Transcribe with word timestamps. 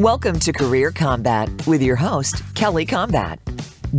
Welcome 0.00 0.40
to 0.40 0.52
Career 0.52 0.90
Kombat 0.90 1.68
with 1.68 1.80
your 1.80 1.94
host, 1.94 2.42
Kelly 2.56 2.84
Kombat. 2.84 3.38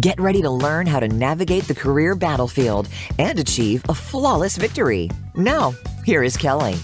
Get 0.01 0.19
ready 0.19 0.41
to 0.41 0.49
learn 0.49 0.87
how 0.87 0.99
to 0.99 1.07
navigate 1.07 1.69
the 1.69 1.73
career 1.73 2.15
battlefield 2.15 2.89
and 3.17 3.39
achieve 3.39 3.81
a 3.87 3.93
flawless 3.95 4.57
victory. 4.57 5.09
Now, 5.35 5.73
here 6.03 6.21
is 6.21 6.35
Kelly. 6.35 6.75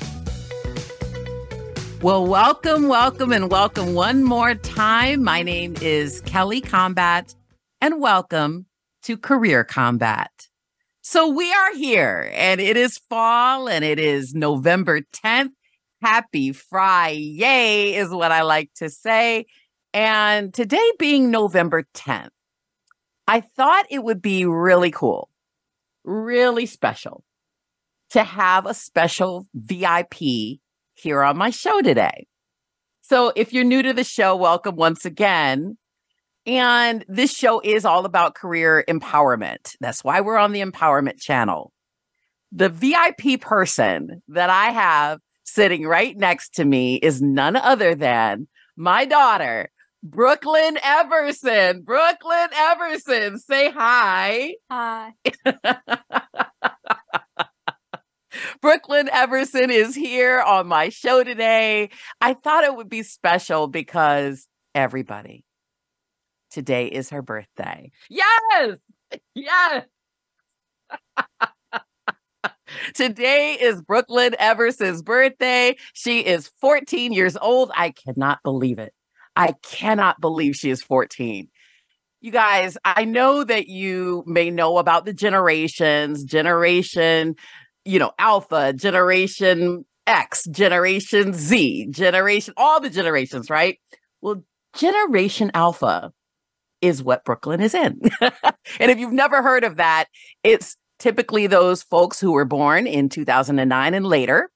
Well, 2.01 2.25
welcome, 2.25 2.87
welcome, 2.87 3.33
and 3.33 3.51
welcome 3.51 3.95
one 3.95 4.23
more 4.23 4.55
time. 4.55 5.25
My 5.25 5.43
name 5.43 5.75
is 5.81 6.21
Kelly 6.21 6.61
Kombat, 6.61 7.35
and 7.81 7.99
welcome 7.99 8.67
to 9.03 9.17
Career 9.17 9.65
Kombat. 9.65 10.47
So 11.01 11.27
we 11.27 11.51
are 11.51 11.75
here, 11.75 12.31
and 12.33 12.61
it 12.61 12.77
is 12.77 12.97
fall, 13.09 13.67
and 13.67 13.83
it 13.83 13.99
is 13.99 14.33
November 14.33 15.01
10th. 15.01 15.51
Happy 16.01 16.51
Friday 16.51 17.93
is 17.93 18.09
what 18.09 18.31
I 18.31 18.41
like 18.41 18.73
to 18.77 18.89
say. 18.89 19.45
And 19.93 20.51
today 20.51 20.91
being 20.97 21.29
November 21.29 21.83
10th, 21.93 22.29
I 23.27 23.41
thought 23.41 23.85
it 23.91 24.03
would 24.03 24.19
be 24.19 24.45
really 24.45 24.89
cool, 24.89 25.29
really 26.03 26.65
special 26.65 27.23
to 28.09 28.23
have 28.23 28.65
a 28.65 28.73
special 28.73 29.47
VIP 29.53 30.59
here 30.95 31.21
on 31.21 31.37
my 31.37 31.51
show 31.51 31.81
today. 31.81 32.25
So 33.01 33.31
if 33.35 33.53
you're 33.53 33.63
new 33.63 33.83
to 33.83 33.93
the 33.93 34.03
show, 34.03 34.35
welcome 34.35 34.77
once 34.77 35.05
again. 35.05 35.77
And 36.47 37.05
this 37.07 37.31
show 37.31 37.59
is 37.59 37.85
all 37.85 38.05
about 38.05 38.33
career 38.33 38.83
empowerment. 38.89 39.75
That's 39.79 40.03
why 40.03 40.21
we're 40.21 40.37
on 40.37 40.51
the 40.51 40.61
Empowerment 40.61 41.21
Channel. 41.21 41.71
The 42.51 42.69
VIP 42.69 43.39
person 43.39 44.23
that 44.29 44.49
I 44.49 44.71
have 44.71 45.19
sitting 45.43 45.85
right 45.85 46.17
next 46.17 46.55
to 46.55 46.65
me 46.65 46.95
is 46.95 47.21
none 47.21 47.55
other 47.55 47.95
than 47.95 48.47
my 48.75 49.05
daughter, 49.05 49.69
Brooklyn 50.03 50.77
Everson. 50.83 51.81
Brooklyn 51.83 52.49
Everson, 52.55 53.37
say 53.37 53.69
hi. 53.71 54.55
Hi. 54.69 55.13
Brooklyn 58.61 59.09
Everson 59.11 59.69
is 59.69 59.95
here 59.95 60.39
on 60.39 60.67
my 60.67 60.89
show 60.89 61.23
today. 61.23 61.89
I 62.21 62.33
thought 62.33 62.63
it 62.63 62.75
would 62.75 62.89
be 62.89 63.03
special 63.03 63.67
because 63.67 64.47
everybody, 64.73 65.43
today 66.49 66.87
is 66.87 67.09
her 67.09 67.21
birthday. 67.21 67.91
Yes, 68.09 68.77
yes. 69.35 69.85
Today 72.93 73.57
is 73.59 73.81
Brooklyn 73.81 74.35
Everson's 74.39 75.01
birthday. 75.01 75.75
She 75.93 76.21
is 76.21 76.51
14 76.61 77.13
years 77.13 77.37
old. 77.37 77.71
I 77.75 77.91
cannot 77.91 78.39
believe 78.43 78.79
it. 78.79 78.93
I 79.35 79.55
cannot 79.63 80.19
believe 80.19 80.55
she 80.55 80.69
is 80.69 80.83
14. 80.83 81.47
You 82.21 82.31
guys, 82.31 82.77
I 82.85 83.05
know 83.05 83.43
that 83.43 83.67
you 83.67 84.23
may 84.27 84.51
know 84.51 84.77
about 84.77 85.05
the 85.05 85.13
generations, 85.13 86.23
generation, 86.23 87.35
you 87.83 87.97
know, 87.97 88.11
alpha, 88.19 88.73
generation 88.73 89.85
X, 90.05 90.45
generation 90.51 91.33
Z, 91.33 91.87
generation, 91.89 92.53
all 92.57 92.79
the 92.79 92.89
generations, 92.89 93.49
right? 93.49 93.79
Well, 94.21 94.43
generation 94.75 95.51
alpha 95.53 96.11
is 96.81 97.03
what 97.03 97.23
Brooklyn 97.23 97.61
is 97.61 97.73
in. 97.73 97.99
and 98.21 98.91
if 98.91 98.97
you've 98.97 99.13
never 99.13 99.41
heard 99.41 99.63
of 99.63 99.77
that, 99.77 100.05
it's 100.43 100.75
typically 101.01 101.47
those 101.47 101.81
folks 101.81 102.19
who 102.19 102.31
were 102.31 102.45
born 102.45 102.85
in 102.85 103.09
2009 103.09 103.93
and 103.95 104.05
later. 104.05 104.51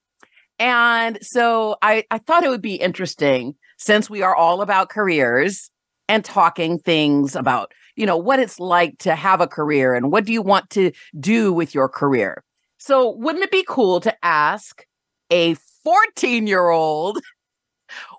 And 0.59 1.17
so 1.21 1.75
I, 1.81 2.03
I 2.11 2.19
thought 2.19 2.43
it 2.43 2.49
would 2.49 2.61
be 2.61 2.75
interesting 2.75 3.55
since 3.77 4.11
we 4.11 4.21
are 4.21 4.35
all 4.35 4.61
about 4.61 4.89
careers 4.89 5.71
and 6.07 6.23
talking 6.23 6.77
things 6.77 7.35
about, 7.35 7.73
you 7.95 8.05
know, 8.05 8.15
what 8.15 8.39
it's 8.39 8.59
like 8.59 8.99
to 8.99 9.15
have 9.15 9.41
a 9.41 9.47
career 9.47 9.95
and 9.95 10.11
what 10.11 10.25
do 10.25 10.33
you 10.33 10.43
want 10.43 10.69
to 10.69 10.91
do 11.19 11.51
with 11.51 11.73
your 11.73 11.89
career. 11.89 12.43
So 12.77 13.15
wouldn't 13.15 13.43
it 13.43 13.51
be 13.51 13.65
cool 13.67 13.99
to 14.01 14.15
ask 14.23 14.85
a 15.31 15.55
14 15.83 16.45
year 16.45 16.69
old 16.69 17.17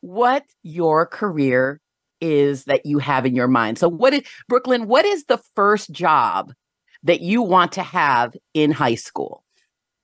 what 0.00 0.42
your 0.64 1.06
career 1.06 1.80
is 2.20 2.64
that 2.64 2.84
you 2.84 2.98
have 2.98 3.24
in 3.24 3.36
your 3.36 3.48
mind? 3.48 3.78
So 3.78 3.88
what 3.88 4.12
is 4.14 4.22
Brooklyn, 4.48 4.88
what 4.88 5.04
is 5.04 5.26
the 5.26 5.38
first 5.54 5.92
job 5.92 6.52
that 7.06 7.20
you 7.20 7.40
want 7.40 7.72
to 7.72 7.82
have 7.82 8.34
in 8.52 8.72
high 8.72 8.96
school? 8.96 9.42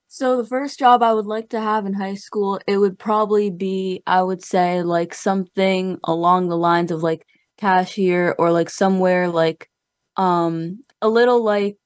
So 0.08 0.36
the 0.36 0.46
first 0.46 0.78
job 0.78 1.02
I 1.02 1.14
would 1.14 1.26
like 1.26 1.50
to 1.50 1.60
have 1.60 1.86
in 1.86 1.94
high 1.94 2.14
school, 2.14 2.60
it 2.66 2.78
would 2.78 2.98
probably 2.98 3.50
be 3.50 4.02
I 4.06 4.22
would 4.22 4.44
say 4.44 4.82
like 4.82 5.14
something 5.14 5.98
along 6.04 6.48
the 6.48 6.56
lines 6.56 6.90
of 6.90 7.02
like 7.02 7.26
cashier 7.58 8.34
or 8.38 8.50
like 8.52 8.70
somewhere 8.70 9.28
like 9.28 9.68
um 10.16 10.82
a 11.00 11.08
little 11.08 11.42
like 11.42 11.76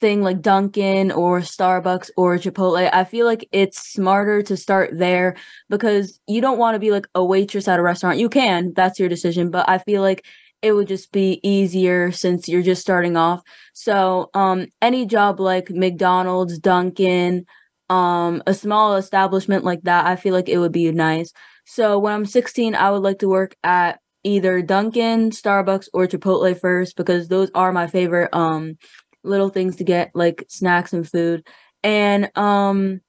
thing 0.00 0.22
like 0.22 0.42
Dunkin' 0.42 1.12
or 1.12 1.40
Starbucks 1.40 2.10
or 2.16 2.36
Chipotle. 2.36 2.90
I 2.92 3.04
feel 3.04 3.24
like 3.24 3.48
it's 3.52 3.78
smarter 3.78 4.42
to 4.42 4.56
start 4.56 4.90
there 4.98 5.36
because 5.70 6.20
you 6.26 6.40
don't 6.40 6.58
want 6.58 6.74
to 6.74 6.80
be 6.80 6.90
like 6.90 7.06
a 7.14 7.24
waitress 7.24 7.68
at 7.68 7.78
a 7.78 7.82
restaurant. 7.82 8.18
You 8.18 8.28
can, 8.28 8.72
that's 8.74 8.98
your 8.98 9.08
decision, 9.08 9.50
but 9.50 9.68
I 9.68 9.78
feel 9.78 10.02
like 10.02 10.26
it 10.64 10.72
would 10.72 10.88
just 10.88 11.12
be 11.12 11.40
easier 11.48 12.10
since 12.12 12.48
you're 12.48 12.62
just 12.62 12.82
starting 12.82 13.16
off. 13.16 13.42
So, 13.74 14.30
um, 14.34 14.66
any 14.82 15.06
job 15.06 15.40
like 15.40 15.70
McDonald's, 15.70 16.58
Dunkin', 16.58 17.46
um, 17.90 18.42
a 18.46 18.54
small 18.54 18.96
establishment 18.96 19.64
like 19.64 19.82
that, 19.82 20.06
I 20.06 20.16
feel 20.16 20.34
like 20.34 20.48
it 20.48 20.58
would 20.58 20.72
be 20.72 20.90
nice. 20.92 21.32
So, 21.66 21.98
when 21.98 22.12
I'm 22.14 22.26
16, 22.26 22.74
I 22.74 22.90
would 22.90 23.02
like 23.02 23.18
to 23.20 23.28
work 23.28 23.56
at 23.64 24.00
either 24.24 24.62
Dunkin', 24.62 25.30
Starbucks, 25.30 25.88
or 25.94 26.06
Chipotle 26.06 26.58
first 26.58 26.96
because 26.96 27.28
those 27.28 27.50
are 27.54 27.72
my 27.72 27.86
favorite 27.86 28.30
um 28.34 28.78
little 29.22 29.48
things 29.50 29.76
to 29.76 29.84
get 29.84 30.10
like 30.14 30.44
snacks 30.48 30.92
and 30.92 31.08
food. 31.08 31.46
And 31.82 32.30
um 32.36 33.00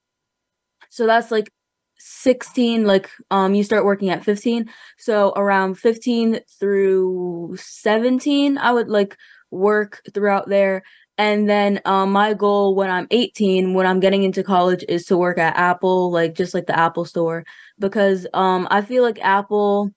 so 0.90 1.06
that's 1.06 1.30
like 1.30 1.50
16 1.98 2.84
like 2.86 3.10
um 3.30 3.54
you 3.54 3.64
start 3.64 3.84
working 3.84 4.10
at 4.10 4.24
15 4.24 4.68
so 4.98 5.32
around 5.36 5.76
15 5.76 6.40
through 6.60 7.56
17 7.58 8.58
i 8.58 8.72
would 8.72 8.88
like 8.88 9.16
work 9.50 10.02
throughout 10.12 10.48
there. 10.48 10.82
And 11.18 11.48
then 11.48 11.80
um 11.86 12.12
my 12.12 12.34
goal 12.34 12.74
when 12.74 12.90
i'm 12.90 13.06
18 13.10 13.72
when 13.74 13.86
i'm 13.86 14.00
getting 14.00 14.22
into 14.22 14.42
college 14.42 14.84
is 14.88 15.06
to 15.06 15.16
work 15.16 15.38
at 15.38 15.56
apple 15.56 16.10
like 16.10 16.34
just 16.34 16.54
like 16.54 16.66
the 16.66 16.78
apple 16.78 17.04
store. 17.04 17.44
Because 17.78 18.26
um 18.34 18.68
i 18.70 18.82
feel 18.82 19.02
like 19.02 19.18
apple 19.22 19.90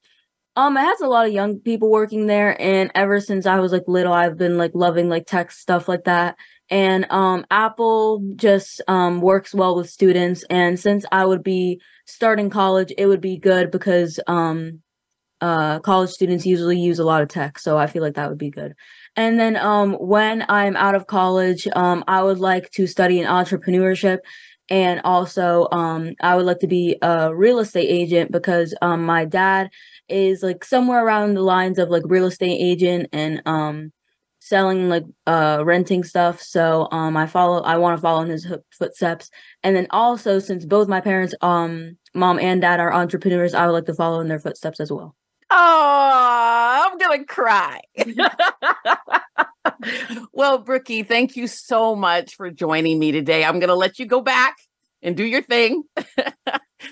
um 0.56 0.78
it 0.78 0.82
has 0.82 1.02
a 1.02 1.08
lot 1.08 1.28
of 1.28 1.34
young 1.34 1.60
people 1.60 1.90
working 1.92 2.28
there. 2.28 2.60
And 2.62 2.92
ever 2.96 3.20
since 3.20 3.46
i 3.46 3.60
was 3.60 3.72
like 3.74 3.84
little 3.88 4.14
i've 4.14 4.38
been 4.38 4.58
like 4.58 4.72
loving 4.74 5.10
like 5.10 5.28
tech 5.28 5.52
stuff 5.52 5.88
like 5.90 6.06
that 6.06 6.38
and 6.70 7.06
um, 7.10 7.46
apple 7.52 8.22
just 8.36 8.82
um, 8.88 9.22
works 9.22 9.54
well 9.54 9.76
with 9.76 9.90
students. 9.90 10.44
And 10.50 10.80
since 10.80 11.06
i 11.12 11.26
would 11.26 11.44
be 11.44 11.82
starting 12.06 12.50
college 12.50 12.92
it 12.98 13.08
would 13.08 13.22
be 13.22 13.38
good 13.38 13.72
because 13.72 14.20
um, 14.28 14.82
uh, 15.42 15.80
college 15.80 16.10
students 16.10 16.46
usually 16.46 16.78
use 16.78 17.00
a 17.00 17.06
lot 17.06 17.22
of 17.22 17.30
tech. 17.30 17.60
So 17.60 17.78
i 17.78 17.88
feel 17.88 18.02
like 18.02 18.16
that 18.16 18.30
would 18.30 18.38
be 18.38 18.52
good. 18.52 18.74
And 19.16 19.40
then 19.40 19.56
um, 19.56 19.94
when 19.94 20.46
i'm 20.50 20.76
out 20.76 20.96
of 20.96 21.08
college 21.08 21.68
um, 21.76 22.04
i 22.08 22.22
would 22.22 22.40
like 22.40 22.72
to 22.72 22.88
study 22.88 23.20
in 23.20 23.28
entrepreneurship. 23.28 24.20
And 24.72 25.02
also 25.04 25.68
um, 25.72 26.14
i 26.22 26.36
would 26.36 26.46
like 26.46 26.60
to 26.60 26.68
be 26.68 26.98
a 27.02 27.34
real 27.36 27.60
estate 27.60 27.90
agent 27.90 28.32
because 28.32 28.76
my 28.82 29.26
dad 29.26 29.70
is 30.10 30.42
like 30.44 30.64
somewhere 30.64 31.06
around 31.06 31.36
the 31.36 31.42
lines 31.42 31.78
of 31.78 31.90
like 31.90 32.04
real 32.06 32.26
estate 32.26 32.58
agent 32.60 33.08
and 33.14 33.42
selling 34.40 34.90
like 34.90 35.04
uh 35.28 35.62
renting 35.66 36.04
stuff. 36.04 36.42
So 36.42 36.88
um 36.92 37.16
i 37.18 37.26
follow 37.28 37.62
i 37.62 37.78
want 37.78 37.98
to 37.98 38.02
follow 38.02 38.22
in 38.22 38.30
his 38.30 38.48
footsteps. 38.72 39.30
And 39.64 39.76
then 39.76 39.88
also 39.92 40.40
since 40.40 40.66
both 40.66 40.88
my 40.88 41.02
parents 41.02 41.36
um 41.42 41.98
mom 42.16 42.40
and 42.40 42.62
dad 42.62 42.80
are 42.80 42.94
entrepreneurs 42.94 43.54
i 43.54 43.66
would 43.66 43.74
like 43.74 43.86
to 43.86 43.94
follow 43.94 44.20
in 44.20 44.28
their 44.28 44.40
footsteps 44.40 44.80
as 44.80 44.92
well. 44.92 45.16
Oh 45.52 46.90
i'm 46.92 46.98
gonna 46.98 47.26
cry. 47.26 47.82
Well 50.34 50.58
brookie 50.60 51.04
thank 51.04 51.36
you 51.36 51.48
so 51.48 51.96
much 51.96 52.36
for 52.36 52.50
joining 52.50 52.98
me 53.00 53.12
today. 53.12 53.44
I'm 53.44 53.60
gonna 53.60 53.76
let 53.76 54.00
you 54.00 54.06
go 54.06 54.22
back 54.22 54.56
and 55.02 55.16
do 55.16 55.24
your 55.24 55.42
thing. 55.42 55.84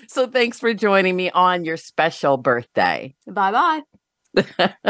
So 0.08 0.26
thanks 0.26 0.60
for 0.60 0.74
joining 0.74 1.16
me 1.16 1.30
on 1.30 1.64
your 1.64 1.78
special 1.78 2.36
birthday. 2.36 3.14
Bye 3.26 3.82
bye 4.36 4.84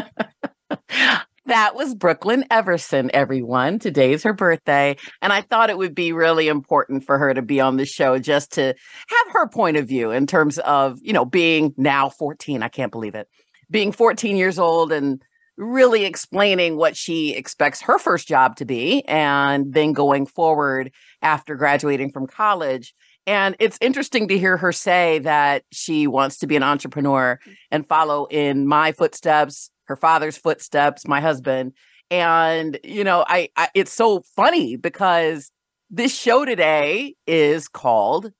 That 1.49 1.75
was 1.75 1.95
Brooklyn 1.95 2.45
Everson, 2.51 3.11
everyone. 3.15 3.79
Today's 3.79 4.23
her 4.25 4.35
birthday. 4.35 4.99
And 5.23 5.33
I 5.33 5.41
thought 5.41 5.71
it 5.71 5.79
would 5.79 5.95
be 5.95 6.13
really 6.13 6.47
important 6.47 7.05
for 7.05 7.17
her 7.17 7.33
to 7.33 7.41
be 7.41 7.59
on 7.59 7.79
the 7.79 7.87
show 7.87 8.19
just 8.19 8.53
to 8.53 8.63
have 8.65 9.33
her 9.33 9.49
point 9.49 9.79
of 9.79 9.89
view 9.89 10.11
in 10.11 10.27
terms 10.27 10.59
of, 10.59 10.99
you 11.01 11.15
know, 11.15 11.25
being 11.25 11.73
now 11.79 12.11
14. 12.11 12.63
I 12.63 12.69
can't 12.69 12.93
believe 12.93 13.15
it. 13.15 13.29
Being 13.71 13.93
14 13.93 14.37
years 14.37 14.59
old 14.59 14.93
and 14.93 15.23
really 15.57 16.05
explaining 16.05 16.77
what 16.77 16.99
she 16.99 17.35
expects 17.35 17.81
her 17.81 17.99
first 17.99 18.29
job 18.29 18.57
to 18.57 18.67
be 18.67 19.03
and 19.09 19.73
then 19.73 19.95
going 19.95 20.27
forward 20.27 20.93
after 21.23 21.57
graduating 21.57 22.13
from 22.13 22.27
college 22.27 22.95
And 23.29 23.57
it's 23.59 23.77
interesting 23.83 24.29
to 24.29 24.39
hear 24.39 24.57
her 24.57 24.73
say 24.73 25.19
that 25.19 25.65
she 25.71 26.07
wants 26.07 26.39
to 26.39 26.47
be 26.47 26.57
an 26.57 26.63
entrepreneur 26.63 27.39
and 27.71 27.87
follow 27.87 28.25
in 28.31 28.67
my 28.67 28.93
footsteps, 28.93 29.71
her 29.89 29.97
father's 29.97 30.37
footsteps, 30.37 31.09
my 31.09 31.21
husband. 31.21 31.73
And, 32.11 32.79
you 32.85 33.05
know, 33.05 33.25
I, 33.27 33.49
I 33.57 33.69
it's 33.75 33.93
so 33.93 34.23
funny 34.37 34.77
because 34.77 35.51
this 35.91 36.17
show 36.17 36.45
today 36.45 37.15
is 37.27 37.69
called 37.69 38.33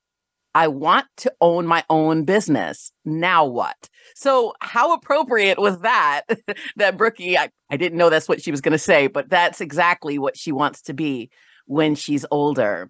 I 0.55 0.67
want 0.67 1.05
to 1.17 1.31
own 1.41 1.67
my 1.67 1.83
own 1.89 2.23
business. 2.23 2.91
Now 3.05 3.45
what? 3.45 3.89
So, 4.15 4.53
how 4.61 4.93
appropriate 4.93 5.59
was 5.59 5.79
that? 5.81 6.23
that 6.75 6.97
Brookie, 6.97 7.37
I, 7.37 7.49
I 7.69 7.77
didn't 7.77 7.97
know 7.97 8.09
that's 8.09 8.27
what 8.27 8.41
she 8.41 8.49
was 8.51 8.61
going 8.61 8.71
to 8.71 8.79
say, 8.79 9.07
but 9.07 9.29
that's 9.29 9.61
exactly 9.61 10.17
what 10.17 10.35
she 10.35 10.51
wants 10.51 10.81
to 10.83 10.93
be 10.93 11.29
when 11.65 11.93
she's 11.93 12.25
older. 12.31 12.89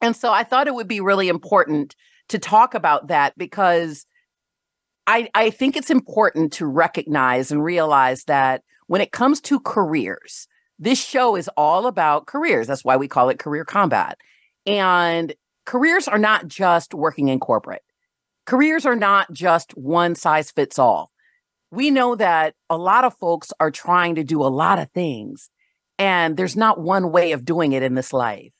And 0.00 0.14
so 0.14 0.32
I 0.32 0.44
thought 0.44 0.68
it 0.68 0.74
would 0.74 0.86
be 0.86 1.00
really 1.00 1.28
important 1.28 1.96
to 2.28 2.38
talk 2.38 2.74
about 2.74 3.08
that 3.08 3.36
because 3.36 4.06
I, 5.08 5.30
I 5.34 5.48
think 5.48 5.74
it's 5.74 5.88
important 5.88 6.52
to 6.54 6.66
recognize 6.66 7.50
and 7.50 7.64
realize 7.64 8.24
that 8.24 8.62
when 8.88 9.00
it 9.00 9.10
comes 9.10 9.40
to 9.40 9.58
careers, 9.58 10.46
this 10.78 11.02
show 11.02 11.34
is 11.34 11.48
all 11.56 11.86
about 11.86 12.26
careers. 12.26 12.66
That's 12.66 12.84
why 12.84 12.98
we 12.98 13.08
call 13.08 13.30
it 13.30 13.38
Career 13.38 13.64
Kombat. 13.64 14.16
And 14.66 15.34
careers 15.64 16.08
are 16.08 16.18
not 16.18 16.46
just 16.46 16.92
working 16.92 17.28
in 17.28 17.40
corporate, 17.40 17.82
careers 18.44 18.84
are 18.84 18.96
not 18.96 19.32
just 19.32 19.74
one 19.78 20.14
size 20.14 20.50
fits 20.50 20.78
all. 20.78 21.10
We 21.70 21.90
know 21.90 22.14
that 22.14 22.54
a 22.68 22.76
lot 22.76 23.04
of 23.04 23.16
folks 23.16 23.50
are 23.58 23.70
trying 23.70 24.14
to 24.16 24.24
do 24.24 24.42
a 24.42 24.52
lot 24.52 24.78
of 24.78 24.90
things, 24.90 25.48
and 25.98 26.36
there's 26.36 26.56
not 26.56 26.82
one 26.82 27.12
way 27.12 27.32
of 27.32 27.46
doing 27.46 27.72
it 27.72 27.82
in 27.82 27.94
this 27.94 28.12
life. 28.12 28.52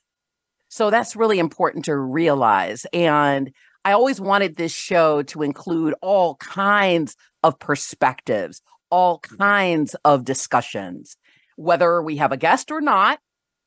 So 0.67 0.89
that's 0.89 1.15
really 1.15 1.37
important 1.37 1.85
to 1.85 1.95
realize. 1.95 2.87
And 2.91 3.51
I 3.85 3.93
always 3.93 4.19
wanted 4.19 4.55
this 4.55 4.73
show 4.73 5.23
to 5.23 5.41
include 5.41 5.95
all 6.01 6.35
kinds 6.35 7.15
of 7.43 7.59
perspectives, 7.59 8.61
all 8.89 9.19
kinds 9.19 9.95
of 10.03 10.25
discussions. 10.25 11.15
Whether 11.55 12.01
we 12.01 12.17
have 12.17 12.31
a 12.31 12.37
guest 12.37 12.71
or 12.71 12.81
not, 12.81 13.19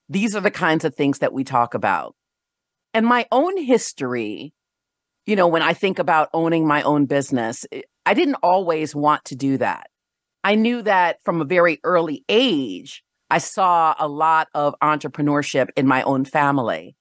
these 0.09 0.37
are 0.37 0.41
the 0.41 0.51
kinds 0.51 0.85
of 0.85 0.95
things 0.95 1.21
that 1.21 1.33
we 1.33 1.45
talk 1.45 1.75
about. 1.75 2.15
And 2.95 3.07
my 3.07 3.27
own 3.33 3.57
history, 3.57 4.53
you 5.25 5.37
know, 5.37 5.49
when 5.49 5.63
I 5.63 5.73
think 5.73 5.99
about 5.99 6.29
owning 6.35 6.67
my 6.67 6.83
own 6.83 7.07
business, 7.07 7.65
eh, 7.73 7.83
I 8.05 8.15
didn't 8.15 8.37
always 8.43 8.95
want 8.95 9.25
to 9.27 9.37
do 9.37 9.57
that. 9.59 9.89
I 10.45 10.57
knew 10.57 10.83
that 10.83 11.19
from 11.25 11.41
a 11.41 11.47
very 11.47 11.81
early 11.85 12.25
age, 12.29 13.03
I 13.31 13.39
saw 13.39 13.95
a 13.99 14.09
lot 14.09 14.49
of 14.55 14.75
entrepreneurship 14.83 15.69
in 15.77 15.87
my 15.87 16.03
own 16.03 16.25
family. 16.25 16.97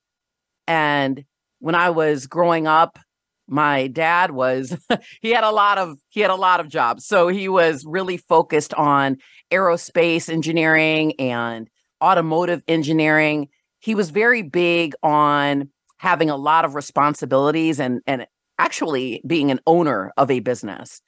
And 0.67 1.25
when 1.61 1.75
I 1.75 1.89
was 1.89 2.27
growing 2.27 2.67
up, 2.67 2.99
my 3.47 3.87
dad 3.87 4.31
was 4.31 4.77
he 5.21 5.31
had 5.31 5.43
a 5.43 5.51
lot 5.51 5.77
of 5.77 5.97
he 6.09 6.19
had 6.19 6.31
a 6.31 6.35
lot 6.35 6.59
of 6.59 6.69
jobs. 6.69 7.05
So 7.05 7.27
he 7.27 7.47
was 7.47 7.85
really 7.85 8.17
focused 8.17 8.73
on 8.73 9.17
aerospace 9.51 10.29
engineering 10.29 11.13
and 11.19 11.69
automotive 12.03 12.61
engineering. 12.67 13.47
He 13.79 13.95
was 13.95 14.09
very 14.09 14.41
big 14.41 14.93
on 15.03 15.69
having 15.97 16.29
a 16.29 16.35
lot 16.35 16.65
of 16.65 16.75
responsibilities 16.75 17.79
and 17.79 18.01
and 18.07 18.25
actually 18.57 19.21
being 19.25 19.51
an 19.51 19.59
owner 19.65 20.11
of 20.17 20.29
a 20.29 20.39
business 20.39 21.01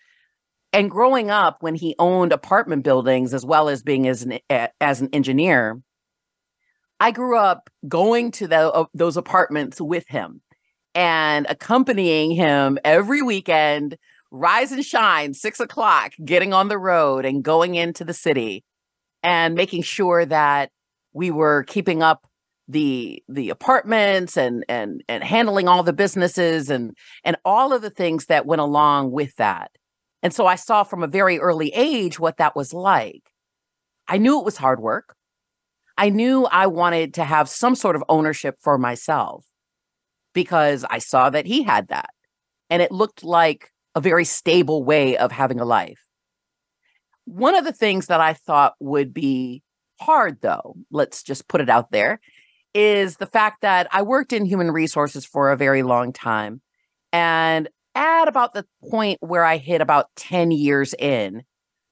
and 0.72 0.90
growing 0.90 1.30
up 1.32 1.58
when 1.62 1.76
he 1.76 1.96
owned 2.00 2.32
apartment 2.32 2.84
buildings 2.84 3.34
as 3.34 3.46
well 3.46 3.70
as 3.70 3.82
being 3.82 4.08
as 4.08 4.24
an 4.24 4.40
as 4.82 5.02
an 5.02 5.10
engineer 5.14 5.80
i 7.00 7.10
grew 7.10 7.38
up 7.38 7.72
going 7.88 8.30
to 8.32 8.48
the, 8.48 8.72
uh, 8.72 8.86
those 8.94 9.18
apartments 9.18 9.82
with 9.82 10.08
him 10.08 10.42
and 10.95 11.45
accompanying 11.50 12.31
him 12.31 12.78
every 12.84 13.22
weekend 13.22 13.98
rise 14.31 14.72
and 14.72 14.86
shine 14.86 15.34
six 15.34 15.60
o'clock 15.60 16.13
getting 16.25 16.54
on 16.54 16.68
the 16.68 16.78
road 16.78 17.25
and 17.25 17.44
going 17.44 17.75
into 17.75 18.04
the 18.04 18.13
city 18.13 18.63
and 19.22 19.56
making 19.56 19.81
sure 19.81 20.25
that 20.25 20.72
we 21.13 21.30
were 21.30 21.63
keeping 21.63 22.01
up 22.01 22.25
the 22.68 23.22
the 23.28 23.50
apartments 23.50 24.38
and 24.38 24.66
and 24.69 25.04
and 25.07 25.24
handling 25.24 25.68
all 25.68 25.84
the 25.84 25.94
businesses 25.94 26.69
and 26.69 26.95
and 27.24 27.36
all 27.45 27.74
of 27.74 27.81
the 27.81 27.90
things 27.90 28.25
that 28.25 28.45
went 28.45 28.62
along 28.62 29.12
with 29.12 29.36
that 29.36 29.69
and 30.24 30.34
so 30.34 30.48
I 30.48 30.56
saw 30.56 30.84
from 30.84 31.04
a 31.04 31.07
very 31.07 31.38
early 31.38 31.69
age 31.75 32.18
what 32.18 32.38
that 32.38 32.56
was 32.56 32.74
like. 32.74 33.30
I 34.07 34.18
knew 34.18 34.40
it 34.40 34.45
was 34.45 34.56
hard 34.56 34.80
work. 34.80 35.16
I 35.98 36.10
knew 36.10 36.45
I 36.45 36.68
wanted 36.68 37.13
to 37.16 37.25
have 37.25 37.50
some 37.50 37.75
sort 37.75 37.98
of 37.98 38.04
ownership 38.07 38.56
for 38.62 38.78
myself 38.78 39.45
because 40.33 40.85
I 40.89 41.00
saw 41.00 41.30
that 41.30 41.45
he 41.45 41.63
had 41.63 41.88
that. 41.89 42.09
And 42.69 42.81
it 42.81 42.91
looked 42.91 43.24
like 43.24 43.71
a 43.95 44.01
very 44.01 44.25
stable 44.25 44.83
way 44.83 45.18
of 45.18 45.31
having 45.31 45.59
a 45.59 45.65
life. 45.65 46.00
One 47.25 47.56
of 47.56 47.63
the 47.65 47.71
things 47.71 48.07
that 48.07 48.19
I 48.19 48.33
thought 48.33 48.74
would 48.80 49.13
be 49.13 49.63
hard, 50.01 50.39
though, 50.41 50.75
let's 50.91 51.24
just 51.24 51.47
put 51.47 51.62
it 51.62 51.69
out 51.69 51.91
there, 51.91 52.19
is 52.74 53.18
the 53.18 53.27
fact 53.27 53.62
that 53.62 53.88
I 53.91 54.01
worked 54.01 54.33
in 54.33 54.45
human 54.45 54.71
resources 54.71 55.25
for 55.25 55.51
a 55.51 55.57
very 55.57 55.83
long 55.83 56.12
time. 56.12 56.62
And 57.12 57.69
at 57.95 58.27
about 58.27 58.53
the 58.53 58.65
point 58.89 59.19
where 59.21 59.45
I 59.45 59.57
hit 59.57 59.81
about 59.81 60.07
10 60.15 60.51
years 60.51 60.95
in, 60.97 61.44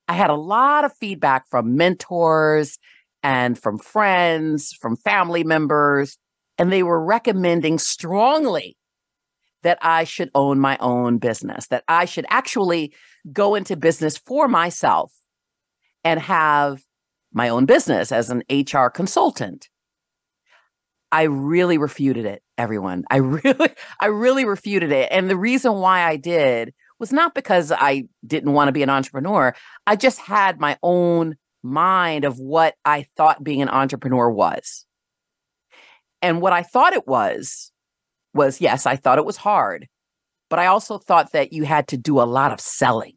I 0.07 0.13
had 0.13 0.31
a 0.31 0.35
lot 0.35 0.83
of 0.83 0.97
feedback 0.97 1.47
from 1.49 1.77
mentors 1.77 2.79
and 3.23 3.57
from 3.57 3.77
friends, 3.77 4.73
from 4.73 4.95
family 4.97 5.43
members, 5.43 6.17
and 6.62 6.72
they 6.72 6.84
were 6.84 7.04
recommending 7.04 7.80
strongly 7.80 8.78
that 9.63 9.80
I 9.81 10.04
should 10.04 10.30
own 10.36 10.60
my 10.60 10.78
own 10.80 11.18
business, 11.18 11.66
that 11.69 11.84
I 11.88 12.06
should 12.06 12.28
actually 12.30 12.94
go 13.34 13.56
into 13.56 13.75
business 13.75 14.16
for 14.16 14.48
myself 14.48 15.12
and 16.04 16.19
have 16.19 16.84
my 17.34 17.50
own 17.50 17.66
business 17.66 18.12
as 18.12 18.30
an 18.30 18.44
HR 18.48 18.90
consultant. 18.90 19.69
I 21.12 21.24
really 21.24 21.80
refuted 21.80 22.25
it, 22.25 22.44
everyone. 22.60 23.06
I 23.10 23.16
really, 23.18 23.69
I 24.00 24.06
really 24.06 24.46
refuted 24.46 24.92
it. 24.92 25.10
And 25.12 25.31
the 25.31 25.38
reason 25.38 25.74
why 25.74 26.04
I 26.04 26.16
did 26.16 26.75
was 27.00 27.12
not 27.12 27.34
because 27.34 27.72
I 27.72 28.04
didn't 28.24 28.54
want 28.54 28.68
to 28.68 28.72
be 28.72 28.84
an 28.84 28.90
entrepreneur. 28.92 29.56
I 29.88 29.96
just 29.96 30.19
had 30.19 30.60
my 30.60 30.78
own 30.84 31.38
mind 31.63 32.24
of 32.24 32.38
what 32.38 32.75
I 32.86 33.08
thought 33.18 33.44
being 33.44 33.63
an 33.63 33.69
entrepreneur 33.69 34.30
was. 34.30 34.86
And 36.21 36.41
what 36.41 36.53
I 36.53 36.63
thought 36.63 36.94
it 36.94 37.07
was, 37.07 37.71
was 38.33 38.62
yes, 38.62 38.85
I 38.85 38.95
thought 38.95 39.18
it 39.18 39.25
was 39.25 39.38
hard, 39.38 39.88
but 40.50 40.59
I 40.59 40.68
also 40.68 40.97
thought 40.97 41.31
that 41.31 41.53
you 41.53 41.63
had 41.63 41.88
to 41.89 41.98
do 41.98 42.22
a 42.22 42.24
lot 42.24 42.51
of 42.51 42.60
selling. 42.60 43.13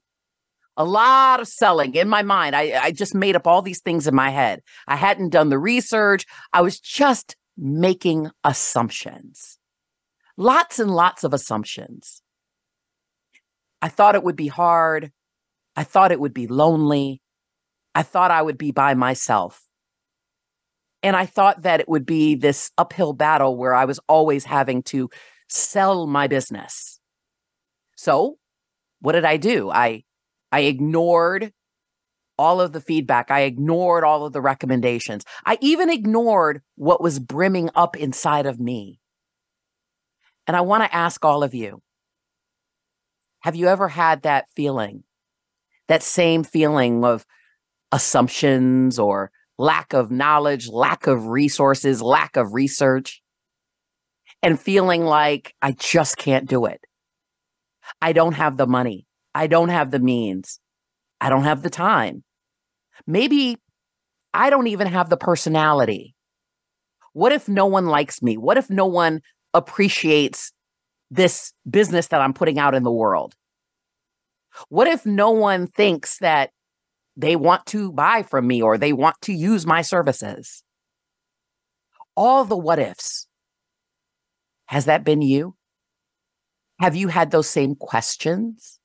A 0.77 0.85
lot 0.85 1.41
of 1.41 1.47
selling 1.47 1.95
in 1.95 2.09
my 2.09 2.23
mind. 2.23 2.57
I, 2.57 2.73
I 2.83 2.91
just 2.91 3.15
made 3.15 3.37
up 3.37 3.47
all 3.47 3.63
these 3.63 3.81
things 3.81 4.09
in 4.09 4.15
my 4.15 4.31
head. 4.31 4.61
I 4.89 4.97
hadn't 4.97 5.31
done 5.31 5.49
the 5.49 5.59
research. 5.59 6.27
I 6.53 6.63
was 6.63 6.81
just 6.81 7.37
making 7.57 8.31
assumptions. 8.43 9.59
Lots 10.37 10.81
and 10.81 10.91
lots 10.91 11.23
of 11.23 11.33
assumptions. 11.33 12.23
I 13.81 13.89
thought 13.89 14.17
it 14.17 14.25
would 14.25 14.35
be 14.35 14.49
hard. 14.49 15.13
I 15.77 15.85
thought 15.85 16.11
it 16.11 16.19
would 16.19 16.35
be 16.35 16.49
lonely. 16.49 17.21
I 17.95 18.03
thought 18.03 18.33
I 18.33 18.43
would 18.43 18.59
be 18.59 18.73
by 18.73 18.95
myself. 18.95 19.64
And 21.05 21.15
I 21.15 21.27
thought 21.27 21.63
that 21.63 21.81
it 21.81 21.89
would 21.89 22.07
be 22.07 22.35
this 22.35 22.71
uphill 22.79 23.13
battle 23.13 23.59
where 23.59 23.75
I 23.75 23.85
was 23.85 24.01
always 24.09 24.47
having 24.47 24.83
to 24.85 25.11
sell 25.51 26.07
my 26.07 26.29
business. 26.29 26.99
So, 27.95 28.39
what 29.01 29.13
did 29.13 29.27
I 29.27 29.37
do? 29.37 29.71
I 29.71 30.05
I 30.51 30.61
ignored 30.61 31.53
all 32.39 32.59
of 32.61 32.73
the 32.73 32.81
feedback. 32.81 33.31
I 33.31 33.41
ignored 33.41 34.03
all 34.03 34.25
of 34.25 34.33
the 34.33 34.41
recommendations. 34.41 35.25
I 35.45 35.59
even 35.61 35.91
ignored 35.91 36.63
what 36.77 37.03
was 37.03 37.19
brimming 37.19 37.69
up 37.75 37.99
inside 37.99 38.47
of 38.47 38.59
me. 38.59 38.99
And 40.47 40.57
I 40.57 40.63
want 40.63 40.85
to 40.85 40.95
ask 40.95 41.23
all 41.23 41.43
of 41.43 41.55
you 41.55 41.83
have 43.41 43.57
you 43.57 43.69
ever 43.69 43.89
had 43.89 44.23
that 44.23 44.47
feeling, 44.57 45.05
that 45.87 46.03
same 46.03 46.45
feeling 46.45 47.05
of 47.05 47.27
assumptions 47.93 48.99
or 48.99 49.31
lack 49.59 49.93
of 49.93 50.11
knowledge, 50.11 50.69
lack 50.69 51.07
of 51.07 51.29
resources, 51.29 52.03
lack 52.03 52.37
of 52.37 52.55
research, 52.55 53.23
and 54.43 54.61
feeling 54.61 55.05
like 55.05 55.55
I 55.63 55.73
just 55.73 56.17
can't 56.17 56.49
do 56.49 56.67
it? 56.67 56.81
I 58.01 58.13
don't 58.13 58.35
have 58.35 58.57
the 58.57 58.67
money. 58.67 59.07
I 59.35 59.47
don't 59.47 59.69
have 59.69 59.91
the 59.91 59.99
means. 59.99 60.61
I 61.21 61.29
don't 61.29 61.45
have 61.45 61.63
the 61.63 61.71
time. 61.71 62.25
Maybe 63.07 63.59
I 64.33 64.51
don't 64.51 64.67
even 64.67 64.87
have 64.87 65.11
the 65.11 65.17
personality. 65.17 66.15
What 67.13 67.33
if 67.33 67.49
no 67.49 67.67
one 67.67 67.87
likes 67.87 68.23
me? 68.23 68.37
What 68.37 68.59
if 68.59 68.69
no 68.69 68.87
one 68.87 69.21
appreciates 69.53 70.53
this 71.11 71.53
business 71.69 72.09
that 72.09 72.21
I'm 72.21 72.35
putting 72.35 72.59
out 72.59 72.75
in 72.75 72.83
the 72.83 72.93
world? 72.93 73.35
What 74.69 74.87
if 74.87 75.07
no 75.07 75.31
one 75.31 75.67
thinks 75.67 76.19
that 76.19 76.51
they 77.17 77.37
want 77.37 77.67
to 77.67 77.93
buy 77.93 78.23
from 78.23 78.47
me 78.47 78.61
or 78.63 78.77
they 78.77 78.93
want 78.93 79.21
to 79.23 79.33
use 79.33 79.67
my 79.67 79.83
services? 79.83 80.63
All 82.17 82.45
the 82.45 82.57
what 82.57 82.79
ifs. 82.79 83.27
Has 84.67 84.87
that 84.87 85.05
been 85.05 85.23
you? 85.23 85.57
Have 86.81 86.97
you 86.97 87.09
had 87.09 87.31
those 87.31 87.49
same 87.49 87.75
questions? 87.75 88.79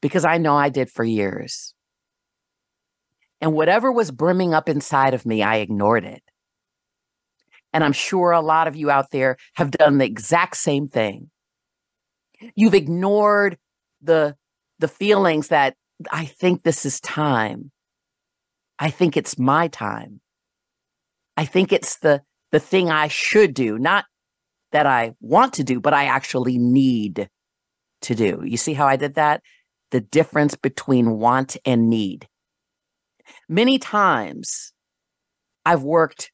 Because 0.00 0.24
I 0.24 0.38
know 0.38 0.56
I 0.56 0.68
did 0.68 0.90
for 0.90 1.04
years. 1.04 1.74
And 3.40 3.52
whatever 3.52 3.90
was 3.90 4.10
brimming 4.10 4.52
up 4.54 4.68
inside 4.68 5.14
of 5.14 5.24
me, 5.24 5.42
I 5.42 5.56
ignored 5.56 6.04
it. 6.04 6.22
And 7.72 7.84
I'm 7.84 7.92
sure 7.92 8.32
a 8.32 8.40
lot 8.40 8.66
of 8.66 8.76
you 8.76 8.90
out 8.90 9.10
there 9.10 9.36
have 9.54 9.70
done 9.70 9.98
the 9.98 10.04
exact 10.04 10.56
same 10.56 10.88
thing. 10.88 11.30
You've 12.54 12.74
ignored 12.74 13.58
the, 14.02 14.36
the 14.78 14.88
feelings 14.88 15.48
that 15.48 15.76
I 16.10 16.24
think 16.24 16.62
this 16.62 16.86
is 16.86 17.00
time. 17.00 17.70
I 18.78 18.90
think 18.90 19.16
it's 19.16 19.38
my 19.38 19.68
time. 19.68 20.20
I 21.36 21.44
think 21.44 21.72
it's 21.72 21.98
the, 21.98 22.22
the 22.52 22.60
thing 22.60 22.90
I 22.90 23.08
should 23.08 23.54
do, 23.54 23.78
not 23.78 24.04
that 24.72 24.86
I 24.86 25.12
want 25.20 25.54
to 25.54 25.64
do, 25.64 25.80
but 25.80 25.94
I 25.94 26.04
actually 26.04 26.58
need 26.58 27.28
to 28.02 28.14
do. 28.14 28.42
You 28.44 28.56
see 28.56 28.72
how 28.72 28.86
I 28.86 28.96
did 28.96 29.14
that? 29.14 29.42
The 29.90 30.00
difference 30.00 30.54
between 30.54 31.18
want 31.18 31.56
and 31.64 31.90
need. 31.90 32.28
Many 33.48 33.78
times 33.78 34.72
I've 35.64 35.82
worked 35.82 36.30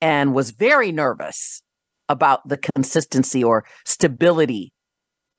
and 0.00 0.34
was 0.34 0.50
very 0.50 0.92
nervous 0.92 1.62
about 2.08 2.46
the 2.48 2.56
consistency 2.56 3.42
or 3.42 3.64
stability 3.84 4.72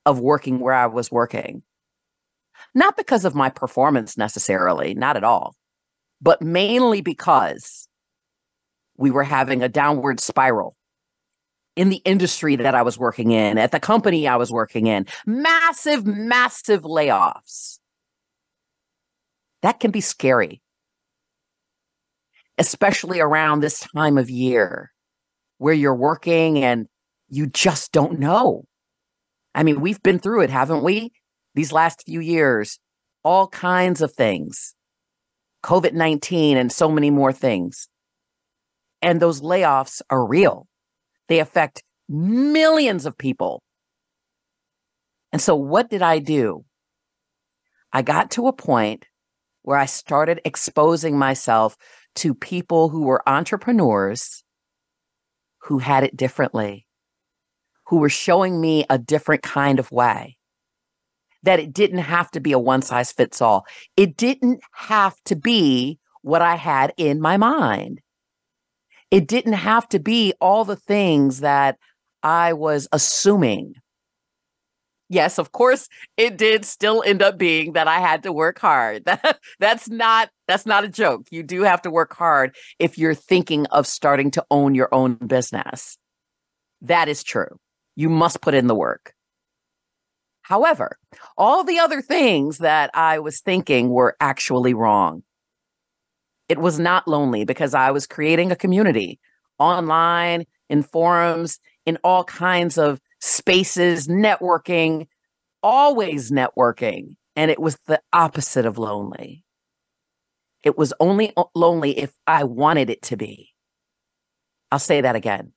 of 0.06 0.20
working 0.20 0.60
where 0.60 0.74
I 0.74 0.88
was 0.88 1.12
working. 1.12 1.64
Not 2.76 2.98
because 2.98 3.26
of 3.26 3.36
my 3.36 3.50
performance 3.50 4.18
necessarily, 4.18 4.94
not 4.94 5.16
at 5.16 5.24
all, 5.24 5.56
but 6.22 6.42
mainly 6.42 7.02
because 7.02 7.88
we 8.98 9.12
were 9.12 9.24
having 9.24 9.62
a 9.62 9.70
downward 9.70 10.20
spiral 10.20 10.76
in 11.76 11.90
the 11.90 12.02
industry 12.06 12.56
that 12.56 12.76
I 12.76 12.84
was 12.84 12.98
working 12.98 13.32
in, 13.32 13.58
at 13.58 13.72
the 13.72 13.80
company 13.80 14.28
I 14.28 14.36
was 14.36 14.52
working 14.52 14.88
in. 14.88 15.08
Massive, 15.26 16.06
massive 16.06 16.84
layoffs. 16.84 17.80
That 19.62 19.80
can 19.80 19.92
be 19.92 20.02
scary, 20.02 20.62
especially 22.58 23.20
around 23.20 23.62
this 23.62 23.80
time 23.96 24.18
of 24.18 24.30
year 24.30 24.92
where 25.58 25.74
you're 25.74 25.96
working 25.96 26.64
and 26.64 26.88
you 27.30 27.48
just 27.48 27.92
don't 27.92 28.20
know. 28.20 28.66
I 29.56 29.64
mean, 29.64 29.82
we've 29.82 30.02
been 30.04 30.20
through 30.20 30.42
it, 30.42 30.50
haven't 30.50 30.84
we? 30.84 31.14
These 31.56 31.72
last 31.72 32.04
few 32.06 32.20
years, 32.20 32.80
all 33.24 33.48
kinds 33.48 34.02
of 34.02 34.14
things, 34.14 34.74
COVID 35.64 35.94
19, 35.94 36.58
and 36.58 36.72
so 36.72 36.90
many 36.90 37.10
more 37.10 37.32
things. 37.34 37.88
And 39.02 39.22
those 39.22 39.42
layoffs 39.42 40.02
are 40.10 40.26
real. 40.26 40.68
They 41.28 41.40
affect 41.40 41.84
millions 42.10 43.06
of 43.06 43.18
people. 43.18 43.62
And 45.32 45.42
so, 45.42 45.56
what 45.56 45.90
did 45.90 46.02
I 46.02 46.20
do? 46.20 46.66
I 47.92 48.02
got 48.02 48.32
to 48.32 48.48
a 48.48 48.54
point 48.54 49.06
where 49.62 49.78
I 49.78 49.86
started 49.86 50.42
exposing 50.46 51.18
myself 51.18 51.78
to 52.16 52.34
people 52.34 52.90
who 52.90 53.04
were 53.04 53.28
entrepreneurs 53.28 54.44
who 55.64 55.80
had 55.80 56.04
it 56.04 56.16
differently, 56.16 56.86
who 57.88 57.98
were 57.98 58.10
showing 58.10 58.60
me 58.60 58.86
a 58.90 58.98
different 58.98 59.42
kind 59.42 59.80
of 59.80 59.92
way. 59.92 60.38
That 61.44 61.60
it 61.60 61.74
didn't 61.74 62.00
have 62.00 62.32
to 62.32 62.40
be 62.40 62.52
a 62.52 62.60
one 62.60 62.82
size 62.82 63.12
fits 63.12 63.42
all. 63.42 63.66
It 63.98 64.18
didn't 64.18 64.62
have 64.74 65.16
to 65.26 65.36
be 65.36 66.00
what 66.22 66.42
I 66.42 66.56
had 66.56 66.94
in 66.98 67.20
my 67.20 67.38
mind 67.38 68.02
it 69.14 69.28
didn't 69.28 69.54
have 69.54 69.88
to 69.90 70.00
be 70.00 70.34
all 70.42 70.66
the 70.66 70.76
things 70.76 71.42
that 71.42 71.78
I 72.24 72.54
was 72.54 72.88
assuming. 72.92 73.76
Yes, 75.08 75.38
of 75.38 75.52
course, 75.52 75.88
it 76.18 76.36
did 76.36 76.66
still 76.66 77.04
end 77.06 77.22
up 77.22 77.38
being 77.38 77.74
that 77.74 77.88
I 77.88 78.00
had 78.00 78.24
to 78.24 78.34
work 78.34 78.58
hard. 78.58 79.08
that's 79.60 79.88
not 79.88 80.32
that's 80.48 80.66
not 80.66 80.84
a 80.84 80.88
joke. 80.88 81.28
You 81.30 81.44
do 81.44 81.62
have 81.62 81.84
to 81.84 81.92
work 81.92 82.16
hard 82.16 82.56
if 82.80 82.98
you're 82.98 83.14
thinking 83.14 83.68
of 83.68 83.86
starting 83.86 84.32
to 84.32 84.44
own 84.50 84.74
your 84.74 84.90
own 84.92 85.14
business. 85.14 85.96
That 86.82 87.08
is 87.08 87.22
true. 87.22 87.60
You 87.96 88.10
must 88.10 88.42
put 88.42 88.56
in 88.56 88.66
the 88.66 88.74
work. 88.74 89.14
However, 90.44 90.98
all 91.38 91.64
the 91.64 91.80
other 91.80 92.02
things 92.02 92.60
that 92.60 92.92
I 92.94 93.20
was 93.20 93.40
thinking 93.42 93.90
were 93.90 94.16
actually 94.20 94.74
wrong. 94.74 95.24
It 96.50 96.60
was 96.60 96.78
not 96.78 97.08
lonely 97.08 97.46
because 97.46 97.74
I 97.74 97.92
was 97.92 98.06
creating 98.06 98.52
a 98.52 98.56
community 98.56 99.20
online, 99.58 100.46
in 100.70 100.84
forums, 100.84 101.60
in 101.86 101.98
all 102.04 102.24
kinds 102.24 102.78
of 102.78 103.00
spaces, 103.20 104.08
networking, 104.08 105.08
always 105.62 106.32
networking. 106.32 107.16
And 107.36 107.50
it 107.50 107.60
was 107.60 107.78
the 107.88 108.02
opposite 108.12 108.66
of 108.66 108.78
lonely. 108.78 109.44
It 110.62 110.78
was 110.78 110.94
only 111.00 111.34
lonely 111.56 111.98
if 111.98 112.14
I 112.28 112.44
wanted 112.44 112.90
it 112.90 113.02
to 113.04 113.18
be. 113.18 113.50
I'll 114.72 114.80
say 114.80 115.02
that 115.02 115.16
again. 115.16 115.54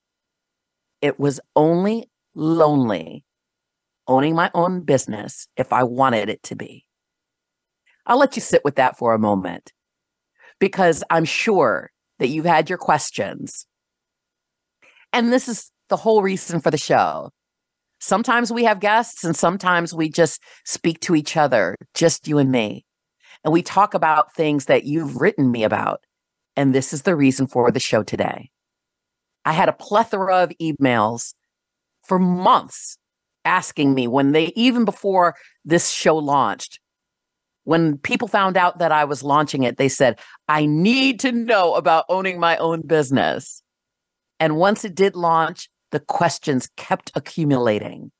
It 1.03 1.19
was 1.21 1.41
only 1.55 2.11
lonely 2.35 3.25
owning 4.09 4.35
my 4.35 4.51
own 4.55 4.83
business 4.83 5.49
if 5.57 5.73
I 5.73 5.83
wanted 5.83 6.29
it 6.29 6.43
to 6.45 6.57
be. 6.57 6.85
I'll 8.07 8.19
let 8.19 8.37
you 8.37 8.43
sit 8.43 8.65
with 8.65 8.77
that 8.77 8.97
for 8.97 9.15
a 9.15 9.19
moment 9.19 9.73
because 10.61 11.03
I'm 11.11 11.25
sure 11.25 11.91
that 12.19 12.29
you've 12.29 12.45
had 12.45 12.69
your 12.69 12.79
questions. 12.79 13.67
And 15.13 15.33
this 15.33 15.49
is 15.49 15.71
the 15.89 15.97
whole 15.97 16.23
reason 16.23 16.61
for 16.61 16.71
the 16.71 16.79
show. 16.79 17.31
Sometimes 17.99 18.53
we 18.53 18.65
have 18.65 18.81
guests 18.81 19.25
and 19.25 19.37
sometimes 19.37 19.95
we 19.95 20.09
just 20.09 20.43
speak 20.65 21.01
to 21.01 21.15
each 21.15 21.37
other, 21.37 21.77
just 21.95 22.29
you 22.29 22.39
and 22.39 22.51
me. 22.51 22.85
And 23.45 23.53
we 23.53 23.63
talk 23.63 23.95
about 23.95 24.35
things 24.35 24.67
that 24.67 24.85
you've 24.85 25.17
written 25.17 25.51
me 25.51 25.65
about. 25.65 26.01
And 26.57 26.75
this 26.75 26.93
is 26.93 27.03
the 27.03 27.17
reason 27.17 27.47
for 27.47 27.71
the 27.71 27.81
show 27.81 28.03
today. 28.03 28.51
I 29.45 29.53
had 29.53 29.69
a 29.69 29.73
plethora 29.73 30.43
of 30.43 30.53
emails 30.61 31.35
for 32.05 32.19
months 32.19 32.99
asking 33.47 33.95
me 33.95 34.07
when 34.07 34.33
they, 34.33 34.53
even 34.57 34.85
before 34.85 35.35
this 35.65 35.91
show 35.91 36.17
launched, 36.17 36.81
when 37.65 37.99
people 37.99 38.29
found 38.29 38.57
out 38.57 38.79
that 38.79 38.93
I 38.93 39.05
was 39.05 39.23
launching 39.23 39.63
it, 39.63 39.77
they 39.77 39.89
said, 39.89 40.21
I 40.49 40.67
need 40.67 41.19
to 41.21 41.33
know 41.33 41.75
about 41.75 42.05
owning 42.09 42.39
my 42.39 42.57
own 42.59 42.83
business. 42.83 43.63
And 44.39 44.57
once 44.57 44.85
it 44.85 44.95
did 44.95 45.17
launch, 45.17 45.69
the 45.91 46.01
questions 46.01 46.69
kept 46.77 47.11
accumulating. 47.15 48.13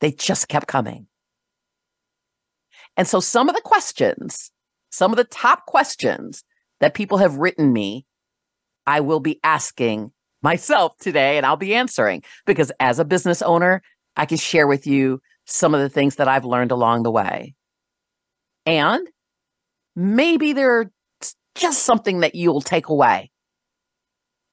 They 0.00 0.10
just 0.10 0.48
kept 0.48 0.66
coming. 0.66 1.06
And 2.96 3.06
so 3.06 3.20
some 3.20 3.48
of 3.48 3.54
the 3.54 3.62
questions, 3.62 4.50
some 4.90 5.12
of 5.12 5.16
the 5.16 5.24
top 5.24 5.66
questions 5.66 6.44
that 6.80 6.94
people 6.94 7.18
have 7.18 7.36
written 7.36 7.72
me, 7.72 8.04
I 8.86 9.00
will 9.00 9.20
be 9.20 9.40
asking 9.44 10.12
myself 10.42 10.96
today 10.98 11.36
and 11.36 11.46
I'll 11.46 11.56
be 11.56 11.74
answering 11.74 12.22
because 12.44 12.72
as 12.80 12.98
a 12.98 13.04
business 13.04 13.40
owner, 13.42 13.80
I 14.16 14.26
can 14.26 14.38
share 14.38 14.66
with 14.66 14.86
you 14.86 15.20
some 15.46 15.74
of 15.74 15.80
the 15.80 15.88
things 15.88 16.16
that 16.16 16.28
I've 16.28 16.44
learned 16.44 16.70
along 16.70 17.02
the 17.02 17.10
way. 17.10 17.54
And 18.66 19.06
maybe 19.96 20.52
there's 20.52 20.86
just 21.54 21.84
something 21.84 22.20
that 22.20 22.34
you'll 22.34 22.60
take 22.60 22.88
away 22.88 23.30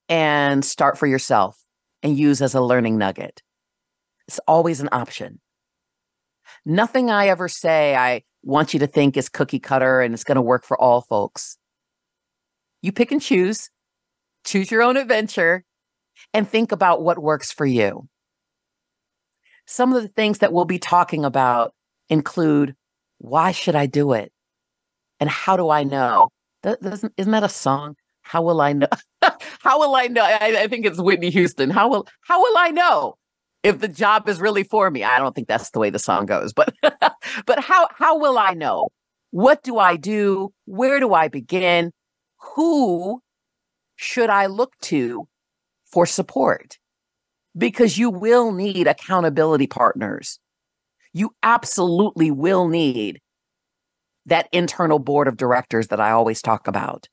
and 0.08 0.64
start 0.64 0.98
for 0.98 1.06
yourself 1.06 1.56
and 2.02 2.18
use 2.18 2.42
as 2.42 2.54
a 2.54 2.60
learning 2.60 2.98
nugget. 2.98 3.42
It's 4.28 4.40
always 4.46 4.80
an 4.80 4.88
option. 4.92 5.40
Nothing 6.64 7.10
I 7.10 7.28
ever 7.28 7.48
say 7.48 7.94
I 7.94 8.22
want 8.42 8.74
you 8.74 8.80
to 8.80 8.86
think 8.86 9.16
is 9.16 9.28
cookie 9.28 9.60
cutter 9.60 10.00
and 10.00 10.12
it's 10.14 10.24
going 10.24 10.36
to 10.36 10.42
work 10.42 10.64
for 10.64 10.80
all 10.80 11.02
folks. 11.02 11.56
You 12.82 12.92
pick 12.92 13.12
and 13.12 13.20
choose, 13.20 13.70
choose 14.44 14.70
your 14.70 14.82
own 14.82 14.96
adventure, 14.96 15.64
and 16.32 16.48
think 16.48 16.72
about 16.72 17.02
what 17.02 17.18
works 17.18 17.52
for 17.52 17.66
you. 17.66 18.08
Some 19.70 19.92
of 19.92 20.02
the 20.02 20.08
things 20.08 20.38
that 20.38 20.52
we'll 20.52 20.64
be 20.64 20.80
talking 20.80 21.24
about 21.24 21.74
include 22.08 22.74
why 23.18 23.52
should 23.52 23.76
I 23.76 23.86
do 23.86 24.14
it? 24.14 24.32
And 25.20 25.30
how 25.30 25.56
do 25.56 25.70
I 25.70 25.84
know? 25.84 26.30
That 26.64 26.82
doesn't 26.82 27.12
isn't 27.16 27.30
that 27.30 27.44
a 27.44 27.48
song? 27.48 27.94
How 28.22 28.42
will 28.42 28.60
I 28.60 28.72
know? 28.72 28.88
how 29.60 29.78
will 29.78 29.94
I 29.94 30.08
know? 30.08 30.24
I, 30.24 30.62
I 30.62 30.66
think 30.66 30.86
it's 30.86 31.00
Whitney 31.00 31.30
Houston. 31.30 31.70
How 31.70 31.88
will 31.88 32.08
how 32.22 32.42
will 32.42 32.58
I 32.58 32.70
know 32.70 33.14
if 33.62 33.78
the 33.78 33.86
job 33.86 34.28
is 34.28 34.40
really 34.40 34.64
for 34.64 34.90
me? 34.90 35.04
I 35.04 35.20
don't 35.20 35.36
think 35.36 35.46
that's 35.46 35.70
the 35.70 35.78
way 35.78 35.88
the 35.88 36.00
song 36.00 36.26
goes, 36.26 36.52
but 36.52 36.74
but 37.46 37.60
how 37.60 37.86
how 37.94 38.18
will 38.18 38.38
I 38.38 38.54
know? 38.54 38.88
What 39.30 39.62
do 39.62 39.78
I 39.78 39.94
do? 39.94 40.52
Where 40.64 40.98
do 40.98 41.14
I 41.14 41.28
begin? 41.28 41.92
Who 42.56 43.22
should 43.94 44.30
I 44.30 44.46
look 44.46 44.72
to 44.82 45.28
for 45.92 46.06
support? 46.06 46.79
Because 47.56 47.98
you 47.98 48.10
will 48.10 48.52
need 48.52 48.86
accountability 48.86 49.66
partners 49.66 50.38
you 51.12 51.34
absolutely 51.42 52.30
will 52.30 52.68
need 52.68 53.20
that 54.26 54.48
internal 54.52 55.00
board 55.00 55.26
of 55.26 55.36
directors 55.36 55.88
that 55.88 56.00
I 56.00 56.12
always 56.12 56.40
talk 56.40 56.68
about. 56.68 57.08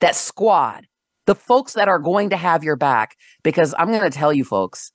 That 0.00 0.14
squad, 0.14 0.86
the 1.26 1.34
folks 1.34 1.72
that 1.72 1.88
are 1.88 1.98
going 1.98 2.30
to 2.30 2.36
have 2.36 2.62
your 2.62 2.76
back. 2.76 3.16
Because 3.42 3.74
I'm 3.78 3.88
going 3.88 4.08
to 4.08 4.16
tell 4.16 4.32
you, 4.32 4.44
folks, 4.44 4.92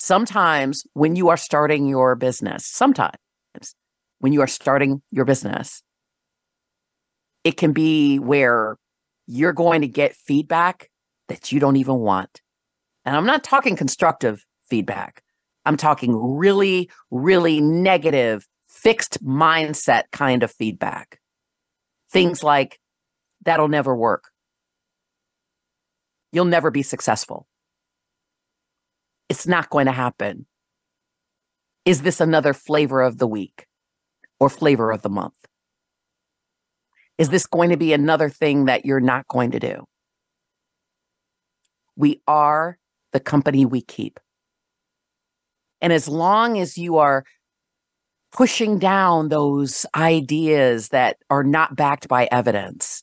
Sometimes 0.00 0.86
when 0.92 1.16
you 1.16 1.28
are 1.28 1.36
starting 1.36 1.88
your 1.88 2.14
business, 2.14 2.64
sometimes 2.64 3.16
when 4.20 4.32
you 4.32 4.40
are 4.40 4.46
starting 4.46 5.02
your 5.10 5.24
business, 5.24 5.82
it 7.42 7.56
can 7.56 7.72
be 7.72 8.20
where 8.20 8.76
you're 9.26 9.52
going 9.52 9.80
to 9.80 9.88
get 9.88 10.14
feedback 10.14 10.88
that 11.28 11.52
you 11.52 11.60
don't 11.60 11.76
even 11.76 11.98
want. 11.98 12.40
And 13.04 13.16
I'm 13.16 13.26
not 13.26 13.44
talking 13.44 13.76
constructive 13.76 14.44
feedback. 14.68 15.22
I'm 15.64 15.76
talking 15.76 16.16
really, 16.16 16.90
really 17.10 17.60
negative, 17.60 18.46
fixed 18.68 19.24
mindset 19.24 20.04
kind 20.12 20.42
of 20.42 20.50
feedback. 20.50 21.20
Things 22.10 22.42
like, 22.42 22.80
that'll 23.44 23.68
never 23.68 23.94
work. 23.94 24.30
You'll 26.32 26.46
never 26.46 26.70
be 26.70 26.82
successful. 26.82 27.46
It's 29.28 29.46
not 29.46 29.70
going 29.70 29.86
to 29.86 29.92
happen. 29.92 30.46
Is 31.84 32.02
this 32.02 32.20
another 32.20 32.52
flavor 32.52 33.02
of 33.02 33.18
the 33.18 33.26
week 33.26 33.66
or 34.40 34.48
flavor 34.48 34.90
of 34.90 35.02
the 35.02 35.08
month? 35.08 35.34
Is 37.16 37.30
this 37.30 37.46
going 37.46 37.70
to 37.70 37.76
be 37.76 37.92
another 37.92 38.28
thing 38.28 38.66
that 38.66 38.86
you're 38.86 39.00
not 39.00 39.26
going 39.28 39.50
to 39.50 39.58
do? 39.58 39.86
We 41.98 42.22
are 42.28 42.78
the 43.12 43.20
company 43.20 43.66
we 43.66 43.82
keep. 43.82 44.20
And 45.80 45.92
as 45.92 46.08
long 46.08 46.58
as 46.58 46.78
you 46.78 46.98
are 46.98 47.24
pushing 48.32 48.78
down 48.78 49.28
those 49.28 49.84
ideas 49.96 50.90
that 50.90 51.16
are 51.28 51.42
not 51.42 51.74
backed 51.74 52.06
by 52.06 52.28
evidence, 52.30 53.02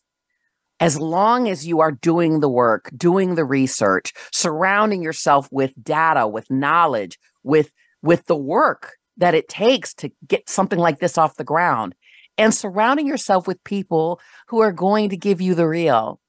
as 0.79 0.97
long 0.97 1.49
as 1.49 1.67
you 1.67 1.81
are 1.81 1.91
doing 1.91 2.39
the 2.39 2.49
work, 2.49 2.89
doing 2.95 3.35
the 3.35 3.45
research, 3.45 4.13
surrounding 4.31 5.01
yourself 5.01 5.49
with 5.51 5.71
data, 5.81 6.25
with 6.27 6.49
knowledge, 6.49 7.19
with 7.43 7.71
with 8.01 8.25
the 8.27 8.37
work 8.37 8.93
that 9.17 9.35
it 9.35 9.49
takes 9.49 9.93
to 9.95 10.11
get 10.25 10.49
something 10.49 10.79
like 10.79 10.99
this 10.99 11.17
off 11.17 11.35
the 11.35 11.43
ground 11.43 11.95
and 12.37 12.53
surrounding 12.53 13.07
yourself 13.07 13.47
with 13.47 13.63
people 13.63 14.19
who 14.47 14.59
are 14.59 14.71
going 14.71 15.09
to 15.09 15.17
give 15.17 15.41
you 15.41 15.55
the 15.55 15.67
real. 15.67 16.19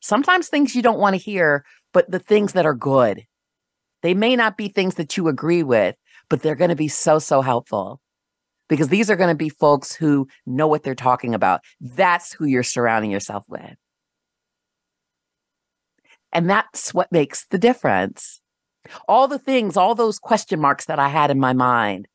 Sometimes 0.00 0.48
things 0.48 0.74
you 0.74 0.82
don't 0.82 0.98
want 0.98 1.14
to 1.14 1.20
hear, 1.20 1.64
but 1.92 2.10
the 2.10 2.18
things 2.18 2.52
that 2.52 2.66
are 2.66 2.74
good. 2.74 3.24
They 4.02 4.14
may 4.14 4.36
not 4.36 4.56
be 4.56 4.68
things 4.68 4.94
that 4.94 5.16
you 5.16 5.28
agree 5.28 5.62
with, 5.62 5.96
but 6.28 6.42
they're 6.42 6.54
going 6.54 6.70
to 6.70 6.76
be 6.76 6.88
so, 6.88 7.18
so 7.18 7.42
helpful 7.42 8.00
because 8.68 8.88
these 8.88 9.10
are 9.10 9.16
going 9.16 9.28
to 9.28 9.34
be 9.34 9.48
folks 9.48 9.94
who 9.94 10.28
know 10.46 10.66
what 10.66 10.82
they're 10.82 10.94
talking 10.94 11.34
about. 11.34 11.60
That's 11.80 12.32
who 12.32 12.46
you're 12.46 12.62
surrounding 12.62 13.10
yourself 13.10 13.44
with. 13.48 13.76
And 16.32 16.48
that's 16.48 16.94
what 16.94 17.10
makes 17.10 17.46
the 17.46 17.58
difference. 17.58 18.40
All 19.08 19.28
the 19.28 19.38
things, 19.38 19.76
all 19.76 19.94
those 19.94 20.18
question 20.18 20.60
marks 20.60 20.86
that 20.86 20.98
I 20.98 21.08
had 21.08 21.30
in 21.30 21.40
my 21.40 21.52
mind, 21.52 22.06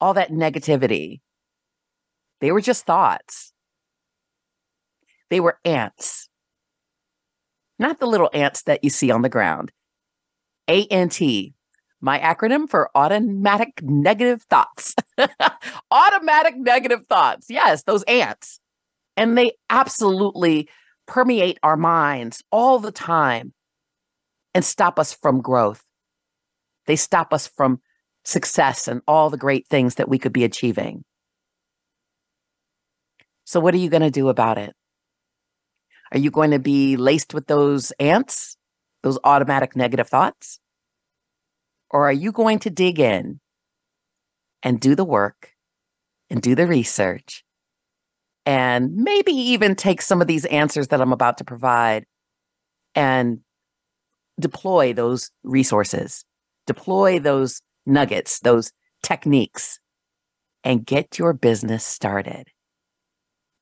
all 0.00 0.14
that 0.14 0.30
negativity, 0.30 1.20
they 2.40 2.52
were 2.52 2.60
just 2.60 2.86
thoughts. 2.86 3.52
They 5.30 5.40
were 5.40 5.58
ants, 5.64 6.27
not 7.78 8.00
the 8.00 8.06
little 8.06 8.30
ants 8.32 8.62
that 8.62 8.82
you 8.82 8.90
see 8.90 9.10
on 9.10 9.22
the 9.22 9.28
ground. 9.28 9.72
ANT, 10.68 11.20
my 12.00 12.18
acronym 12.18 12.68
for 12.68 12.90
automatic 12.94 13.80
negative 13.82 14.42
thoughts. 14.42 14.94
automatic 15.90 16.56
negative 16.56 17.00
thoughts. 17.08 17.46
Yes, 17.48 17.84
those 17.84 18.02
ants. 18.04 18.60
And 19.16 19.36
they 19.36 19.52
absolutely 19.70 20.68
permeate 21.06 21.58
our 21.62 21.76
minds 21.76 22.42
all 22.52 22.78
the 22.78 22.92
time 22.92 23.52
and 24.54 24.64
stop 24.64 24.98
us 24.98 25.12
from 25.12 25.40
growth. 25.40 25.82
They 26.86 26.96
stop 26.96 27.32
us 27.32 27.46
from 27.48 27.80
success 28.24 28.88
and 28.88 29.00
all 29.08 29.30
the 29.30 29.36
great 29.36 29.66
things 29.66 29.96
that 29.96 30.08
we 30.08 30.18
could 30.18 30.32
be 30.32 30.44
achieving. 30.44 31.04
So, 33.44 33.60
what 33.60 33.74
are 33.74 33.78
you 33.78 33.88
going 33.88 34.02
to 34.02 34.10
do 34.10 34.28
about 34.28 34.58
it? 34.58 34.74
Are 36.12 36.18
you 36.18 36.30
going 36.30 36.52
to 36.52 36.58
be 36.58 36.96
laced 36.96 37.34
with 37.34 37.46
those 37.46 37.90
ants, 37.92 38.56
those 39.02 39.18
automatic 39.24 39.76
negative 39.76 40.08
thoughts? 40.08 40.58
Or 41.90 42.08
are 42.08 42.12
you 42.12 42.32
going 42.32 42.58
to 42.60 42.70
dig 42.70 42.98
in 42.98 43.40
and 44.62 44.80
do 44.80 44.94
the 44.94 45.04
work 45.04 45.52
and 46.30 46.42
do 46.42 46.54
the 46.54 46.66
research 46.66 47.44
and 48.44 48.94
maybe 48.96 49.32
even 49.32 49.74
take 49.74 50.02
some 50.02 50.20
of 50.20 50.26
these 50.26 50.44
answers 50.46 50.88
that 50.88 51.00
I'm 51.00 51.12
about 51.12 51.38
to 51.38 51.44
provide 51.44 52.04
and 52.94 53.40
deploy 54.40 54.92
those 54.92 55.30
resources, 55.42 56.24
deploy 56.66 57.18
those 57.18 57.60
nuggets, 57.86 58.40
those 58.40 58.72
techniques, 59.02 59.78
and 60.64 60.84
get 60.84 61.18
your 61.18 61.32
business 61.32 61.84
started. 61.84 62.48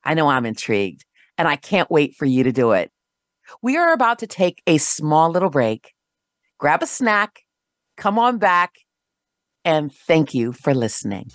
I 0.04 0.14
know 0.14 0.28
I'm 0.28 0.46
intrigued 0.46 1.04
and 1.38 1.48
I 1.48 1.56
can't 1.56 1.90
wait 1.90 2.14
for 2.14 2.24
you 2.24 2.44
to 2.44 2.52
do 2.52 2.72
it. 2.72 2.90
We 3.62 3.76
are 3.76 3.92
about 3.92 4.18
to 4.20 4.26
take 4.26 4.62
a 4.66 4.78
small 4.78 5.30
little 5.30 5.50
break, 5.50 5.94
grab 6.58 6.82
a 6.82 6.86
snack, 6.86 7.40
come 7.96 8.18
on 8.18 8.38
back, 8.38 8.72
and 9.64 9.92
thank 9.92 10.34
you 10.34 10.52
for 10.52 10.74
listening. 10.74 11.30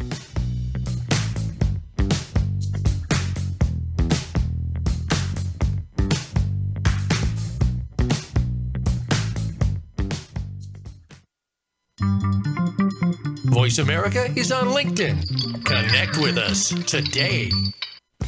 Voice 13.45 13.79
America 13.79 14.31
is 14.35 14.51
on 14.51 14.67
LinkedIn. 14.67 15.63
Connect 15.65 16.17
with 16.17 16.37
us 16.37 16.69
today. 16.89 17.51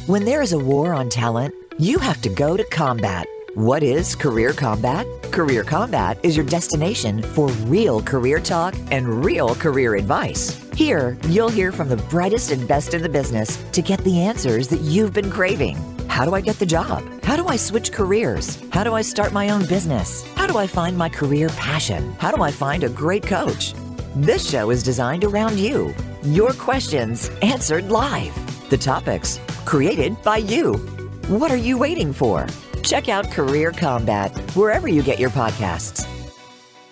When 0.06 0.24
there 0.24 0.42
is 0.42 0.52
a 0.52 0.58
war 0.58 0.92
on 0.92 1.08
talent, 1.08 1.54
you 1.78 1.98
have 1.98 2.20
to 2.22 2.28
go 2.28 2.56
to 2.56 2.64
combat. 2.64 3.26
What 3.54 3.82
is 3.82 4.14
Career 4.14 4.52
Kombat? 4.52 5.32
Career 5.32 5.64
Kombat 5.64 6.18
is 6.22 6.36
your 6.36 6.46
destination 6.46 7.22
for 7.22 7.48
real 7.66 8.00
career 8.00 8.38
talk 8.38 8.74
and 8.90 9.24
real 9.24 9.54
career 9.56 9.96
advice. 9.96 10.60
Here, 10.76 11.18
you'll 11.28 11.48
hear 11.48 11.72
from 11.72 11.88
the 11.88 11.96
brightest 11.96 12.52
and 12.52 12.66
best 12.68 12.94
in 12.94 13.02
the 13.02 13.08
business 13.08 13.56
to 13.72 13.82
get 13.82 13.98
the 14.04 14.20
answers 14.20 14.68
that 14.68 14.80
you've 14.82 15.12
been 15.12 15.30
craving. 15.30 15.76
How 16.08 16.24
do 16.24 16.34
I 16.34 16.40
get 16.40 16.58
the 16.60 16.66
job? 16.66 17.02
How 17.24 17.36
do 17.36 17.48
I 17.48 17.56
switch 17.56 17.90
careers? 17.90 18.62
How 18.70 18.84
do 18.84 18.94
I 18.94 19.02
start 19.02 19.32
my 19.32 19.50
own 19.50 19.66
business? 19.66 20.24
How 20.34 20.46
do 20.46 20.58
I 20.58 20.68
find 20.68 20.96
my 20.96 21.08
career 21.08 21.48
passion? 21.50 22.12
How 22.18 22.30
do 22.30 22.42
I 22.42 22.52
find 22.52 22.84
a 22.84 22.88
great 22.88 23.24
coach? 23.24 23.74
This 24.14 24.48
show 24.48 24.70
is 24.70 24.84
designed 24.84 25.24
around 25.24 25.58
you. 25.58 25.92
Your 26.22 26.52
questions 26.52 27.30
answered 27.42 27.90
live. 27.90 28.34
The 28.70 28.78
topics 28.78 29.40
created 29.64 30.20
by 30.22 30.36
you. 30.36 30.93
What 31.28 31.50
are 31.50 31.56
you 31.56 31.78
waiting 31.78 32.12
for? 32.12 32.46
Check 32.82 33.08
out 33.08 33.30
Career 33.30 33.72
Kombat 33.72 34.54
wherever 34.54 34.88
you 34.88 35.02
get 35.02 35.18
your 35.18 35.30
podcasts. 35.30 36.04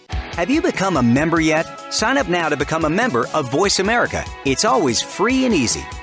Have 0.08 0.48
you 0.48 0.62
become 0.62 0.96
a 0.96 1.02
member 1.02 1.38
yet? 1.38 1.66
Sign 1.92 2.16
up 2.16 2.30
now 2.30 2.48
to 2.48 2.56
become 2.56 2.86
a 2.86 2.88
member 2.88 3.26
of 3.34 3.50
Voice 3.50 3.78
America. 3.78 4.24
It's 4.46 4.64
always 4.64 5.02
free 5.02 5.44
and 5.44 5.54
easy. 5.54 5.84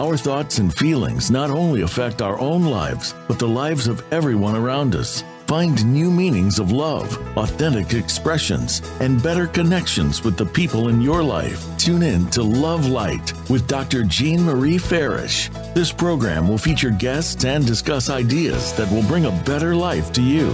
Our 0.00 0.16
thoughts 0.16 0.56
and 0.60 0.74
feelings 0.74 1.30
not 1.30 1.50
only 1.50 1.82
affect 1.82 2.22
our 2.22 2.40
own 2.40 2.64
lives, 2.64 3.14
but 3.28 3.38
the 3.38 3.46
lives 3.46 3.86
of 3.86 4.02
everyone 4.14 4.56
around 4.56 4.94
us. 4.94 5.22
Find 5.46 5.84
new 5.84 6.10
meanings 6.10 6.58
of 6.58 6.72
love, 6.72 7.18
authentic 7.36 7.92
expressions, 7.92 8.80
and 9.00 9.22
better 9.22 9.46
connections 9.46 10.24
with 10.24 10.38
the 10.38 10.46
people 10.46 10.88
in 10.88 11.02
your 11.02 11.22
life. 11.22 11.62
Tune 11.76 12.02
in 12.02 12.26
to 12.30 12.42
Love 12.42 12.86
Light 12.86 13.34
with 13.50 13.68
Dr. 13.68 14.02
Jean 14.04 14.42
Marie 14.42 14.78
Farish. 14.78 15.50
This 15.74 15.92
program 15.92 16.48
will 16.48 16.56
feature 16.56 16.88
guests 16.88 17.44
and 17.44 17.66
discuss 17.66 18.08
ideas 18.08 18.72
that 18.78 18.90
will 18.90 19.06
bring 19.06 19.26
a 19.26 19.42
better 19.44 19.76
life 19.76 20.14
to 20.14 20.22
you. 20.22 20.46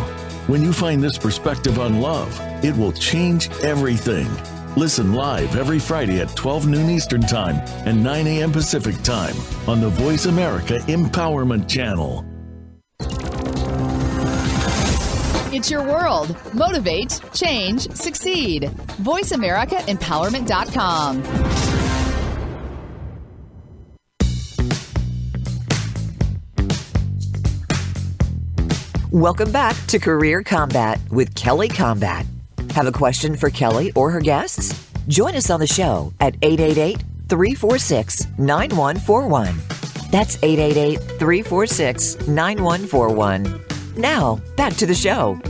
When 0.48 0.60
you 0.60 0.72
find 0.72 1.00
this 1.00 1.18
perspective 1.18 1.78
on 1.78 2.00
love, 2.00 2.36
it 2.64 2.76
will 2.76 2.92
change 2.92 3.48
everything. 3.62 4.26
Listen 4.76 5.12
live 5.14 5.56
every 5.56 5.78
Friday 5.78 6.20
at 6.20 6.36
12 6.36 6.66
noon 6.66 6.90
Eastern 6.90 7.22
Time 7.22 7.56
and 7.86 8.04
9 8.04 8.26
a.m. 8.26 8.52
Pacific 8.52 9.02
Time 9.02 9.34
on 9.66 9.80
the 9.80 9.88
Voice 9.88 10.26
America 10.26 10.80
Empowerment 10.80 11.66
Channel. 11.66 12.22
It's 15.50 15.70
your 15.70 15.82
world. 15.82 16.36
Motivate, 16.52 17.18
change, 17.32 17.90
succeed. 17.92 18.64
VoiceAmericaEmpowerment.com. 19.00 21.22
Welcome 29.10 29.50
back 29.50 29.74
to 29.86 29.98
Career 29.98 30.42
Kombat 30.42 31.10
with 31.10 31.34
Kelly 31.34 31.70
Kombat. 31.70 32.26
Have 32.76 32.86
a 32.86 32.92
question 32.92 33.36
for 33.36 33.48
Kelly 33.48 33.90
or 33.92 34.10
her 34.10 34.20
guests? 34.20 34.86
Join 35.08 35.34
us 35.34 35.48
on 35.48 35.60
the 35.60 35.66
show 35.66 36.12
at 36.20 36.36
888 36.42 37.02
346 37.26 38.26
9141. 38.36 39.56
That's 40.10 40.36
888 40.42 40.98
346 41.18 42.28
9141. 42.28 43.64
Now, 43.96 44.42
back 44.58 44.74
to 44.74 44.84
the 44.84 44.94
show. 44.94 45.40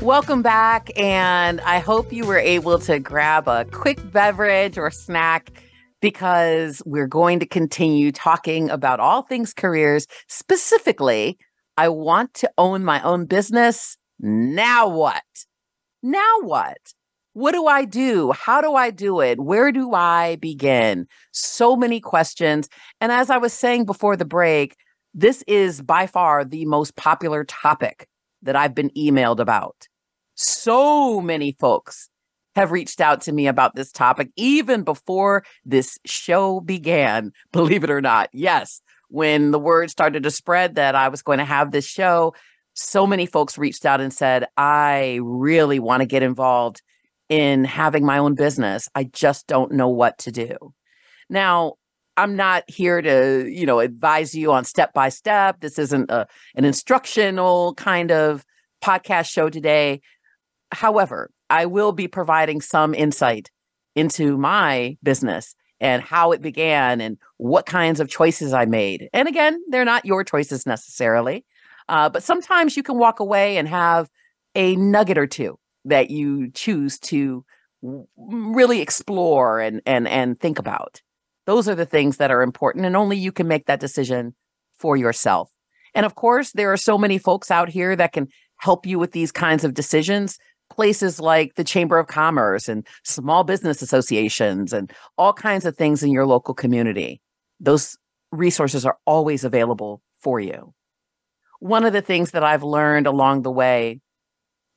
Welcome 0.00 0.40
back, 0.40 0.90
and 0.96 1.60
I 1.60 1.80
hope 1.80 2.10
you 2.10 2.24
were 2.24 2.38
able 2.38 2.78
to 2.78 2.98
grab 2.98 3.48
a 3.48 3.66
quick 3.66 3.98
beverage 4.10 4.78
or 4.78 4.90
snack 4.90 5.50
because 6.00 6.80
we're 6.86 7.06
going 7.06 7.40
to 7.40 7.46
continue 7.46 8.12
talking 8.12 8.70
about 8.70 8.98
all 8.98 9.20
things 9.20 9.52
careers. 9.52 10.06
Specifically, 10.26 11.36
I 11.76 11.90
want 11.90 12.32
to 12.32 12.50
own 12.56 12.82
my 12.82 13.02
own 13.02 13.26
business. 13.26 13.98
Now 14.20 14.88
what? 14.88 15.22
Now 16.02 16.40
what? 16.40 16.78
What 17.34 17.52
do 17.52 17.66
I 17.66 17.84
do? 17.84 18.32
How 18.32 18.60
do 18.60 18.74
I 18.74 18.90
do 18.90 19.20
it? 19.20 19.38
Where 19.38 19.70
do 19.70 19.94
I 19.94 20.36
begin? 20.36 21.06
So 21.30 21.76
many 21.76 22.00
questions. 22.00 22.68
And 23.00 23.12
as 23.12 23.30
I 23.30 23.38
was 23.38 23.52
saying 23.52 23.84
before 23.84 24.16
the 24.16 24.24
break, 24.24 24.76
this 25.14 25.44
is 25.46 25.80
by 25.80 26.06
far 26.06 26.44
the 26.44 26.64
most 26.64 26.96
popular 26.96 27.44
topic 27.44 28.08
that 28.42 28.56
I've 28.56 28.74
been 28.74 28.90
emailed 28.90 29.38
about. 29.38 29.86
So 30.34 31.20
many 31.20 31.56
folks 31.58 32.08
have 32.56 32.72
reached 32.72 33.00
out 33.00 33.20
to 33.22 33.32
me 33.32 33.46
about 33.46 33.76
this 33.76 33.92
topic 33.92 34.30
even 34.36 34.82
before 34.82 35.44
this 35.64 35.96
show 36.04 36.60
began, 36.60 37.32
believe 37.52 37.84
it 37.84 37.90
or 37.90 38.00
not. 38.00 38.30
Yes, 38.32 38.80
when 39.08 39.52
the 39.52 39.58
word 39.58 39.90
started 39.90 40.24
to 40.24 40.30
spread 40.30 40.74
that 40.74 40.94
I 40.94 41.08
was 41.08 41.22
going 41.22 41.38
to 41.38 41.44
have 41.44 41.70
this 41.70 41.86
show, 41.86 42.34
so 42.78 43.06
many 43.06 43.26
folks 43.26 43.58
reached 43.58 43.84
out 43.84 44.00
and 44.00 44.12
said, 44.12 44.46
I 44.56 45.18
really 45.22 45.80
want 45.80 46.00
to 46.00 46.06
get 46.06 46.22
involved 46.22 46.80
in 47.28 47.64
having 47.64 48.06
my 48.06 48.18
own 48.18 48.34
business. 48.34 48.88
I 48.94 49.04
just 49.04 49.46
don't 49.46 49.72
know 49.72 49.88
what 49.88 50.16
to 50.18 50.32
do. 50.32 50.56
Now, 51.28 51.74
I'm 52.16 52.36
not 52.36 52.64
here 52.68 53.02
to, 53.02 53.48
you 53.48 53.66
know, 53.66 53.80
advise 53.80 54.34
you 54.34 54.52
on 54.52 54.64
step 54.64 54.92
by 54.92 55.08
step. 55.08 55.60
This 55.60 55.78
isn't 55.78 56.10
a, 56.10 56.26
an 56.54 56.64
instructional 56.64 57.74
kind 57.74 58.10
of 58.10 58.44
podcast 58.82 59.28
show 59.30 59.50
today. 59.50 60.00
However, 60.72 61.30
I 61.50 61.66
will 61.66 61.92
be 61.92 62.08
providing 62.08 62.60
some 62.60 62.94
insight 62.94 63.50
into 63.94 64.36
my 64.36 64.96
business 65.02 65.54
and 65.80 66.02
how 66.02 66.32
it 66.32 66.42
began 66.42 67.00
and 67.00 67.18
what 67.36 67.66
kinds 67.66 68.00
of 68.00 68.08
choices 68.08 68.52
I 68.52 68.64
made. 68.64 69.08
And 69.12 69.28
again, 69.28 69.60
they're 69.68 69.84
not 69.84 70.04
your 70.04 70.24
choices 70.24 70.66
necessarily, 70.66 71.44
uh, 71.88 72.08
but 72.08 72.22
sometimes 72.22 72.76
you 72.76 72.82
can 72.82 72.98
walk 72.98 73.20
away 73.20 73.56
and 73.56 73.68
have 73.68 74.08
a 74.54 74.76
nugget 74.76 75.18
or 75.18 75.26
two 75.26 75.58
that 75.84 76.10
you 76.10 76.50
choose 76.50 76.98
to 76.98 77.44
really 78.16 78.80
explore 78.80 79.60
and 79.60 79.80
and 79.86 80.08
and 80.08 80.38
think 80.40 80.58
about. 80.58 81.00
Those 81.46 81.68
are 81.68 81.74
the 81.74 81.86
things 81.86 82.18
that 82.18 82.30
are 82.30 82.42
important, 82.42 82.84
and 82.84 82.96
only 82.96 83.16
you 83.16 83.32
can 83.32 83.48
make 83.48 83.66
that 83.66 83.80
decision 83.80 84.34
for 84.76 84.96
yourself. 84.96 85.50
And 85.94 86.04
of 86.04 86.14
course, 86.14 86.52
there 86.52 86.72
are 86.72 86.76
so 86.76 86.98
many 86.98 87.18
folks 87.18 87.50
out 87.50 87.68
here 87.68 87.96
that 87.96 88.12
can 88.12 88.28
help 88.58 88.86
you 88.86 88.98
with 88.98 89.12
these 89.12 89.32
kinds 89.32 89.64
of 89.64 89.74
decisions 89.74 90.38
places 90.70 91.20
like 91.20 91.54
the 91.54 91.64
Chamber 91.64 91.98
of 91.98 92.06
Commerce 92.06 92.68
and 92.68 92.86
small 93.04 93.44
business 93.44 93.82
associations 93.82 94.72
and 94.72 94.92
all 95.16 95.32
kinds 95.32 95.64
of 95.64 95.76
things 95.76 96.02
in 96.02 96.10
your 96.10 96.26
local 96.26 96.54
community. 96.54 97.20
Those 97.60 97.96
resources 98.30 98.84
are 98.84 98.98
always 99.06 99.44
available 99.44 100.02
for 100.20 100.40
you. 100.40 100.74
One 101.60 101.84
of 101.84 101.92
the 101.92 102.02
things 102.02 102.32
that 102.32 102.44
I've 102.44 102.62
learned 102.62 103.06
along 103.06 103.42
the 103.42 103.50
way 103.50 104.00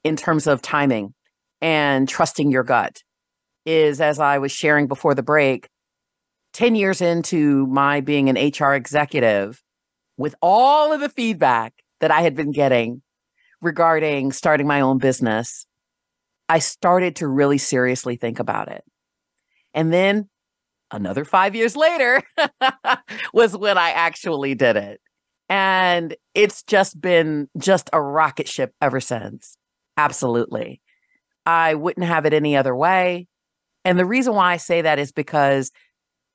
in 0.03 0.15
terms 0.15 0.47
of 0.47 0.61
timing 0.61 1.13
and 1.61 2.07
trusting 2.09 2.51
your 2.51 2.63
gut 2.63 3.03
is, 3.65 4.01
as 4.01 4.19
I 4.19 4.39
was 4.39 4.51
sharing 4.51 4.87
before 4.87 5.13
the 5.13 5.23
break, 5.23 5.69
10 6.53 6.75
years 6.75 7.01
into 7.01 7.67
my 7.67 8.01
being 8.01 8.29
an 8.29 8.35
HR 8.35 8.73
executive, 8.73 9.61
with 10.17 10.35
all 10.41 10.91
of 10.91 10.99
the 10.99 11.09
feedback 11.09 11.73
that 11.99 12.11
I 12.11 12.21
had 12.21 12.35
been 12.35 12.51
getting 12.51 13.01
regarding 13.61 14.31
starting 14.31 14.67
my 14.67 14.81
own 14.81 14.97
business, 14.97 15.65
I 16.49 16.59
started 16.59 17.15
to 17.17 17.27
really 17.27 17.57
seriously 17.57 18.17
think 18.17 18.39
about 18.39 18.69
it. 18.69 18.83
And 19.73 19.93
then 19.93 20.29
another 20.91 21.23
five 21.23 21.55
years 21.55 21.75
later 21.75 22.23
was 23.33 23.55
when 23.55 23.77
I 23.77 23.91
actually 23.91 24.55
did 24.55 24.75
it. 24.75 24.99
And 25.51 26.15
it's 26.33 26.63
just 26.63 27.01
been 27.01 27.49
just 27.57 27.89
a 27.91 28.01
rocket 28.01 28.47
ship 28.47 28.73
ever 28.81 29.01
since. 29.01 29.57
Absolutely. 29.97 30.81
I 31.45 31.75
wouldn't 31.75 32.05
have 32.05 32.25
it 32.25 32.33
any 32.33 32.55
other 32.55 32.73
way. 32.73 33.27
And 33.83 33.99
the 33.99 34.05
reason 34.05 34.33
why 34.33 34.53
I 34.53 34.57
say 34.57 34.81
that 34.81 34.97
is 34.97 35.11
because, 35.11 35.69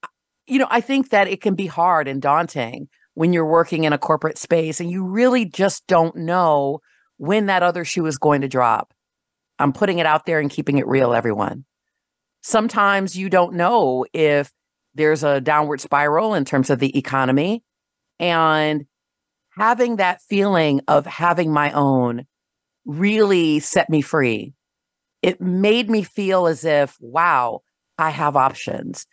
uh, 0.03 0.09
you 0.47 0.59
know, 0.59 0.67
I 0.69 0.83
think 0.83 1.09
that 1.11 1.29
it 1.29 1.41
can 1.41 1.55
be 1.55 1.67
hard 1.67 2.09
and 2.09 2.21
daunting 2.21 2.89
when 3.15 3.33
you're 3.33 3.47
working 3.47 3.85
in 3.85 3.95
a 3.95 3.99
corporate 3.99 4.37
space 4.37 4.81
and 4.81 4.91
you 4.91 5.03
really 5.03 5.47
just 5.47 5.87
don't 5.87 6.15
know 6.17 6.81
when 7.17 7.47
that 7.47 7.63
other 7.63 7.87
shoe 7.87 8.05
is 8.05 8.19
going 8.19 8.43
to 8.43 8.49
drop. 8.49 8.93
I'm 9.59 9.73
putting 9.73 9.99
it 9.99 10.05
out 10.05 10.27
there 10.27 10.41
and 10.41 10.51
keeping 10.51 10.77
it 10.77 10.87
real, 10.87 11.15
everyone. 11.15 11.65
Sometimes 12.43 13.17
you 13.17 13.31
don't 13.31 13.55
know 13.55 14.05
if 14.13 14.53
there's 14.95 15.25
a 15.25 15.41
downward 15.41 15.81
spiral 15.81 16.35
in 16.35 16.45
terms 16.45 16.69
of 16.69 16.81
the 16.81 16.99
economy. 16.99 17.63
And 18.21 18.85
having 19.57 19.97
that 19.97 20.21
feeling 20.23 20.81
of 20.89 21.07
having 21.07 21.53
my 21.53 21.73
own 21.73 22.27
really 22.85 23.59
set 23.61 23.91
me 23.91 24.01
free. 24.01 24.53
It 25.23 25.41
made 25.41 25.91
me 25.91 26.03
feel 26.03 26.47
as 26.47 26.65
if, 26.65 26.97
wow, 27.01 27.63
I 27.99 28.11
have 28.11 28.37
options. 28.37 29.07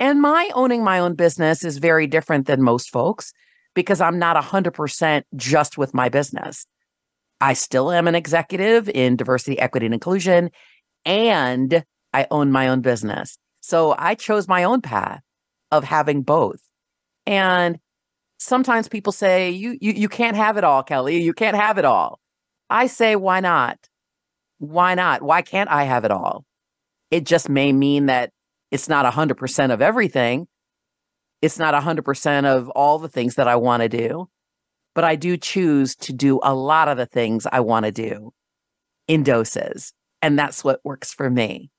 And 0.00 0.20
my 0.20 0.50
owning 0.54 0.82
my 0.82 0.98
own 0.98 1.14
business 1.14 1.64
is 1.64 1.78
very 1.78 2.06
different 2.06 2.46
than 2.46 2.62
most 2.62 2.90
folks 2.90 3.32
because 3.74 4.00
I'm 4.00 4.18
not 4.18 4.42
100% 4.42 5.22
just 5.36 5.78
with 5.78 5.94
my 5.94 6.08
business. 6.08 6.66
I 7.40 7.54
still 7.54 7.90
am 7.90 8.08
an 8.08 8.14
executive 8.14 8.88
in 8.88 9.16
diversity, 9.16 9.58
equity, 9.58 9.86
and 9.86 9.94
inclusion, 9.94 10.50
and 11.04 11.84
I 12.12 12.26
own 12.30 12.52
my 12.52 12.68
own 12.68 12.80
business. 12.80 13.38
So 13.60 13.94
I 13.98 14.14
chose 14.14 14.48
my 14.48 14.64
own 14.64 14.80
path 14.80 15.22
of 15.70 15.84
having 15.84 16.22
both. 16.22 16.60
And 17.26 17.78
sometimes 18.42 18.88
people 18.88 19.12
say, 19.12 19.50
you, 19.50 19.78
you, 19.80 19.92
you 19.92 20.08
can't 20.08 20.36
have 20.36 20.56
it 20.56 20.64
all, 20.64 20.82
Kelly. 20.82 21.22
You 21.22 21.32
can't 21.32 21.56
have 21.56 21.78
it 21.78 21.84
all. 21.84 22.20
I 22.68 22.86
say, 22.86 23.16
why 23.16 23.40
not? 23.40 23.78
Why 24.58 24.94
not? 24.94 25.22
Why 25.22 25.42
can't 25.42 25.70
I 25.70 25.84
have 25.84 26.04
it 26.04 26.10
all? 26.10 26.44
It 27.10 27.24
just 27.24 27.48
may 27.48 27.72
mean 27.72 28.06
that 28.06 28.30
it's 28.70 28.88
not 28.88 29.10
100% 29.10 29.72
of 29.72 29.82
everything. 29.82 30.46
It's 31.42 31.58
not 31.58 31.74
100% 31.74 32.44
of 32.44 32.68
all 32.70 32.98
the 32.98 33.08
things 33.08 33.34
that 33.34 33.48
I 33.48 33.56
want 33.56 33.82
to 33.82 33.88
do 33.88 34.28
but 34.94 35.04
I 35.04 35.16
do 35.16 35.36
choose 35.36 35.96
to 35.96 36.12
do 36.12 36.40
a 36.42 36.54
lot 36.54 36.88
of 36.88 36.96
the 36.96 37.06
things 37.06 37.46
I 37.50 37.60
want 37.60 37.86
to 37.86 37.92
do 37.92 38.32
in 39.08 39.22
doses. 39.22 39.92
And 40.20 40.38
that's 40.38 40.62
what 40.62 40.80
works 40.84 41.12
for 41.12 41.28
me. 41.28 41.70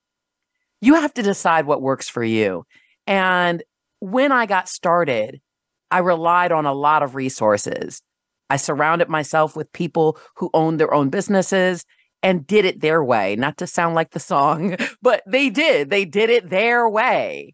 You 0.82 0.95
have 0.95 1.13
to 1.13 1.23
decide 1.23 1.65
what 1.65 1.82
works 1.82 2.10
for 2.10 2.23
you. 2.23 2.65
And 3.08 3.63
when 3.99 4.32
I 4.32 4.45
got 4.45 4.67
started, 4.67 5.39
I 5.93 5.99
relied 5.99 6.51
on 6.51 6.65
a 6.65 6.73
lot 6.73 7.03
of 7.03 7.13
resources. 7.13 8.01
I 8.49 8.58
surrounded 8.58 9.10
myself 9.10 9.56
with 9.56 9.71
people 9.73 10.17
who 10.36 10.49
owned 10.56 10.79
their 10.79 10.91
own 10.91 11.10
businesses 11.10 11.86
and 12.23 12.47
did 12.47 12.65
it 12.65 12.82
their 12.82 13.03
way. 13.03 13.36
Not 13.36 13.58
to 13.58 13.67
sound 13.67 13.93
like 13.93 14.10
the 14.10 14.19
song, 14.19 14.75
but 15.03 15.21
they 15.27 15.51
did. 15.51 15.91
They 15.91 16.03
did 16.03 16.32
it 16.32 16.49
their 16.49 16.89
way. 16.89 17.53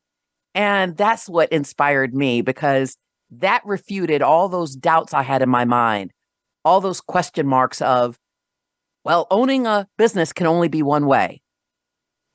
And 0.55 0.95
that's 0.95 1.27
what 1.27 1.51
inspired 1.51 2.13
me 2.13 2.41
because 2.41 2.95
that 3.29 3.61
refuted 3.65 4.21
all 4.21 4.47
those 4.47 4.73
doubts 4.73 5.13
I 5.13 5.23
had 5.23 5.41
in 5.41 5.49
my 5.49 5.65
mind, 5.65 6.11
all 6.63 6.79
those 6.79 7.01
question 7.01 7.45
marks 7.45 7.81
of, 7.81 8.17
well, 9.03 9.27
owning 9.29 9.67
a 9.67 9.85
business 9.97 10.31
can 10.31 10.47
only 10.47 10.69
be 10.69 10.81
one 10.81 11.07
way. 11.07 11.41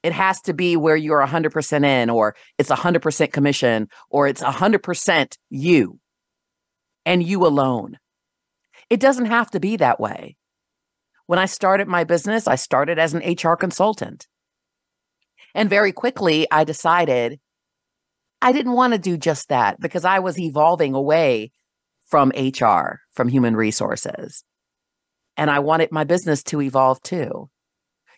It 0.05 0.13
has 0.13 0.43
to 0.43 0.53
be 0.53 0.77
where 0.77 0.97
you're 0.97 1.27
100% 1.27 1.85
in, 1.85 2.11
or 2.11 2.37
it's 2.59 2.69
100% 2.69 3.33
commission, 3.33 3.89
or 4.11 4.29
it's 4.29 4.43
100% 4.43 5.37
you 5.49 5.99
and 7.07 7.23
you 7.23 7.47
alone. 7.47 7.97
It 8.91 9.01
doesn't 9.01 9.25
have 9.25 9.51
to 9.53 9.61
be 9.61 9.77
that 9.79 9.99
way. 9.99 10.37
When 11.25 11.39
I 11.39 11.47
started 11.47 11.89
my 11.89 12.05
business, 12.05 12.47
I 12.47 12.57
started 12.57 12.99
as 12.99 13.15
an 13.15 13.23
HR 13.27 13.55
consultant. 13.55 14.29
And 15.55 15.71
very 15.71 15.93
quickly, 15.93 16.47
I 16.51 16.65
decided 16.65 17.41
I 18.43 18.53
didn't 18.53 18.73
want 18.73 18.93
to 18.93 18.99
do 18.99 19.17
just 19.17 19.49
that 19.49 19.81
because 19.81 20.05
I 20.05 20.19
was 20.19 20.39
evolving 20.39 20.93
away 20.93 21.51
from 22.05 22.31
HR, 22.37 23.01
from 23.15 23.29
human 23.29 23.57
resources. 23.57 24.45
And 25.39 25.51
I 25.51 25.61
wanted 25.61 25.93
my 25.93 26.05
business 26.05 26.43
to 26.45 26.61
evolve 26.61 27.01
too. 27.01 27.49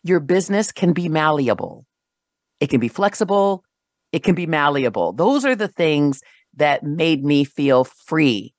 Your 0.07 0.21
business 0.21 0.71
can 0.71 0.93
be 0.93 1.09
malleable, 1.09 1.85
it 2.61 2.69
can 2.69 2.79
be 2.79 2.87
flexible, 2.87 3.65
it 4.13 4.23
can 4.23 4.37
be 4.37 4.47
malleable. 4.47 5.13
Those 5.13 5.45
are 5.45 5.57
the 5.57 5.67
things 5.67 6.21
that 6.55 6.85
made 6.85 7.25
me 7.25 7.43
feel 7.43 7.83
free, 7.83 8.55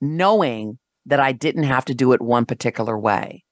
knowing 0.00 0.78
that 1.06 1.18
I 1.18 1.32
didn't 1.32 1.64
have 1.64 1.84
to 1.86 1.94
do 1.94 2.12
it 2.12 2.22
one 2.22 2.46
particular 2.46 2.96
way. 2.96 3.42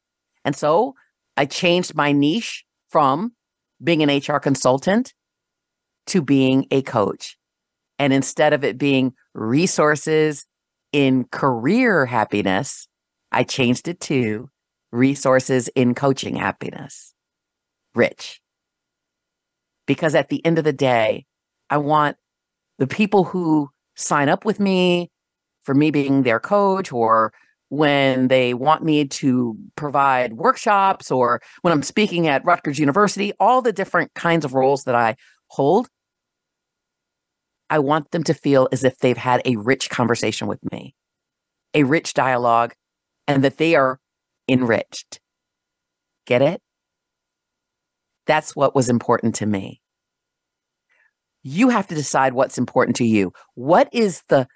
And 0.45 0.55
so 0.55 0.95
I 1.37 1.47
changed 1.47 1.97
my 1.97 2.13
niche 2.13 2.65
from 2.91 3.33
being 3.83 4.05
an 4.05 4.17
HR 4.17 4.39
consultant 4.39 5.13
to 6.07 6.23
being 6.23 6.67
a 6.71 6.83
coach. 6.83 7.37
And 7.99 8.13
instead 8.13 8.53
of 8.53 8.63
it 8.63 8.79
being 8.79 9.15
resources 9.35 10.47
in 10.93 11.25
career 11.25 12.07
happiness, 12.07 12.87
I 13.33 13.43
changed 13.43 13.89
it 13.89 13.99
to 14.03 14.49
resources 14.93 15.69
in 15.75 15.97
coaching 15.97 16.37
happiness. 16.37 17.13
Rich. 17.95 18.41
Because 19.87 20.15
at 20.15 20.29
the 20.29 20.45
end 20.45 20.59
of 20.59 20.65
the 20.65 20.73
day, 20.73 21.27
I 21.71 21.79
want 21.79 22.17
the 22.79 22.87
people 22.87 23.25
who 23.25 23.71
sign 23.97 24.29
up 24.29 24.45
with 24.45 24.61
me 24.61 25.11
for 25.63 25.75
me 25.75 25.91
being 25.91 26.23
their 26.23 26.41
coach 26.41 26.93
or 26.93 27.33
when 27.69 28.29
they 28.29 28.53
want 28.53 28.85
me 28.85 29.07
to 29.07 29.57
provide 29.77 30.35
workshops 30.35 31.11
or 31.11 31.41
when 31.63 31.73
I'm 31.73 31.83
speaking 31.83 32.27
at 32.27 32.45
Rutgers 32.45 32.79
University, 32.79 33.33
all 33.41 33.63
the 33.63 33.73
different 33.73 34.13
kinds 34.15 34.45
of 34.45 34.53
roles 34.53 34.85
that 34.85 34.95
I 34.95 35.17
hold, 35.49 35.89
I 37.71 37.79
want 37.79 38.11
them 38.11 38.25
to 38.25 38.35
feel 38.35 38.69
as 38.73 38.85
if 38.85 38.99
they've 38.99 39.17
had 39.17 39.41
a 39.47 39.57
rich 39.57 39.89
conversation 39.89 40.49
with 40.49 40.59
me, 40.71 40.95
a 41.73 41.85
rich 41.85 42.13
dialogue, 42.13 42.75
and 43.27 43.43
that 43.43 43.57
they 43.57 43.75
are 43.75 43.99
enriched. 44.47 45.21
Get 46.27 46.43
it? 46.43 46.61
That's 48.27 48.55
what 48.55 48.75
was 48.75 48.89
important 48.89 49.35
to 49.37 49.47
me. 49.47 49.81
You 51.43 51.71
have 51.71 51.89
to 51.89 51.95
decide 51.95 52.35
what's 52.35 52.59
important 52.59 52.97
to 52.97 53.05
you. 53.05 53.33
What 53.55 53.89
is 53.93 54.23
the 54.29 54.47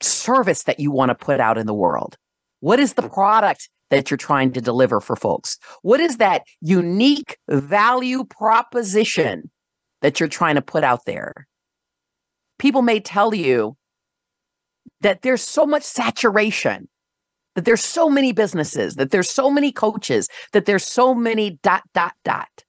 service 0.00 0.64
that 0.64 0.80
you 0.80 0.90
want 0.90 1.10
to 1.10 1.14
put 1.14 1.40
out 1.40 1.58
in 1.58 1.66
the 1.66 1.74
world? 1.74 2.16
What 2.60 2.80
is 2.80 2.94
the 2.94 3.08
product 3.08 3.68
that 3.90 4.10
you're 4.10 4.18
trying 4.18 4.52
to 4.52 4.60
deliver 4.60 5.00
for 5.00 5.14
folks? 5.14 5.58
What 5.82 6.00
is 6.00 6.16
that 6.16 6.42
unique 6.60 7.38
value 7.48 8.24
proposition 8.24 9.50
that 10.02 10.18
you're 10.18 10.28
trying 10.28 10.56
to 10.56 10.62
put 10.62 10.82
out 10.82 11.04
there? 11.06 11.46
People 12.58 12.82
may 12.82 12.98
tell 13.00 13.34
you 13.34 13.76
that 15.02 15.22
there's 15.22 15.42
so 15.42 15.66
much 15.66 15.82
saturation, 15.82 16.88
that 17.54 17.64
there's 17.64 17.84
so 17.84 18.08
many 18.08 18.32
businesses, 18.32 18.96
that 18.96 19.10
there's 19.10 19.30
so 19.30 19.50
many 19.50 19.70
coaches, 19.70 20.28
that 20.52 20.64
there's 20.66 20.84
so 20.84 21.14
many 21.14 21.58
dot, 21.62 21.82
dot, 21.94 22.14
dot. 22.24 22.64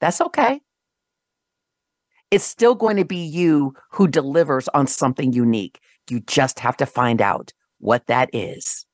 That's 0.00 0.20
okay. 0.20 0.60
It's 2.30 2.44
still 2.44 2.74
going 2.74 2.96
to 2.96 3.04
be 3.04 3.16
you 3.18 3.74
who 3.90 4.06
delivers 4.06 4.68
on 4.68 4.86
something 4.86 5.32
unique. 5.32 5.80
You 6.08 6.20
just 6.20 6.60
have 6.60 6.76
to 6.78 6.86
find 6.86 7.20
out 7.20 7.52
what 7.78 8.06
that 8.06 8.30
is. 8.32 8.86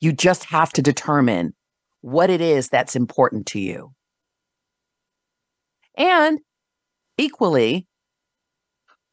You 0.00 0.12
just 0.12 0.44
have 0.44 0.72
to 0.74 0.82
determine 0.82 1.54
what 2.00 2.28
it 2.28 2.40
is 2.40 2.68
that's 2.68 2.94
important 2.94 3.46
to 3.46 3.58
you. 3.58 3.92
And 5.96 6.40
equally, 7.16 7.86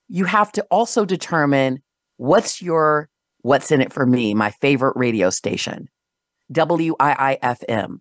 you 0.10 0.26
have 0.26 0.52
to 0.54 0.64
also 0.64 1.06
determine 1.06 1.82
what's 2.18 2.62
your 2.62 3.10
what's 3.44 3.72
in 3.72 3.82
it 3.82 3.94
for 3.94 4.06
me, 4.06 4.34
my 4.34 4.52
favorite 4.52 4.94
radio 4.96 5.30
station, 5.30 5.90
WIIFM. 6.52 8.00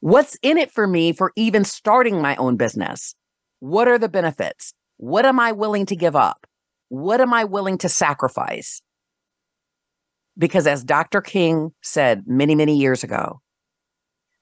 What's 0.00 0.36
in 0.42 0.58
it 0.58 0.70
for 0.70 0.86
me 0.86 1.12
for 1.12 1.32
even 1.36 1.64
starting 1.64 2.20
my 2.20 2.36
own 2.36 2.56
business? 2.56 3.14
What 3.60 3.88
are 3.88 3.98
the 3.98 4.08
benefits? 4.08 4.74
What 4.98 5.26
am 5.26 5.40
I 5.40 5.52
willing 5.52 5.86
to 5.86 5.96
give 5.96 6.16
up? 6.16 6.46
What 6.88 7.20
am 7.20 7.32
I 7.32 7.44
willing 7.44 7.78
to 7.78 7.88
sacrifice? 7.88 8.80
Because 10.38 10.66
as 10.66 10.84
Dr. 10.84 11.20
King 11.20 11.70
said 11.82 12.24
many, 12.26 12.54
many 12.54 12.76
years 12.76 13.02
ago, 13.02 13.40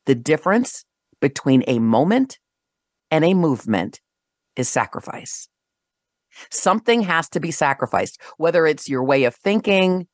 the 0.07 0.14
difference 0.14 0.85
between 1.21 1.64
a 1.67 1.79
moment 1.79 2.38
and 3.11 3.25
a 3.25 3.35
movement 3.35 4.01
is 4.57 4.69
sacrifice. 4.69 5.49
Something 6.51 7.03
has 7.03 7.29
to 7.31 7.40
be 7.40 7.51
sacrificed, 7.51 8.21
whether 8.37 8.67
it's 8.67 8.88
your 8.88 9.05
way 9.05 9.25
of 9.25 9.35
thinking, 9.37 10.09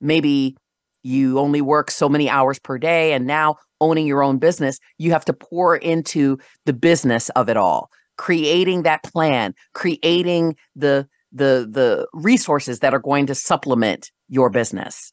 maybe 0.00 0.56
you 1.04 1.38
only 1.38 1.60
work 1.60 1.90
so 1.90 2.08
many 2.08 2.28
hours 2.28 2.58
per 2.58 2.78
day, 2.78 3.12
and 3.12 3.26
now 3.26 3.56
owning 3.80 4.06
your 4.06 4.22
own 4.22 4.38
business, 4.38 4.78
you 4.98 5.12
have 5.12 5.24
to 5.26 5.32
pour 5.32 5.76
into 5.76 6.38
the 6.64 6.72
business 6.72 7.28
of 7.30 7.48
it 7.48 7.56
all, 7.56 7.90
creating 8.16 8.82
that 8.82 9.02
plan, 9.04 9.54
creating 9.74 10.56
the 10.74 11.06
the 11.30 11.68
the 11.70 12.08
resources 12.12 12.80
that 12.80 12.94
are 12.94 13.00
going 13.00 13.26
to 13.26 13.34
supplement 13.34 14.10
your 14.28 14.50
business. 14.50 15.12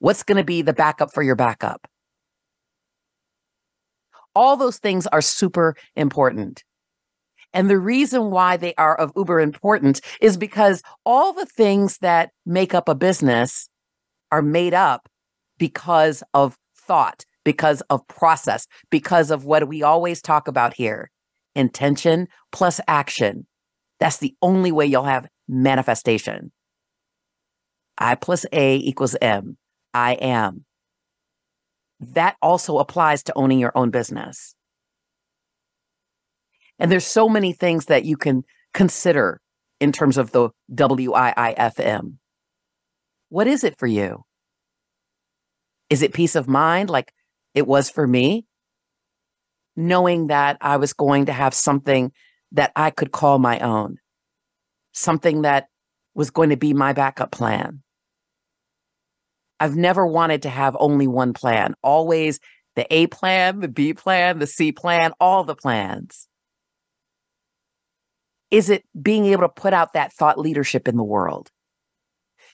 What's 0.00 0.22
going 0.22 0.38
to 0.38 0.44
be 0.44 0.62
the 0.62 0.72
backup 0.72 1.12
for 1.12 1.22
your 1.22 1.36
backup? 1.36 1.86
All 4.34 4.56
those 4.56 4.78
things 4.78 5.06
are 5.08 5.20
super 5.20 5.76
important. 5.96 6.64
And 7.52 7.68
the 7.68 7.78
reason 7.78 8.30
why 8.30 8.56
they 8.56 8.74
are 8.78 8.96
of 8.96 9.12
uber 9.16 9.40
importance 9.40 10.00
is 10.20 10.36
because 10.36 10.82
all 11.04 11.32
the 11.32 11.46
things 11.46 11.98
that 11.98 12.30
make 12.46 12.74
up 12.74 12.88
a 12.88 12.94
business 12.94 13.68
are 14.30 14.42
made 14.42 14.74
up 14.74 15.08
because 15.58 16.22
of 16.34 16.56
thought, 16.76 17.24
because 17.44 17.80
of 17.82 18.06
process, 18.08 18.66
because 18.90 19.30
of 19.30 19.44
what 19.44 19.68
we 19.68 19.82
always 19.82 20.20
talk 20.22 20.48
about 20.48 20.74
here 20.74 21.10
intention 21.54 22.28
plus 22.52 22.80
action. 22.86 23.46
That's 23.98 24.18
the 24.18 24.34
only 24.40 24.72
way 24.72 24.86
you'll 24.86 25.04
have 25.04 25.28
manifestation. 25.48 26.52
I 27.98 28.14
plus 28.14 28.46
A 28.52 28.76
equals 28.76 29.16
M. 29.20 29.56
I 29.92 30.14
am. 30.14 30.64
That 32.00 32.36
also 32.40 32.78
applies 32.78 33.22
to 33.24 33.32
owning 33.36 33.58
your 33.58 33.72
own 33.74 33.90
business. 33.90 34.54
And 36.78 36.90
there's 36.90 37.06
so 37.06 37.28
many 37.28 37.52
things 37.52 37.86
that 37.86 38.06
you 38.06 38.16
can 38.16 38.42
consider 38.72 39.40
in 39.80 39.92
terms 39.92 40.16
of 40.16 40.32
the 40.32 40.48
WIIFM. 40.72 42.16
What 43.30 43.46
is 43.46 43.64
it 43.64 43.78
for 43.78 43.86
you? 43.86 44.24
Is 45.88 46.02
it 46.02 46.12
peace 46.12 46.36
of 46.36 46.48
mind 46.48 46.90
like 46.90 47.12
it 47.54 47.66
was 47.66 47.88
for 47.88 48.06
me? 48.06 48.44
Knowing 49.76 50.26
that 50.26 50.58
I 50.60 50.76
was 50.76 50.92
going 50.92 51.26
to 51.26 51.32
have 51.32 51.54
something 51.54 52.12
that 52.52 52.72
I 52.74 52.90
could 52.90 53.12
call 53.12 53.38
my 53.38 53.60
own, 53.60 53.98
something 54.92 55.42
that 55.42 55.68
was 56.14 56.30
going 56.30 56.50
to 56.50 56.56
be 56.56 56.74
my 56.74 56.92
backup 56.92 57.30
plan. 57.30 57.82
I've 59.60 59.76
never 59.76 60.06
wanted 60.06 60.42
to 60.42 60.48
have 60.48 60.76
only 60.80 61.06
one 61.06 61.32
plan, 61.32 61.74
always 61.82 62.40
the 62.74 62.92
A 62.92 63.06
plan, 63.06 63.60
the 63.60 63.68
B 63.68 63.94
plan, 63.94 64.38
the 64.40 64.46
C 64.46 64.72
plan, 64.72 65.12
all 65.20 65.44
the 65.44 65.54
plans. 65.54 66.26
Is 68.50 68.70
it 68.70 68.84
being 69.00 69.26
able 69.26 69.42
to 69.42 69.48
put 69.48 69.72
out 69.72 69.92
that 69.92 70.12
thought 70.12 70.38
leadership 70.38 70.88
in 70.88 70.96
the 70.96 71.04
world? 71.04 71.50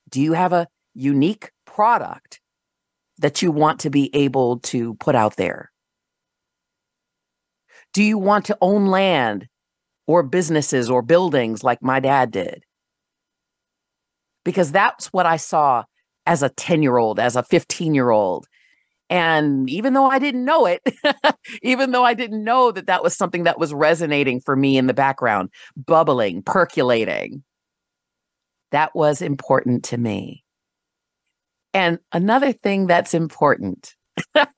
Do 0.08 0.20
you 0.20 0.32
have 0.32 0.52
a 0.52 0.68
unique 0.94 1.50
product 1.64 2.40
that 3.18 3.42
you 3.42 3.50
want 3.50 3.80
to 3.80 3.90
be 3.90 4.14
able 4.14 4.60
to 4.60 4.94
put 4.94 5.14
out 5.14 5.36
there? 5.36 5.70
Do 7.92 8.02
you 8.02 8.18
want 8.18 8.44
to 8.46 8.58
own 8.60 8.86
land 8.86 9.48
or 10.06 10.22
businesses 10.22 10.90
or 10.90 11.02
buildings 11.02 11.64
like 11.64 11.82
my 11.82 12.00
dad 12.00 12.30
did? 12.30 12.64
Because 14.44 14.70
that's 14.70 15.12
what 15.12 15.26
I 15.26 15.36
saw 15.36 15.84
as 16.26 16.42
a 16.42 16.50
10 16.50 16.82
year 16.82 16.98
old, 16.98 17.18
as 17.18 17.36
a 17.36 17.42
15 17.42 17.94
year 17.94 18.10
old. 18.10 18.46
And 19.08 19.70
even 19.70 19.94
though 19.94 20.10
I 20.10 20.18
didn't 20.18 20.44
know 20.44 20.66
it, 20.66 20.82
even 21.62 21.92
though 21.92 22.04
I 22.04 22.14
didn't 22.14 22.42
know 22.42 22.72
that 22.72 22.86
that 22.86 23.02
was 23.02 23.16
something 23.16 23.44
that 23.44 23.58
was 23.58 23.72
resonating 23.72 24.40
for 24.40 24.56
me 24.56 24.76
in 24.76 24.88
the 24.88 24.94
background, 24.94 25.50
bubbling, 25.76 26.42
percolating, 26.42 27.44
that 28.76 28.94
was 28.94 29.22
important 29.22 29.84
to 29.84 29.96
me. 29.96 30.44
And 31.72 31.98
another 32.12 32.52
thing 32.52 32.86
that's 32.86 33.14
important. 33.14 33.94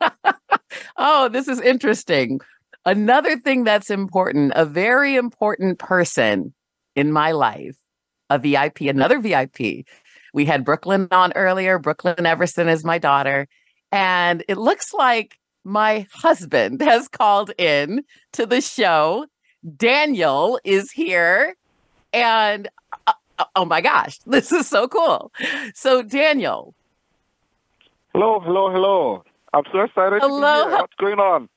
oh, 0.96 1.28
this 1.28 1.46
is 1.46 1.60
interesting. 1.60 2.40
Another 2.84 3.38
thing 3.38 3.62
that's 3.62 3.90
important, 3.90 4.54
a 4.56 4.64
very 4.64 5.14
important 5.14 5.78
person 5.78 6.52
in 6.96 7.12
my 7.12 7.30
life, 7.30 7.76
a 8.28 8.40
VIP, 8.40 8.80
another 8.80 9.20
VIP. 9.20 9.86
We 10.34 10.44
had 10.44 10.64
Brooklyn 10.64 11.06
on 11.12 11.32
earlier. 11.34 11.78
Brooklyn 11.78 12.26
Everson 12.26 12.66
is 12.66 12.84
my 12.84 12.98
daughter. 12.98 13.46
And 13.92 14.44
it 14.48 14.58
looks 14.58 14.92
like 14.92 15.36
my 15.62 16.08
husband 16.12 16.82
has 16.90 17.06
called 17.06 17.52
in 17.56 18.02
to 18.32 18.46
the 18.46 18.60
show. 18.60 19.26
Daniel 19.76 20.58
is 20.64 20.90
here. 20.90 21.54
And 22.12 22.68
oh 23.54 23.64
my 23.64 23.80
gosh, 23.80 24.18
this 24.26 24.52
is 24.52 24.68
so 24.68 24.88
cool. 24.88 25.32
So, 25.74 26.02
Daniel. 26.02 26.74
Hello, 28.12 28.40
hello, 28.40 28.70
hello. 28.70 29.24
I'm 29.52 29.64
so 29.72 29.80
excited. 29.80 30.20
Hello. 30.20 30.68
What's 30.70 30.94
going 30.94 31.18
on? 31.18 31.48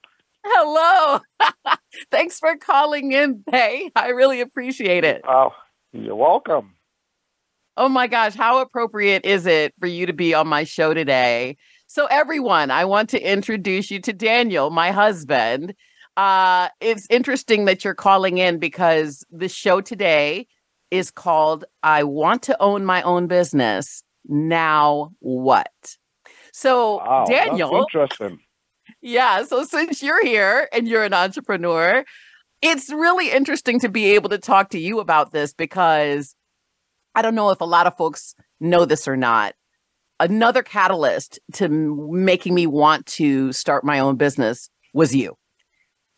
Hello. 0.43 1.19
Thanks 2.11 2.39
for 2.39 2.55
calling 2.55 3.11
in, 3.11 3.43
Bay. 3.51 3.91
I 3.95 4.09
really 4.09 4.41
appreciate 4.41 5.03
it. 5.03 5.21
Oh, 5.27 5.51
you're 5.91 6.15
welcome. 6.15 6.75
Oh 7.77 7.89
my 7.89 8.07
gosh, 8.07 8.35
how 8.35 8.59
appropriate 8.59 9.25
is 9.25 9.45
it 9.45 9.73
for 9.79 9.87
you 9.87 10.05
to 10.05 10.13
be 10.13 10.33
on 10.33 10.47
my 10.47 10.63
show 10.63 10.93
today? 10.93 11.57
So, 11.87 12.05
everyone, 12.07 12.71
I 12.71 12.85
want 12.85 13.09
to 13.09 13.19
introduce 13.19 13.91
you 13.91 13.99
to 14.01 14.13
Daniel, 14.13 14.69
my 14.69 14.91
husband. 14.91 15.73
Uh, 16.17 16.69
it's 16.79 17.07
interesting 17.09 17.65
that 17.65 17.83
you're 17.83 17.95
calling 17.95 18.37
in 18.37 18.59
because 18.59 19.25
the 19.31 19.47
show 19.47 19.81
today 19.81 20.47
is 20.91 21.09
called 21.09 21.65
I 21.83 22.03
Want 22.03 22.43
to 22.43 22.61
Own 22.61 22.85
My 22.85 23.01
Own 23.01 23.27
Business. 23.27 24.03
Now 24.27 25.11
what? 25.19 25.71
So, 26.53 26.97
wow, 26.97 27.25
Daniel. 27.27 27.75
interesting. 27.79 28.39
Yeah. 29.01 29.43
So, 29.43 29.63
since 29.63 30.03
you're 30.03 30.23
here 30.23 30.67
and 30.73 30.87
you're 30.87 31.03
an 31.03 31.13
entrepreneur, 31.13 32.03
it's 32.61 32.91
really 32.91 33.31
interesting 33.31 33.79
to 33.79 33.89
be 33.89 34.11
able 34.11 34.29
to 34.29 34.37
talk 34.37 34.69
to 34.69 34.79
you 34.79 34.99
about 34.99 35.31
this 35.31 35.53
because 35.53 36.35
I 37.15 37.21
don't 37.21 37.35
know 37.35 37.49
if 37.49 37.61
a 37.61 37.65
lot 37.65 37.87
of 37.87 37.97
folks 37.97 38.35
know 38.59 38.85
this 38.85 39.07
or 39.07 39.17
not 39.17 39.55
another 40.21 40.61
catalyst 40.61 41.39
to 41.53 41.67
making 41.67 42.53
me 42.53 42.67
want 42.67 43.05
to 43.07 43.51
start 43.51 43.83
my 43.83 43.99
own 43.99 44.15
business 44.15 44.69
was 44.93 45.15
you. 45.15 45.35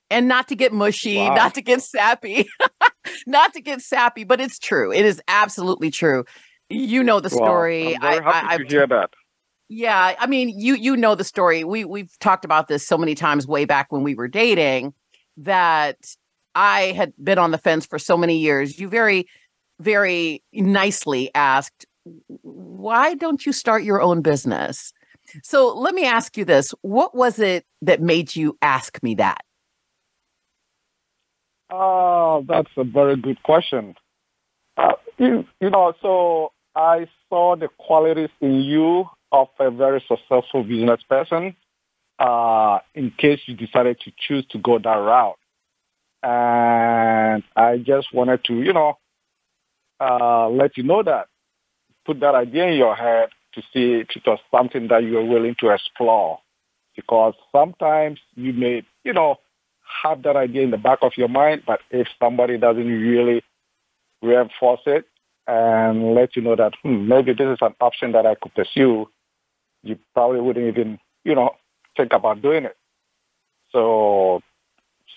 And 0.09 0.27
not 0.27 0.49
to 0.49 0.55
get 0.55 0.73
mushy, 0.73 1.17
wow. 1.17 1.33
not 1.33 1.55
to 1.55 1.61
get 1.61 1.81
sappy, 1.81 2.47
not 3.27 3.53
to 3.53 3.61
get 3.61 3.81
sappy, 3.81 4.23
but 4.23 4.39
it's 4.39 4.59
true. 4.59 4.91
It 4.91 5.05
is 5.05 5.21
absolutely 5.27 5.91
true. 5.91 6.25
You 6.69 7.03
know 7.03 7.19
the 7.19 7.29
story. 7.29 7.97
Wow. 8.01 8.09
I'm 8.09 8.23
happy 8.23 8.47
I, 8.47 8.57
to 8.57 8.65
hear 8.65 8.87
that. 8.87 9.11
Yeah, 9.69 10.15
I 10.19 10.27
mean, 10.27 10.49
you 10.49 10.75
you 10.75 10.95
know 10.95 11.15
the 11.15 11.23
story. 11.23 11.63
We 11.63 11.85
we've 11.85 12.17
talked 12.19 12.45
about 12.45 12.67
this 12.67 12.85
so 12.85 12.97
many 12.97 13.15
times 13.15 13.47
way 13.47 13.65
back 13.65 13.91
when 13.91 14.03
we 14.03 14.15
were 14.15 14.27
dating 14.27 14.93
that 15.37 15.97
I 16.53 16.93
had 16.95 17.13
been 17.21 17.39
on 17.39 17.51
the 17.51 17.57
fence 17.57 17.85
for 17.85 17.97
so 17.97 18.17
many 18.17 18.37
years. 18.37 18.79
You 18.79 18.87
very 18.87 19.27
very 19.79 20.43
nicely 20.53 21.31
asked, 21.33 21.85
why 22.41 23.15
don't 23.15 23.45
you 23.45 23.51
start 23.51 23.83
your 23.83 24.01
own 24.01 24.21
business? 24.21 24.93
So 25.41 25.73
let 25.75 25.95
me 25.95 26.05
ask 26.05 26.37
you 26.37 26.45
this. 26.45 26.73
What 26.81 27.15
was 27.15 27.39
it 27.39 27.65
that 27.81 28.01
made 28.01 28.35
you 28.35 28.57
ask 28.61 29.01
me 29.01 29.15
that? 29.15 29.43
Oh, 31.75 32.45
that's 32.47 32.69
a 32.77 32.83
very 32.83 33.15
good 33.15 33.41
question. 33.41 33.95
Uh, 34.77 34.91
you, 35.17 35.43
you 35.59 35.71
know, 35.71 35.93
so 36.03 36.51
I 36.75 37.07
saw 37.29 37.55
the 37.55 37.67
qualities 37.79 38.29
in 38.41 38.61
you 38.61 39.05
of 39.31 39.47
a 39.59 39.71
very 39.71 40.03
successful 40.07 40.63
business 40.63 41.01
person 41.09 41.55
uh, 42.19 42.77
in 42.93 43.11
case 43.17 43.39
you 43.47 43.55
decided 43.55 43.99
to 44.01 44.11
choose 44.27 44.45
to 44.51 44.59
go 44.59 44.77
that 44.77 44.89
route. 44.93 45.39
And 46.21 47.43
I 47.55 47.77
just 47.77 48.13
wanted 48.13 48.43
to, 48.45 48.61
you 48.61 48.73
know, 48.73 48.99
uh, 49.99 50.49
let 50.49 50.77
you 50.77 50.83
know 50.83 51.01
that 51.01 51.25
put 52.05 52.19
that 52.19 52.35
idea 52.35 52.67
in 52.67 52.77
your 52.77 52.95
head 52.95 53.29
to 53.55 53.61
see 53.73 53.93
if 54.01 54.09
it 54.15 54.23
was 54.27 54.39
something 54.51 54.89
that 54.89 55.03
you 55.03 55.17
are 55.17 55.25
willing 55.25 55.55
to 55.61 55.69
explore. 55.69 56.37
Because 56.95 57.33
sometimes 57.51 58.19
you 58.35 58.53
may, 58.53 58.83
you 59.03 59.13
know, 59.13 59.37
have 60.03 60.23
that 60.23 60.35
idea 60.35 60.63
in 60.63 60.71
the 60.71 60.77
back 60.77 60.99
of 61.01 61.13
your 61.17 61.27
mind, 61.27 61.63
but 61.65 61.79
if 61.91 62.07
somebody 62.19 62.57
doesn't 62.57 62.87
really 62.87 63.43
reinforce 64.21 64.81
it 64.85 65.05
and 65.47 66.15
let 66.15 66.35
you 66.35 66.41
know 66.41 66.55
that 66.55 66.73
hmm, 66.81 67.07
maybe 67.07 67.33
this 67.33 67.47
is 67.47 67.57
an 67.61 67.75
option 67.81 68.13
that 68.13 68.25
I 68.25 68.35
could 68.35 68.53
pursue, 68.53 69.07
you 69.83 69.99
probably 70.13 70.41
wouldn't 70.41 70.67
even, 70.67 70.99
you 71.23 71.35
know, 71.35 71.51
think 71.97 72.13
about 72.13 72.41
doing 72.41 72.65
it. 72.65 72.77
So 73.71 74.41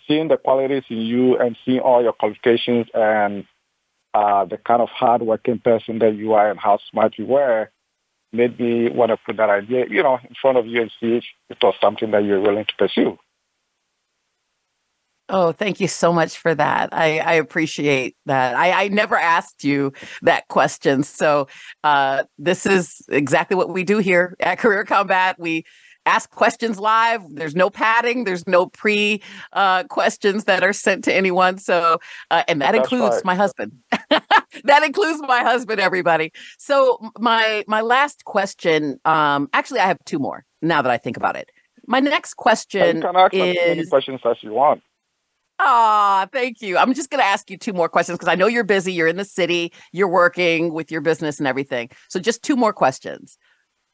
seeing 0.07 0.29
the 0.29 0.37
qualities 0.37 0.85
in 0.89 0.99
you 0.99 1.39
and 1.39 1.57
seeing 1.65 1.81
all 1.81 2.03
your 2.03 2.13
qualifications 2.13 2.87
and 2.95 3.45
uh, 4.15 4.45
the 4.47 4.57
kind 4.57 4.83
of 4.83 4.89
hardworking 4.89 5.59
person 5.59 5.99
that 6.01 6.17
you 6.17 6.33
are 6.33 6.51
and 6.51 6.59
how 6.59 6.79
smart 6.91 7.19
you 7.19 7.27
were 7.27 7.71
made 8.33 8.59
me 8.59 8.89
want 8.91 9.11
to 9.11 9.17
put 9.17 9.37
that 9.37 9.51
idea, 9.51 9.87
you 9.89 10.03
know, 10.03 10.19
in 10.23 10.35
front 10.41 10.59
of 10.59 10.67
you 10.67 10.83
and 10.83 10.91
see 11.01 11.17
if 11.17 11.25
it 11.49 11.59
was 11.63 11.75
something 11.81 12.11
that 12.11 12.25
you're 12.25 12.41
willing 12.41 12.65
to 12.65 12.75
pursue. 12.77 13.19
Oh, 15.29 15.51
thank 15.53 15.81
you 15.81 15.89
so 15.89 16.13
much 16.13 16.39
for 16.39 16.55
that. 16.55 16.91
I, 16.93 17.19
I 17.19 17.33
appreciate 17.35 18.17
that. 18.27 18.55
I, 18.55 18.85
I 18.85 18.89
never 18.89 19.17
asked 19.17 19.65
you 19.65 19.93
that 20.23 20.47
question. 20.49 21.03
So 21.03 21.49
uh, 21.83 22.25
this 22.39 22.65
is 22.65 23.03
exactly 23.09 23.57
what 23.57 23.71
we 23.71 23.83
do 23.83 23.99
here 23.99 24.37
at 24.39 24.59
Career 24.59 24.85
Kombat. 24.85 25.35
We 25.39 25.65
ask 26.07 26.31
questions 26.31 26.79
live. 26.79 27.23
There's 27.29 27.57
no 27.57 27.69
padding. 27.69 28.23
There's 28.25 28.47
no 28.47 28.67
pre 28.67 29.21
uh, 29.53 29.85
questions 29.85 30.45
that 30.45 30.63
are 30.63 30.73
sent 30.73 31.05
to 31.05 31.15
anyone. 31.15 31.59
So, 31.59 31.99
uh, 32.31 32.45
and 32.47 32.63
that 32.63 32.73
That's 32.73 32.85
includes 32.85 33.17
right. 33.17 33.25
my 33.25 33.35
husband. 33.35 33.73
that 34.11 34.83
includes 34.85 35.21
my 35.23 35.41
husband. 35.41 35.81
Everybody. 35.81 36.33
So 36.59 36.99
my 37.19 37.65
my 37.67 37.81
last 37.81 38.25
question. 38.25 39.01
Um, 39.05 39.49
actually, 39.53 39.81
I 39.81 39.87
have 39.87 39.99
two 40.05 40.19
more. 40.19 40.45
Now 40.63 40.83
that 40.83 40.91
I 40.91 40.99
think 40.99 41.17
about 41.17 41.37
it, 41.37 41.51
my 41.87 42.01
next 42.01 42.35
question 42.35 42.97
you 42.97 43.03
can 43.03 43.17
ask 43.17 43.35
is 43.35 43.57
as 43.59 43.77
many 43.77 43.87
questions 43.87 44.21
as 44.25 44.37
you 44.41 44.53
want. 44.53 44.83
Ah, 45.59 46.29
thank 46.33 46.61
you. 46.61 46.77
I'm 46.77 46.93
just 46.93 47.11
going 47.11 47.21
to 47.21 47.27
ask 47.27 47.51
you 47.51 47.57
two 47.57 47.73
more 47.73 47.89
questions 47.89 48.19
because 48.19 48.29
I 48.29 48.35
know 48.35 48.47
you're 48.47 48.65
busy. 48.65 48.93
You're 48.93 49.09
in 49.09 49.17
the 49.17 49.25
city. 49.25 49.73
You're 49.93 50.09
working 50.09 50.73
with 50.73 50.91
your 50.91 51.01
business 51.01 51.39
and 51.39 51.47
everything. 51.47 51.89
So 52.09 52.21
just 52.21 52.43
two 52.43 52.57
more 52.57 52.73
questions. 52.73 53.39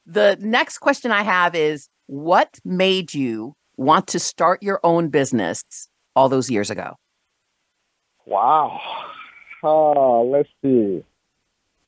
The 0.05 0.37
next 0.41 0.79
question 0.79 1.11
I 1.11 1.23
have 1.23 1.55
is 1.55 1.87
what 2.07 2.59
made 2.65 3.13
you 3.13 3.55
want 3.77 4.07
to 4.07 4.19
start 4.19 4.61
your 4.61 4.79
own 4.83 5.09
business 5.09 5.87
all 6.15 6.29
those 6.29 6.49
years 6.49 6.69
ago? 6.69 6.95
Wow. 8.25 8.81
Uh, 9.63 10.21
let's 10.21 10.49
see. 10.61 11.03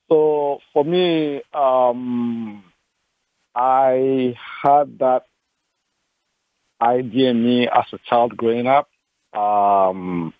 So 0.09 0.59
for 0.71 0.85
me, 0.85 1.41
um, 1.53 2.63
I 3.53 4.35
had 4.63 4.99
that 4.99 5.23
idea 6.81 7.31
in 7.31 7.43
me 7.43 7.67
as 7.67 7.85
a 7.91 7.97
child 8.09 8.37
growing 8.37 8.67
up. 8.67 8.89
Um, 9.35 10.33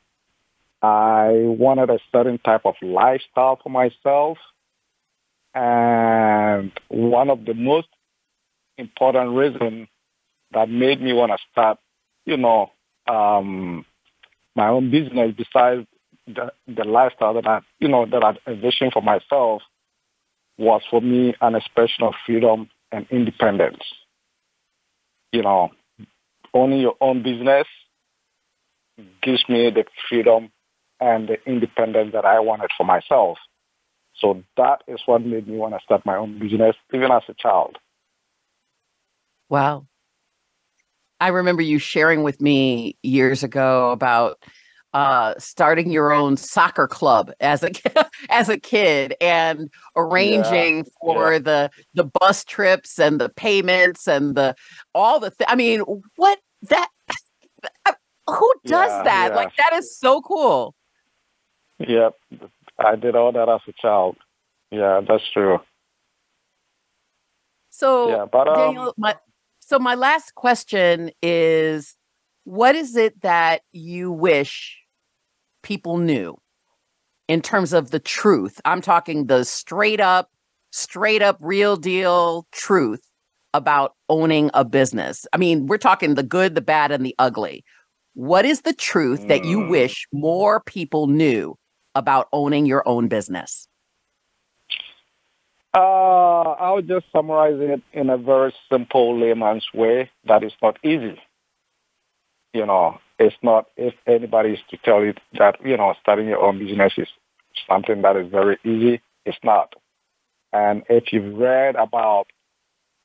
I 0.81 1.31
wanted 1.34 1.89
a 1.89 1.99
certain 2.12 2.38
type 2.38 2.62
of 2.65 2.75
lifestyle 2.81 3.60
for 3.62 3.69
myself. 3.69 4.38
And 5.53 6.71
one 6.89 7.29
of 7.29 7.45
the 7.45 7.53
most 7.53 7.88
important 8.77 9.31
reasons 9.31 9.88
that 10.51 10.69
made 10.69 11.01
me 11.01 11.13
want 11.13 11.31
to 11.31 11.38
start, 11.51 11.79
you 12.25 12.38
know, 12.38 12.71
um, 13.08 13.86
my 14.55 14.69
own 14.69 14.91
business 14.91 15.34
besides 15.36 15.88
the, 16.27 16.51
the 16.67 16.84
lifestyle 16.84 17.34
that 17.36 17.47
I, 17.47 17.62
you 17.79 17.88
know, 17.88 18.05
that 18.05 18.23
I 18.23 18.38
envisioned 18.49 18.93
for 18.93 19.01
myself 19.01 19.62
was 20.58 20.81
for 20.89 21.01
me 21.01 21.36
an 21.41 21.55
expression 21.55 22.03
of 22.03 22.13
freedom 22.25 22.69
and 22.91 23.05
independence. 23.12 23.84
You 25.31 25.41
know, 25.41 25.71
owning 26.53 26.79
your 26.79 26.95
own 27.01 27.23
business 27.23 27.67
gives 29.21 29.47
me 29.49 29.69
the 29.69 29.86
freedom 30.10 30.51
and 30.99 31.27
the 31.27 31.38
independence 31.45 32.12
that 32.13 32.25
I 32.25 32.39
wanted 32.39 32.71
for 32.77 32.86
myself. 32.86 33.38
So 34.17 34.43
that 34.58 34.84
is 34.88 35.01
what 35.05 35.23
made 35.23 35.47
me 35.47 35.58
want 35.58 35.73
to 35.73 35.79
start 35.84 36.05
my 36.05 36.15
own 36.15 36.39
business, 36.39 36.75
even 36.93 37.12
as 37.12 37.23
a 37.27 37.34
child. 37.34 37.77
Wow. 39.49 39.88
I 41.19 41.29
remember 41.29 41.62
you 41.62 41.79
sharing 41.79 42.23
with 42.23 42.41
me 42.41 42.97
years 43.03 43.43
ago 43.43 43.91
about 43.91 44.43
uh, 44.93 45.34
starting 45.38 45.91
your 45.91 46.13
own 46.13 46.38
soccer 46.38 46.88
club 46.88 47.29
as 47.41 47.63
a 47.63 47.71
as 48.29 48.47
a 48.47 48.58
kid 48.58 49.13
and 49.19 49.69
arranging 49.97 50.77
yeah, 50.77 50.84
for 51.01 51.34
yeah. 51.34 51.39
the 51.39 51.71
the 51.95 52.10
bus 52.19 52.45
trips 52.45 52.97
and 52.97 53.19
the 53.19 53.27
payments 53.29 54.08
and 54.08 54.36
the 54.36 54.55
all 54.93 55.19
the 55.19 55.31
th- 55.31 55.49
I 55.49 55.55
mean, 55.55 55.81
what 56.15 56.39
that 56.70 56.88
who 58.28 58.53
does 58.65 58.91
yeah, 58.91 59.03
that? 59.03 59.36
Like 59.36 59.55
that 59.57 59.73
is 59.73 59.97
so 59.97 60.21
cool. 60.21 60.76
Yep, 61.80 62.15
I 62.80 62.95
did 62.95 63.15
all 63.15 63.32
that 63.32 63.49
as 63.49 63.61
a 63.67 63.73
child. 63.82 64.17
Yeah, 64.71 65.01
that's 65.07 65.23
true. 65.32 65.59
So, 67.69 68.09
yeah, 68.09 68.26
but 68.32 68.47
um, 68.47 68.55
Daniel, 68.55 68.93
my 68.97 69.15
so, 69.59 69.80
my 69.80 69.95
last 69.95 70.36
question 70.36 71.11
is 71.21 71.95
what 72.43 72.76
is 72.76 72.95
it 72.95 73.21
that 73.21 73.63
you 73.71 74.11
wish 74.11 74.78
people 75.63 75.97
knew 75.97 76.38
in 77.28 77.41
terms 77.41 77.73
of 77.73 77.91
the 77.91 77.99
truth? 77.99 78.61
I'm 78.63 78.82
talking 78.82 79.26
the 79.26 79.43
straight 79.43 79.99
up, 79.99 80.30
straight 80.71 81.21
up, 81.21 81.38
real 81.41 81.76
deal 81.76 82.47
truth 82.51 83.01
about 83.55 83.95
owning 84.07 84.51
a 84.53 84.63
business. 84.63 85.26
I 85.34 85.38
mean, 85.38 85.65
we're 85.65 85.78
talking 85.78 86.13
the 86.13 86.23
good, 86.23 86.55
the 86.55 86.61
bad, 86.61 86.91
and 86.91 87.05
the 87.05 87.15
ugly. 87.17 87.63
What 88.16 88.45
is 88.45 88.61
the 88.61 88.74
truth 88.74 89.28
that 89.28 89.43
you 89.43 89.59
mm. 89.59 89.70
wish 89.70 90.07
more 90.13 90.61
people 90.61 91.07
knew 91.07 91.57
about 91.93 92.30
owning 92.32 92.66
your 92.66 92.82
own 92.88 93.09
business? 93.09 93.68
Uh, 95.74 95.80
I'll 96.57 96.82
just 96.82 97.05
summarize 97.11 97.59
it 97.59 97.82
in 97.91 98.09
a 98.09 98.18
very 98.18 98.53
simple 98.72 99.20
layman's 99.20 99.68
way 99.74 100.09
that 100.28 100.45
is 100.45 100.53
not 100.61 100.80
easy. 100.82 101.20
You 102.53 102.66
know, 102.66 102.99
it's 103.20 103.36
not, 103.43 103.66
if 103.76 103.93
anybody 104.07 104.51
is 104.51 104.59
to 104.70 104.78
tell 104.78 105.03
you 105.03 105.13
that, 105.38 105.57
you 105.66 105.76
know, 105.76 105.93
starting 106.01 106.30
your 106.30 106.41
own 106.41 106.57
business 106.57 106.93
is 106.97 107.09
something 107.68 108.01
that 108.03 108.16
is 108.16 108.32
very 108.32 108.57
easy, 108.63 109.01
it's 109.26 109.38
not. 109.43 109.74
And 110.53 110.84
if 110.89 111.11
you've 111.11 111.38
read 111.38 111.76
about 111.76 112.28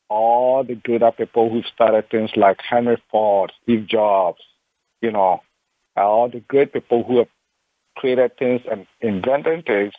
all 0.09 0.63
the 0.63 0.77
good 0.77 1.03
people 1.17 1.51
who 1.51 1.63
started 1.75 2.09
things 2.11 2.31
like 2.37 2.61
Henry 2.61 3.03
Ford, 3.11 3.51
Steve 3.65 3.89
Jobs, 3.89 4.41
you 5.01 5.11
know, 5.11 5.43
all 5.97 6.29
the 6.29 6.41
great 6.41 6.73
people 6.73 7.05
who 7.05 7.19
have 7.19 7.29
created 7.97 8.37
things 8.39 8.63
and 8.71 8.87
invented 9.01 9.67
things, 9.67 9.93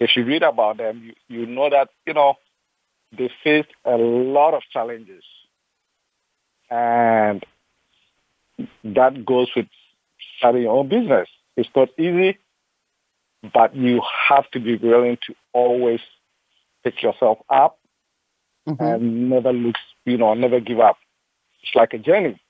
if 0.00 0.10
you 0.16 0.24
read 0.24 0.42
about 0.42 0.78
them, 0.78 1.02
you, 1.28 1.40
you 1.40 1.46
know 1.46 1.70
that, 1.70 1.88
you 2.06 2.14
know, 2.14 2.34
they 3.16 3.30
faced 3.42 3.68
a 3.84 3.96
lot 3.96 4.54
of 4.54 4.62
challenges. 4.72 5.24
And 6.70 7.44
that 8.84 9.24
goes 9.24 9.48
with 9.54 9.66
starting 10.38 10.62
your 10.62 10.76
own 10.76 10.88
business. 10.88 11.28
It's 11.56 11.68
not 11.74 11.88
easy, 11.98 12.38
but 13.52 13.76
you 13.76 14.02
have 14.28 14.50
to 14.52 14.60
be 14.60 14.76
willing 14.76 15.18
to 15.26 15.34
always 15.52 16.00
pick 16.82 17.02
yourself 17.02 17.38
up 17.48 17.78
mm-hmm. 18.68 18.82
and 18.82 19.30
never 19.30 19.52
lose, 19.52 19.74
you 20.04 20.16
know, 20.16 20.34
never 20.34 20.60
give 20.60 20.80
up. 20.80 20.96
It's 21.62 21.74
like 21.74 21.94
a 21.94 21.98
journey. 21.98 22.40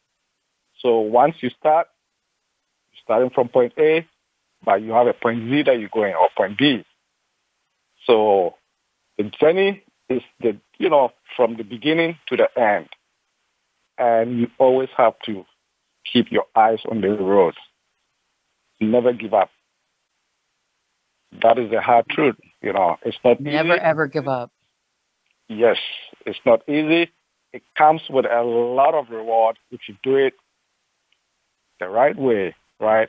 So 0.84 0.98
once 0.98 1.36
you 1.40 1.50
start, 1.58 1.86
you're 2.92 3.00
starting 3.02 3.30
from 3.30 3.48
point 3.48 3.72
A, 3.78 4.06
but 4.64 4.82
you 4.82 4.92
have 4.92 5.06
a 5.06 5.14
point 5.14 5.48
Z 5.48 5.62
that 5.62 5.78
you're 5.78 5.88
going 5.88 6.14
or 6.14 6.28
point 6.36 6.58
B. 6.58 6.84
So 8.06 8.54
the 9.16 9.24
journey 9.40 9.82
is 10.10 10.20
the, 10.40 10.58
you 10.78 10.90
know, 10.90 11.10
from 11.36 11.56
the 11.56 11.62
beginning 11.62 12.18
to 12.28 12.36
the 12.36 12.48
end. 12.60 12.88
And 13.96 14.38
you 14.38 14.48
always 14.58 14.90
have 14.96 15.14
to 15.24 15.44
keep 16.12 16.30
your 16.30 16.44
eyes 16.54 16.80
on 16.90 17.00
the 17.00 17.08
road. 17.08 17.54
Never 18.80 19.14
give 19.14 19.32
up. 19.32 19.50
That 21.42 21.58
is 21.58 21.70
the 21.70 21.80
hard 21.80 22.06
truth. 22.10 22.36
You 22.60 22.74
know, 22.74 22.96
it's 23.02 23.16
not 23.24 23.40
never 23.40 23.74
easy. 23.74 23.80
ever 23.80 24.06
give 24.06 24.28
up. 24.28 24.50
Yes, 25.48 25.78
it's 26.26 26.38
not 26.44 26.68
easy. 26.68 27.10
It 27.52 27.62
comes 27.78 28.02
with 28.10 28.26
a 28.26 28.42
lot 28.42 28.94
of 28.94 29.10
reward 29.10 29.58
if 29.70 29.80
you 29.88 29.96
do 30.02 30.16
it 30.16 30.34
the 31.80 31.88
right 31.88 32.16
way, 32.16 32.54
right? 32.80 33.08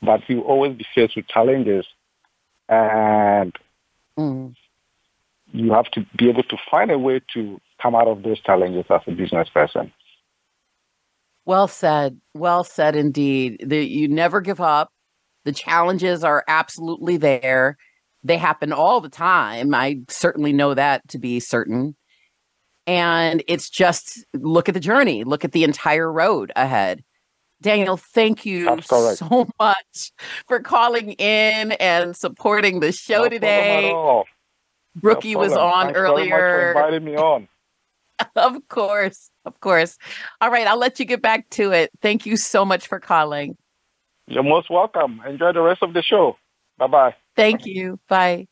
But 0.00 0.28
you 0.28 0.40
always 0.40 0.76
be 0.76 0.86
faced 0.94 1.16
with 1.16 1.28
challenges, 1.28 1.86
and 2.68 3.54
mm. 4.18 4.54
you 5.52 5.72
have 5.72 5.90
to 5.92 6.04
be 6.16 6.28
able 6.28 6.42
to 6.44 6.56
find 6.70 6.90
a 6.90 6.98
way 6.98 7.20
to 7.34 7.60
come 7.80 7.94
out 7.94 8.08
of 8.08 8.22
those 8.22 8.40
challenges 8.40 8.84
as 8.90 9.00
a 9.06 9.12
business 9.12 9.48
person. 9.48 9.92
Well 11.44 11.68
said. 11.68 12.20
Well 12.34 12.64
said 12.64 12.96
indeed. 12.96 13.64
The, 13.64 13.84
you 13.84 14.08
never 14.08 14.40
give 14.40 14.60
up. 14.60 14.92
The 15.44 15.52
challenges 15.52 16.22
are 16.22 16.44
absolutely 16.46 17.16
there. 17.16 17.76
They 18.22 18.36
happen 18.36 18.72
all 18.72 19.00
the 19.00 19.08
time. 19.08 19.74
I 19.74 20.00
certainly 20.08 20.52
know 20.52 20.74
that 20.74 21.08
to 21.08 21.18
be 21.18 21.40
certain. 21.40 21.96
And 22.86 23.42
it's 23.48 23.68
just 23.68 24.24
look 24.34 24.68
at 24.68 24.74
the 24.74 24.80
journey, 24.80 25.24
look 25.24 25.44
at 25.44 25.52
the 25.52 25.64
entire 25.64 26.10
road 26.10 26.52
ahead. 26.54 27.02
Daniel, 27.62 27.96
thank 27.96 28.44
you 28.44 28.80
so 28.82 29.48
much 29.58 30.12
for 30.48 30.60
calling 30.60 31.12
in 31.12 31.72
and 31.72 32.16
supporting 32.16 32.80
the 32.80 32.92
show 32.92 33.22
no 33.22 33.28
today. 33.28 34.24
Brookie 34.96 35.34
no 35.34 35.40
was 35.40 35.52
on 35.52 35.86
Thanks 35.86 35.98
earlier. 35.98 36.72
inviting 36.72 37.04
me 37.04 37.16
on. 37.16 37.48
of 38.36 38.68
course. 38.68 39.30
Of 39.44 39.58
course. 39.60 39.96
All 40.40 40.50
right, 40.50 40.66
I'll 40.66 40.78
let 40.78 40.98
you 40.98 41.04
get 41.04 41.22
back 41.22 41.48
to 41.50 41.72
it. 41.72 41.90
Thank 42.02 42.26
you 42.26 42.36
so 42.36 42.64
much 42.64 42.86
for 42.86 43.00
calling. 43.00 43.56
You're 44.26 44.42
most 44.42 44.70
welcome. 44.70 45.20
Enjoy 45.26 45.52
the 45.52 45.62
rest 45.62 45.82
of 45.82 45.94
the 45.94 46.02
show. 46.02 46.36
Bye 46.78 46.86
bye. 46.86 47.14
Thank 47.36 47.66
you. 47.66 47.98
Bye. 48.08 48.48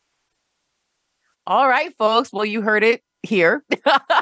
All 1.47 1.67
right, 1.67 1.95
folks. 1.97 2.31
Well, 2.31 2.45
you 2.45 2.61
heard 2.61 2.83
it 2.83 3.03
here. 3.23 3.63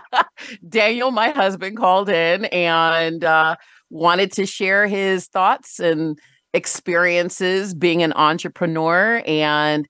Daniel, 0.69 1.11
my 1.11 1.29
husband, 1.29 1.77
called 1.77 2.09
in 2.09 2.45
and 2.45 3.23
uh, 3.23 3.55
wanted 3.89 4.31
to 4.33 4.45
share 4.45 4.87
his 4.87 5.27
thoughts 5.27 5.79
and 5.79 6.17
experiences 6.53 7.73
being 7.73 8.03
an 8.03 8.13
entrepreneur. 8.13 9.21
And 9.25 9.87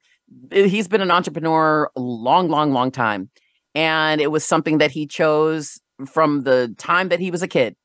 he's 0.51 0.87
been 0.87 1.01
an 1.01 1.11
entrepreneur 1.11 1.89
a 1.95 1.99
long, 1.99 2.49
long, 2.49 2.71
long 2.71 2.91
time. 2.91 3.29
And 3.75 4.21
it 4.21 4.31
was 4.31 4.45
something 4.45 4.79
that 4.79 4.91
he 4.91 5.07
chose 5.07 5.79
from 6.05 6.41
the 6.43 6.73
time 6.77 7.09
that 7.09 7.19
he 7.19 7.31
was 7.31 7.41
a 7.41 7.47
kid. 7.47 7.75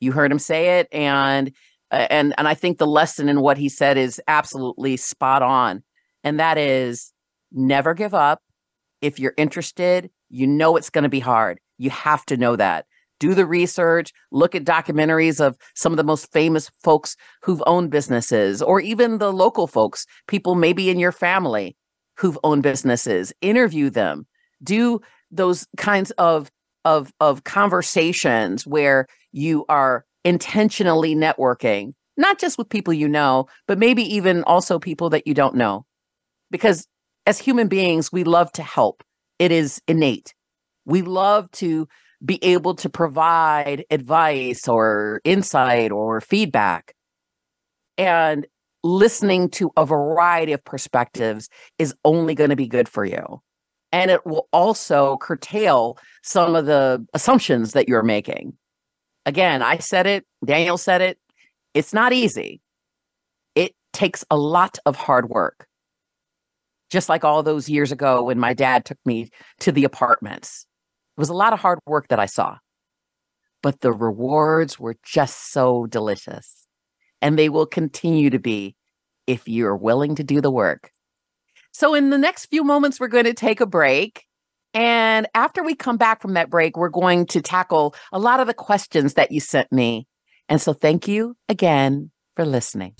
You 0.00 0.12
heard 0.12 0.30
him 0.30 0.38
say 0.38 0.78
it. 0.78 0.88
And 0.92 1.52
uh, 1.90 2.06
and 2.10 2.34
and 2.36 2.48
I 2.48 2.54
think 2.54 2.78
the 2.78 2.86
lesson 2.86 3.28
in 3.28 3.40
what 3.40 3.58
he 3.58 3.68
said 3.68 3.96
is 3.96 4.20
absolutely 4.26 4.96
spot 4.96 5.42
on. 5.42 5.82
And 6.24 6.40
that 6.40 6.58
is 6.58 7.12
never 7.52 7.94
give 7.94 8.14
up. 8.14 8.42
If 9.00 9.20
you're 9.20 9.34
interested, 9.36 10.10
you 10.28 10.46
know 10.46 10.76
it's 10.76 10.90
going 10.90 11.04
to 11.04 11.08
be 11.08 11.20
hard. 11.20 11.60
You 11.78 11.90
have 11.90 12.24
to 12.26 12.36
know 12.36 12.56
that. 12.56 12.86
Do 13.18 13.34
the 13.34 13.46
research, 13.46 14.12
look 14.30 14.54
at 14.54 14.64
documentaries 14.64 15.40
of 15.40 15.56
some 15.74 15.92
of 15.92 15.96
the 15.96 16.04
most 16.04 16.30
famous 16.32 16.70
folks 16.82 17.16
who've 17.42 17.62
owned 17.66 17.90
businesses, 17.90 18.60
or 18.60 18.80
even 18.80 19.18
the 19.18 19.32
local 19.32 19.66
folks, 19.66 20.06
people 20.28 20.54
maybe 20.54 20.90
in 20.90 20.98
your 20.98 21.12
family 21.12 21.76
who've 22.18 22.38
owned 22.44 22.62
businesses. 22.62 23.32
Interview 23.40 23.90
them. 23.90 24.26
Do 24.62 25.00
those 25.30 25.66
kinds 25.76 26.10
of 26.12 26.50
of 26.84 27.12
of 27.20 27.44
conversations 27.44 28.66
where 28.66 29.06
you 29.32 29.64
are 29.68 30.04
intentionally 30.24 31.14
networking, 31.14 31.92
not 32.16 32.38
just 32.38 32.58
with 32.58 32.68
people 32.68 32.94
you 32.94 33.08
know, 33.08 33.46
but 33.66 33.78
maybe 33.78 34.02
even 34.02 34.42
also 34.44 34.78
people 34.78 35.10
that 35.10 35.26
you 35.26 35.34
don't 35.34 35.54
know. 35.54 35.84
Because 36.50 36.86
as 37.26 37.38
human 37.38 37.68
beings, 37.68 38.12
we 38.12 38.24
love 38.24 38.52
to 38.52 38.62
help. 38.62 39.02
It 39.38 39.52
is 39.52 39.82
innate. 39.88 40.34
We 40.84 41.02
love 41.02 41.50
to 41.52 41.88
be 42.26 42.42
able 42.44 42.74
to 42.74 42.90
provide 42.90 43.84
advice 43.90 44.68
or 44.68 45.22
insight 45.24 45.92
or 45.92 46.20
feedback. 46.20 46.94
And 47.96 48.46
listening 48.84 49.48
to 49.50 49.70
a 49.76 49.86
variety 49.86 50.52
of 50.52 50.62
perspectives 50.64 51.48
is 51.78 51.94
only 52.04 52.34
going 52.34 52.50
to 52.50 52.56
be 52.56 52.68
good 52.68 52.88
for 52.88 53.04
you. 53.04 53.40
And 53.92 54.10
it 54.10 54.26
will 54.26 54.48
also 54.52 55.16
curtail 55.18 55.96
some 56.22 56.54
of 56.54 56.66
the 56.66 57.06
assumptions 57.14 57.72
that 57.72 57.88
you're 57.88 58.02
making 58.02 58.58
again, 59.26 59.60
I 59.60 59.78
said 59.78 60.06
it, 60.06 60.24
Daniel 60.42 60.78
said 60.78 61.02
it. 61.02 61.18
It's 61.74 61.92
not 61.92 62.14
easy. 62.14 62.62
It 63.54 63.74
takes 63.92 64.24
a 64.30 64.36
lot 64.38 64.78
of 64.86 64.96
hard 64.96 65.28
work. 65.28 65.66
Just 66.88 67.08
like 67.08 67.24
all 67.24 67.42
those 67.42 67.68
years 67.68 67.92
ago 67.92 68.22
when 68.22 68.38
my 68.38 68.54
dad 68.54 68.84
took 68.84 68.98
me 69.04 69.28
to 69.60 69.72
the 69.72 69.84
apartments. 69.84 70.66
It 71.16 71.20
was 71.20 71.28
a 71.28 71.34
lot 71.34 71.52
of 71.52 71.60
hard 71.60 71.78
work 71.86 72.08
that 72.08 72.18
I 72.18 72.26
saw, 72.26 72.56
but 73.62 73.80
the 73.80 73.92
rewards 73.92 74.78
were 74.78 74.96
just 75.02 75.52
so 75.52 75.86
delicious. 75.86 76.66
And 77.22 77.38
they 77.38 77.48
will 77.48 77.66
continue 77.66 78.28
to 78.30 78.38
be 78.38 78.76
if 79.26 79.48
you're 79.48 79.76
willing 79.76 80.14
to 80.16 80.24
do 80.24 80.40
the 80.40 80.50
work. 80.50 80.90
So, 81.72 81.94
in 81.94 82.10
the 82.10 82.18
next 82.18 82.46
few 82.46 82.62
moments, 82.62 83.00
we're 83.00 83.08
going 83.08 83.24
to 83.24 83.34
take 83.34 83.60
a 83.60 83.66
break. 83.66 84.24
And 84.74 85.26
after 85.34 85.62
we 85.62 85.74
come 85.74 85.96
back 85.96 86.20
from 86.20 86.34
that 86.34 86.50
break, 86.50 86.76
we're 86.76 86.90
going 86.90 87.24
to 87.26 87.40
tackle 87.40 87.94
a 88.12 88.18
lot 88.18 88.40
of 88.40 88.46
the 88.46 88.54
questions 88.54 89.14
that 89.14 89.32
you 89.32 89.40
sent 89.40 89.72
me. 89.72 90.06
And 90.48 90.60
so 90.60 90.72
thank 90.72 91.08
you 91.08 91.36
again 91.48 92.10
for 92.36 92.44
listening. 92.44 92.94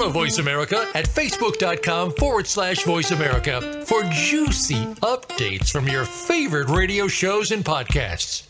Follow 0.00 0.12
Voice 0.12 0.38
America 0.38 0.88
at 0.94 1.04
facebook.com 1.04 2.12
forward 2.12 2.46
slash 2.46 2.84
voice 2.84 3.10
America 3.10 3.84
for 3.84 4.02
juicy 4.04 4.86
updates 5.02 5.70
from 5.70 5.86
your 5.86 6.06
favorite 6.06 6.70
radio 6.70 7.06
shows 7.06 7.50
and 7.50 7.62
podcasts. 7.62 8.46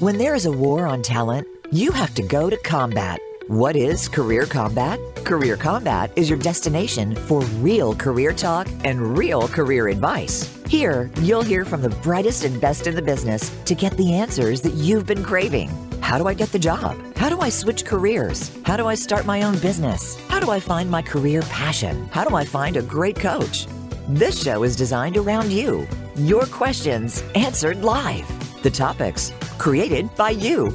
When 0.00 0.18
there 0.18 0.34
is 0.34 0.46
a 0.46 0.50
war 0.50 0.88
on 0.88 1.02
talent, 1.02 1.46
you 1.70 1.92
have 1.92 2.12
to 2.14 2.22
go 2.22 2.50
to 2.50 2.56
combat. 2.56 3.20
What 3.46 3.76
is 3.76 4.08
Career 4.08 4.42
Kombat? 4.42 5.24
Career 5.24 5.56
Kombat 5.56 6.10
is 6.16 6.28
your 6.28 6.40
destination 6.40 7.14
for 7.14 7.42
real 7.60 7.94
career 7.94 8.32
talk 8.32 8.66
and 8.82 9.16
real 9.16 9.46
career 9.46 9.86
advice. 9.86 10.52
Here, 10.66 11.12
you'll 11.20 11.42
hear 11.42 11.64
from 11.64 11.82
the 11.82 11.90
brightest 11.90 12.42
and 12.42 12.60
best 12.60 12.88
in 12.88 12.96
the 12.96 13.02
business 13.02 13.56
to 13.66 13.76
get 13.76 13.96
the 13.96 14.14
answers 14.14 14.60
that 14.62 14.74
you've 14.74 15.06
been 15.06 15.22
craving. 15.22 15.91
How 16.02 16.18
do 16.18 16.26
I 16.26 16.34
get 16.34 16.52
the 16.52 16.58
job? 16.58 16.98
How 17.16 17.30
do 17.30 17.40
I 17.40 17.48
switch 17.48 17.86
careers? 17.86 18.50
How 18.64 18.76
do 18.76 18.86
I 18.86 18.94
start 18.94 19.24
my 19.24 19.42
own 19.42 19.58
business? 19.60 20.20
How 20.28 20.40
do 20.40 20.50
I 20.50 20.60
find 20.60 20.90
my 20.90 21.00
career 21.00 21.40
passion? 21.42 22.06
How 22.08 22.24
do 22.24 22.34
I 22.34 22.44
find 22.44 22.76
a 22.76 22.82
great 22.82 23.18
coach? 23.18 23.66
This 24.08 24.42
show 24.42 24.62
is 24.64 24.76
designed 24.76 25.16
around 25.16 25.50
you. 25.50 25.86
Your 26.16 26.44
questions 26.46 27.22
answered 27.34 27.82
live. 27.82 28.28
The 28.62 28.70
topics 28.70 29.32
created 29.56 30.14
by 30.16 30.30
you. 30.30 30.70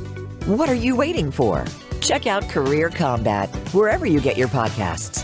What 0.46 0.70
are 0.70 0.82
you 0.86 0.96
waiting 0.96 1.30
for? 1.30 1.66
Check 2.02 2.26
out 2.26 2.50
Career 2.50 2.90
Kombat 2.90 3.50
wherever 3.74 4.06
you 4.06 4.20
get 4.22 4.38
your 4.38 4.48
podcasts. 4.48 5.24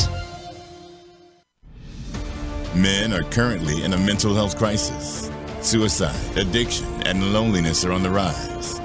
Men 2.75 3.11
are 3.11 3.23
currently 3.23 3.83
in 3.83 3.91
a 3.91 3.97
mental 3.97 4.33
health 4.33 4.57
crisis. 4.57 5.29
Suicide, 5.59 6.37
addiction, 6.37 6.87
and 7.05 7.33
loneliness 7.33 7.83
are 7.83 7.91
on 7.91 8.01
the 8.01 8.09
rise. 8.09 8.79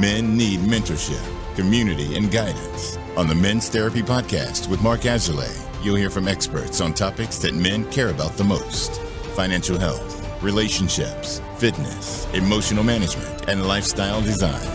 Men 0.00 0.36
need 0.36 0.58
mentorship, 0.60 1.24
community, 1.54 2.16
and 2.16 2.28
guidance. 2.28 2.98
On 3.16 3.28
the 3.28 3.34
Men's 3.36 3.68
Therapy 3.68 4.02
Podcast 4.02 4.68
with 4.68 4.82
Mark 4.82 5.02
Azulay, 5.02 5.54
you'll 5.84 5.94
hear 5.94 6.10
from 6.10 6.26
experts 6.26 6.80
on 6.80 6.92
topics 6.92 7.38
that 7.38 7.54
men 7.54 7.88
care 7.92 8.08
about 8.08 8.32
the 8.32 8.42
most 8.42 9.00
financial 9.36 9.78
health, 9.78 10.42
relationships, 10.42 11.40
fitness, 11.56 12.26
emotional 12.34 12.82
management, 12.82 13.48
and 13.48 13.68
lifestyle 13.68 14.20
design. 14.20 14.68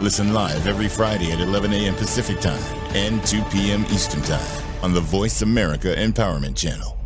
Listen 0.00 0.32
live 0.32 0.68
every 0.68 0.88
Friday 0.88 1.32
at 1.32 1.40
11 1.40 1.72
a.m. 1.72 1.96
Pacific 1.96 2.38
Time 2.38 2.62
and 2.94 3.26
2 3.26 3.42
p.m. 3.50 3.84
Eastern 3.90 4.22
Time 4.22 4.64
on 4.84 4.94
the 4.94 5.00
Voice 5.00 5.42
America 5.42 5.88
Empowerment 5.96 6.56
Channel. 6.56 6.97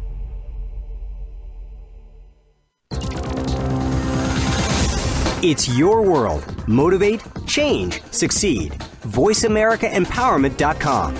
It's 5.42 5.68
your 5.68 6.02
world. 6.02 6.44
Motivate, 6.68 7.22
change, 7.46 8.00
succeed. 8.12 8.72
VoiceAmericaEmpowerment.com. 9.08 11.16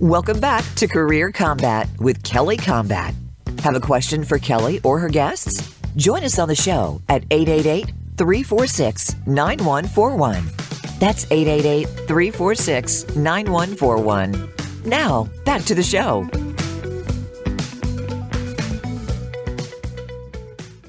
Welcome 0.00 0.40
back 0.40 0.64
to 0.76 0.88
Career 0.88 1.30
Kombat 1.30 2.00
with 2.00 2.22
Kelly 2.22 2.56
Kombat. 2.56 3.14
Have 3.60 3.74
a 3.74 3.80
question 3.80 4.24
for 4.24 4.38
Kelly 4.38 4.80
or 4.82 4.98
her 4.98 5.10
guests? 5.10 5.78
Join 5.96 6.24
us 6.24 6.38
on 6.38 6.48
the 6.48 6.54
show 6.54 7.02
at 7.10 7.24
888 7.30 7.92
346 8.16 9.16
9141. 9.26 10.42
That's 10.98 11.26
888 11.30 11.86
346 12.08 13.14
9141. 13.14 14.59
Now, 14.84 15.28
back 15.44 15.62
to 15.64 15.74
the 15.74 15.82
show. 15.82 16.28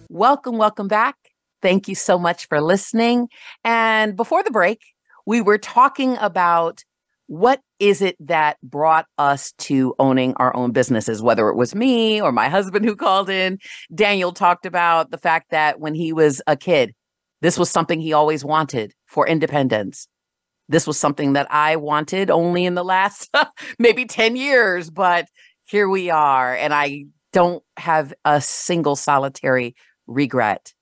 Welcome, 0.09 0.57
welcome 0.57 0.87
back. 0.87 1.15
Thank 1.61 1.87
you 1.87 1.95
so 1.95 2.17
much 2.17 2.47
for 2.47 2.61
listening. 2.61 3.27
And 3.63 4.15
before 4.15 4.43
the 4.43 4.51
break, 4.51 4.81
we 5.25 5.41
were 5.41 5.57
talking 5.57 6.17
about 6.17 6.83
what 7.27 7.61
is 7.79 8.01
it 8.01 8.15
that 8.19 8.57
brought 8.61 9.05
us 9.17 9.53
to 9.53 9.95
owning 9.99 10.33
our 10.35 10.55
own 10.55 10.71
businesses, 10.71 11.21
whether 11.21 11.49
it 11.49 11.55
was 11.55 11.73
me 11.73 12.21
or 12.21 12.31
my 12.31 12.49
husband 12.49 12.85
who 12.85 12.95
called 12.95 13.29
in. 13.29 13.57
Daniel 13.93 14.31
talked 14.31 14.65
about 14.65 15.11
the 15.11 15.17
fact 15.17 15.51
that 15.51 15.79
when 15.79 15.93
he 15.95 16.13
was 16.13 16.41
a 16.47 16.57
kid, 16.57 16.93
this 17.41 17.57
was 17.57 17.69
something 17.69 17.99
he 17.99 18.13
always 18.13 18.45
wanted 18.45 18.93
for 19.07 19.27
independence. 19.27 20.07
This 20.71 20.87
was 20.87 20.97
something 20.97 21.33
that 21.33 21.47
I 21.51 21.75
wanted 21.75 22.31
only 22.31 22.65
in 22.65 22.75
the 22.75 22.83
last 22.83 23.29
maybe 23.79 24.05
10 24.05 24.37
years, 24.37 24.89
but 24.89 25.25
here 25.65 25.89
we 25.89 26.09
are. 26.09 26.55
And 26.55 26.73
I 26.73 27.05
don't 27.33 27.61
have 27.77 28.13
a 28.23 28.39
single 28.39 28.95
solitary 28.95 29.75
regret. 30.07 30.73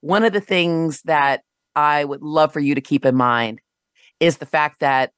One 0.00 0.24
of 0.24 0.32
the 0.32 0.40
things 0.40 1.02
that 1.04 1.42
I 1.76 2.04
would 2.04 2.20
love 2.20 2.52
for 2.52 2.60
you 2.60 2.74
to 2.74 2.80
keep 2.80 3.04
in 3.04 3.14
mind 3.14 3.60
is 4.18 4.38
the 4.38 4.46
fact 4.46 4.80
that 4.80 5.12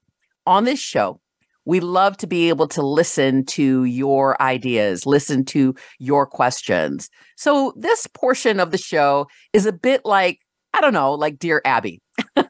on 0.47 0.65
this 0.65 0.79
show, 0.79 1.21
we 1.65 1.81
love 1.81 2.17
to 2.19 2.27
be 2.27 2.49
able 2.49 2.69
to 2.69 2.83
listen 2.83 3.45
to 3.47 3.85
your 3.85 4.41
ideas, 4.43 5.07
listen 5.07 5.45
to 5.47 5.75
your 5.99 6.27
questions. 6.27 7.09
So, 7.37 7.73
this 7.77 8.07
portion 8.07 8.61
of 8.61 8.71
the 8.71 8.79
show 8.79 9.27
is 9.53 9.67
a 9.67 9.73
bit 9.73 10.03
like, 10.05 10.41
I 10.75 10.81
don't 10.81 10.95
know, 10.95 11.13
like 11.13 11.39
Dear 11.39 11.63
Abby. 11.65 12.01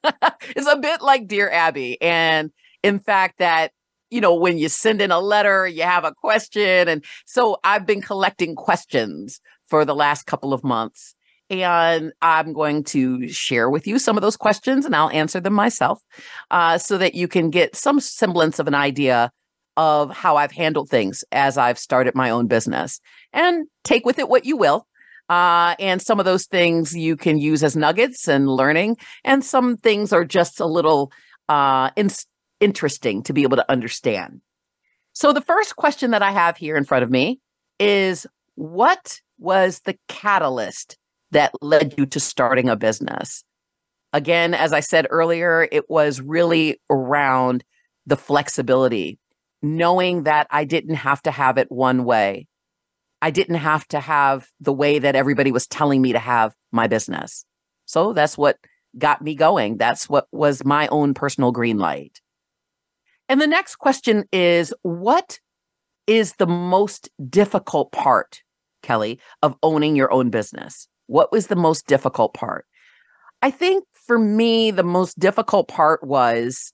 it's 0.57 0.66
a 0.66 0.76
bit 0.76 1.03
like 1.03 1.26
Dear 1.26 1.51
Abby. 1.51 2.01
And 2.01 2.51
in 2.82 2.98
fact, 2.98 3.38
that, 3.38 3.72
you 4.11 4.20
know, 4.20 4.34
when 4.34 4.59
you 4.59 4.68
send 4.68 5.01
in 5.01 5.11
a 5.11 5.20
letter, 5.20 5.66
you 5.66 5.82
have 5.82 6.05
a 6.05 6.14
question. 6.14 6.88
And 6.88 7.05
so 7.26 7.59
I've 7.64 7.86
been 7.86 8.03
collecting 8.03 8.55
questions 8.55 9.40
for 9.68 9.84
the 9.84 9.94
last 9.94 10.26
couple 10.26 10.53
of 10.53 10.64
months. 10.64 11.14
And 11.48 12.12
I'm 12.22 12.53
going 12.53 12.84
to 12.84 13.26
share 13.28 13.68
with 13.68 13.86
you 13.86 13.98
some 13.98 14.16
of 14.16 14.22
those 14.22 14.36
questions 14.36 14.86
and 14.86 14.94
I'll 14.94 15.11
answer 15.11 15.40
them 15.40 15.55
myself 15.55 16.01
uh, 16.51 16.78
so 16.78 16.96
that 16.98 17.14
you 17.14 17.26
can 17.26 17.51
get 17.51 17.74
some 17.74 17.98
semblance 17.98 18.61
of 18.61 18.68
an 18.68 18.74
idea 18.74 19.32
of 19.76 20.11
how 20.11 20.36
I've 20.36 20.53
handled 20.53 20.90
things 20.90 21.24
as 21.32 21.59
I've 21.59 21.78
started 21.78 22.14
my 22.14 22.30
own 22.30 22.46
business 22.46 23.01
and 23.32 23.66
take 23.82 24.05
with 24.05 24.18
it 24.18 24.28
what 24.28 24.44
you 24.44 24.57
will. 24.57 24.86
Uh, 25.30 25.76
and 25.78 26.02
some 26.02 26.18
of 26.18 26.24
those 26.24 26.46
things 26.46 26.92
you 26.92 27.16
can 27.16 27.38
use 27.38 27.62
as 27.62 27.76
nuggets 27.76 28.26
and 28.26 28.48
learning. 28.48 28.96
And 29.24 29.44
some 29.44 29.76
things 29.76 30.12
are 30.12 30.24
just 30.24 30.58
a 30.58 30.66
little 30.66 31.12
uh, 31.48 31.90
in- 31.94 32.10
interesting 32.58 33.22
to 33.22 33.32
be 33.32 33.44
able 33.44 33.56
to 33.56 33.70
understand. 33.70 34.40
So, 35.12 35.32
the 35.32 35.40
first 35.40 35.76
question 35.76 36.10
that 36.10 36.22
I 36.22 36.32
have 36.32 36.56
here 36.56 36.76
in 36.76 36.84
front 36.84 37.04
of 37.04 37.10
me 37.10 37.38
is 37.78 38.26
What 38.56 39.20
was 39.38 39.80
the 39.84 39.96
catalyst 40.08 40.98
that 41.30 41.52
led 41.62 41.94
you 41.96 42.06
to 42.06 42.18
starting 42.18 42.68
a 42.68 42.74
business? 42.74 43.44
Again, 44.12 44.52
as 44.52 44.72
I 44.72 44.80
said 44.80 45.06
earlier, 45.10 45.68
it 45.70 45.88
was 45.88 46.20
really 46.20 46.80
around 46.90 47.62
the 48.04 48.16
flexibility, 48.16 49.20
knowing 49.62 50.24
that 50.24 50.48
I 50.50 50.64
didn't 50.64 50.96
have 50.96 51.22
to 51.22 51.30
have 51.30 51.56
it 51.56 51.70
one 51.70 52.04
way. 52.04 52.48
I 53.22 53.30
didn't 53.30 53.56
have 53.56 53.86
to 53.88 54.00
have 54.00 54.48
the 54.60 54.72
way 54.72 54.98
that 54.98 55.14
everybody 55.14 55.52
was 55.52 55.66
telling 55.66 56.00
me 56.00 56.12
to 56.12 56.18
have 56.18 56.54
my 56.72 56.86
business. 56.86 57.44
So 57.84 58.12
that's 58.12 58.38
what 58.38 58.56
got 58.98 59.22
me 59.22 59.34
going. 59.34 59.76
That's 59.76 60.08
what 60.08 60.26
was 60.32 60.64
my 60.64 60.88
own 60.88 61.14
personal 61.14 61.52
green 61.52 61.78
light. 61.78 62.20
And 63.28 63.40
the 63.40 63.46
next 63.46 63.76
question 63.76 64.24
is 64.32 64.74
what 64.82 65.38
is 66.06 66.34
the 66.34 66.46
most 66.46 67.10
difficult 67.28 67.92
part, 67.92 68.42
Kelly, 68.82 69.20
of 69.42 69.54
owning 69.62 69.94
your 69.96 70.12
own 70.12 70.30
business? 70.30 70.88
What 71.06 71.30
was 71.30 71.46
the 71.46 71.56
most 71.56 71.86
difficult 71.86 72.34
part? 72.34 72.66
I 73.42 73.50
think 73.50 73.84
for 74.06 74.18
me, 74.18 74.70
the 74.70 74.82
most 74.82 75.18
difficult 75.18 75.68
part 75.68 76.02
was 76.02 76.72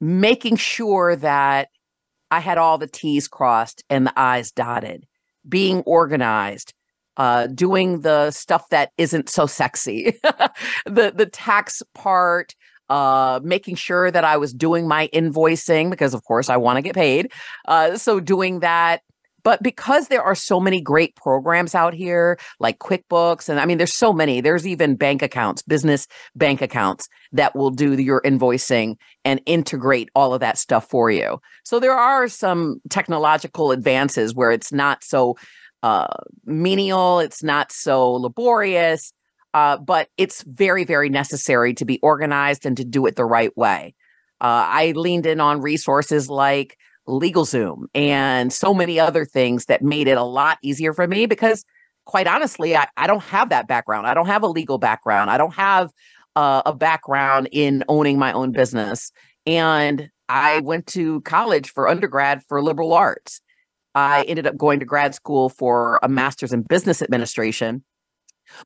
making 0.00 0.56
sure 0.56 1.16
that 1.16 1.68
I 2.30 2.40
had 2.40 2.58
all 2.58 2.78
the 2.78 2.86
T's 2.86 3.26
crossed 3.26 3.82
and 3.88 4.06
the 4.06 4.12
I's 4.14 4.50
dotted, 4.50 5.06
being 5.48 5.80
organized, 5.80 6.74
uh, 7.16 7.46
doing 7.48 8.02
the 8.02 8.30
stuff 8.30 8.68
that 8.70 8.90
isn't 8.98 9.28
so 9.28 9.46
sexy, 9.46 10.18
the 10.86 11.12
the 11.14 11.26
tax 11.26 11.82
part, 11.94 12.54
uh, 12.88 13.40
making 13.42 13.74
sure 13.74 14.10
that 14.10 14.24
I 14.24 14.36
was 14.36 14.52
doing 14.52 14.88
my 14.88 15.08
invoicing 15.12 15.90
because, 15.90 16.14
of 16.14 16.24
course, 16.24 16.48
I 16.48 16.56
want 16.56 16.76
to 16.76 16.82
get 16.82 16.94
paid. 16.94 17.32
Uh, 17.66 17.96
so 17.96 18.20
doing 18.20 18.60
that, 18.60 19.02
but 19.48 19.62
because 19.62 20.08
there 20.08 20.22
are 20.22 20.34
so 20.34 20.60
many 20.60 20.78
great 20.78 21.16
programs 21.16 21.74
out 21.74 21.94
here 21.94 22.38
like 22.60 22.80
QuickBooks, 22.80 23.48
and 23.48 23.58
I 23.58 23.64
mean, 23.64 23.78
there's 23.78 23.94
so 23.94 24.12
many, 24.12 24.42
there's 24.42 24.66
even 24.66 24.94
bank 24.94 25.22
accounts, 25.22 25.62
business 25.62 26.06
bank 26.36 26.60
accounts 26.60 27.08
that 27.32 27.56
will 27.56 27.70
do 27.70 27.94
your 27.94 28.20
invoicing 28.26 28.96
and 29.24 29.40
integrate 29.46 30.10
all 30.14 30.34
of 30.34 30.40
that 30.40 30.58
stuff 30.58 30.86
for 30.90 31.10
you. 31.10 31.40
So 31.64 31.80
there 31.80 31.96
are 31.96 32.28
some 32.28 32.82
technological 32.90 33.72
advances 33.72 34.34
where 34.34 34.50
it's 34.50 34.70
not 34.70 35.02
so 35.02 35.38
uh, 35.82 36.08
menial, 36.44 37.20
it's 37.20 37.42
not 37.42 37.72
so 37.72 38.06
laborious, 38.06 39.14
uh, 39.54 39.78
but 39.78 40.10
it's 40.18 40.42
very, 40.42 40.84
very 40.84 41.08
necessary 41.08 41.72
to 41.72 41.86
be 41.86 41.98
organized 42.02 42.66
and 42.66 42.76
to 42.76 42.84
do 42.84 43.06
it 43.06 43.16
the 43.16 43.24
right 43.24 43.56
way. 43.56 43.94
Uh, 44.42 44.68
I 44.68 44.92
leaned 44.94 45.24
in 45.24 45.40
on 45.40 45.62
resources 45.62 46.28
like 46.28 46.76
LegalZoom 47.08 47.86
and 47.94 48.52
so 48.52 48.72
many 48.74 49.00
other 49.00 49.24
things 49.24 49.64
that 49.66 49.82
made 49.82 50.06
it 50.06 50.18
a 50.18 50.22
lot 50.22 50.58
easier 50.62 50.92
for 50.92 51.08
me 51.08 51.26
because 51.26 51.64
quite 52.04 52.26
honestly, 52.26 52.76
I, 52.76 52.86
I 52.96 53.06
don't 53.06 53.22
have 53.24 53.48
that 53.50 53.68
background. 53.68 54.06
I 54.06 54.14
don't 54.14 54.26
have 54.26 54.42
a 54.42 54.46
legal 54.46 54.78
background. 54.78 55.30
I 55.30 55.36
don't 55.36 55.54
have 55.54 55.90
uh, 56.36 56.62
a 56.64 56.74
background 56.74 57.48
in 57.52 57.84
owning 57.88 58.18
my 58.18 58.32
own 58.32 58.52
business. 58.52 59.10
And 59.46 60.10
I 60.28 60.60
went 60.60 60.86
to 60.88 61.20
college 61.22 61.70
for 61.72 61.88
undergrad 61.88 62.42
for 62.48 62.62
liberal 62.62 62.92
arts. 62.92 63.40
I 63.94 64.22
ended 64.24 64.46
up 64.46 64.56
going 64.56 64.80
to 64.80 64.86
grad 64.86 65.14
school 65.14 65.48
for 65.48 65.98
a 66.02 66.08
master's 66.08 66.52
in 66.52 66.62
business 66.62 67.02
administration. 67.02 67.82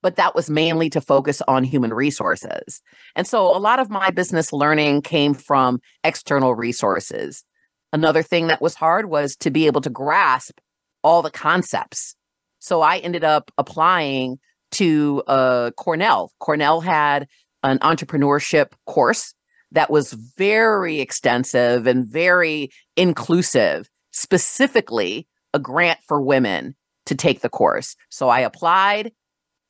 but 0.03 0.17
that 0.17 0.35
was 0.35 0.51
mainly 0.51 0.91
to 0.91 1.01
focus 1.01 1.43
on 1.49 1.65
human 1.65 1.93
resources. 1.93 2.83
And 3.17 3.27
so 3.27 3.55
a 3.55 3.59
lot 3.59 3.79
of 3.79 3.91
my 3.91 4.11
business 4.11 4.53
learning 4.53 5.03
came 5.03 5.35
from 5.35 5.81
external 6.05 6.55
resources. 6.55 7.45
Another 7.93 8.23
thing 8.23 8.47
that 8.47 8.63
was 8.63 8.75
hard 8.75 9.07
was 9.07 9.37
to 9.37 9.51
be 9.51 9.67
able 9.67 9.83
to 9.83 9.91
grasp 9.91 10.59
all 11.03 11.23
the 11.23 11.31
concepts. 11.31 12.15
So 12.59 12.81
I 12.81 12.99
ended 12.99 13.25
up 13.25 13.51
applying 13.59 14.39
to 14.73 15.23
uh, 15.27 15.71
Cornell. 15.73 16.33
Cornell 16.39 16.81
had 16.81 17.29
an 17.63 17.79
entrepreneurship 17.81 18.73
course 18.87 19.35
that 19.73 19.91
was 19.91 20.13
very 20.13 21.01
extensive 21.01 21.87
and 21.87 22.07
very 22.07 22.71
inclusive, 22.97 23.89
specifically 24.11 25.27
a 25.55 25.59
grant 25.59 25.99
for 26.07 26.21
women 26.21 26.75
to 27.07 27.15
take 27.15 27.41
the 27.41 27.49
course. 27.49 27.97
So 28.11 28.29
I 28.29 28.41
applied. 28.41 29.13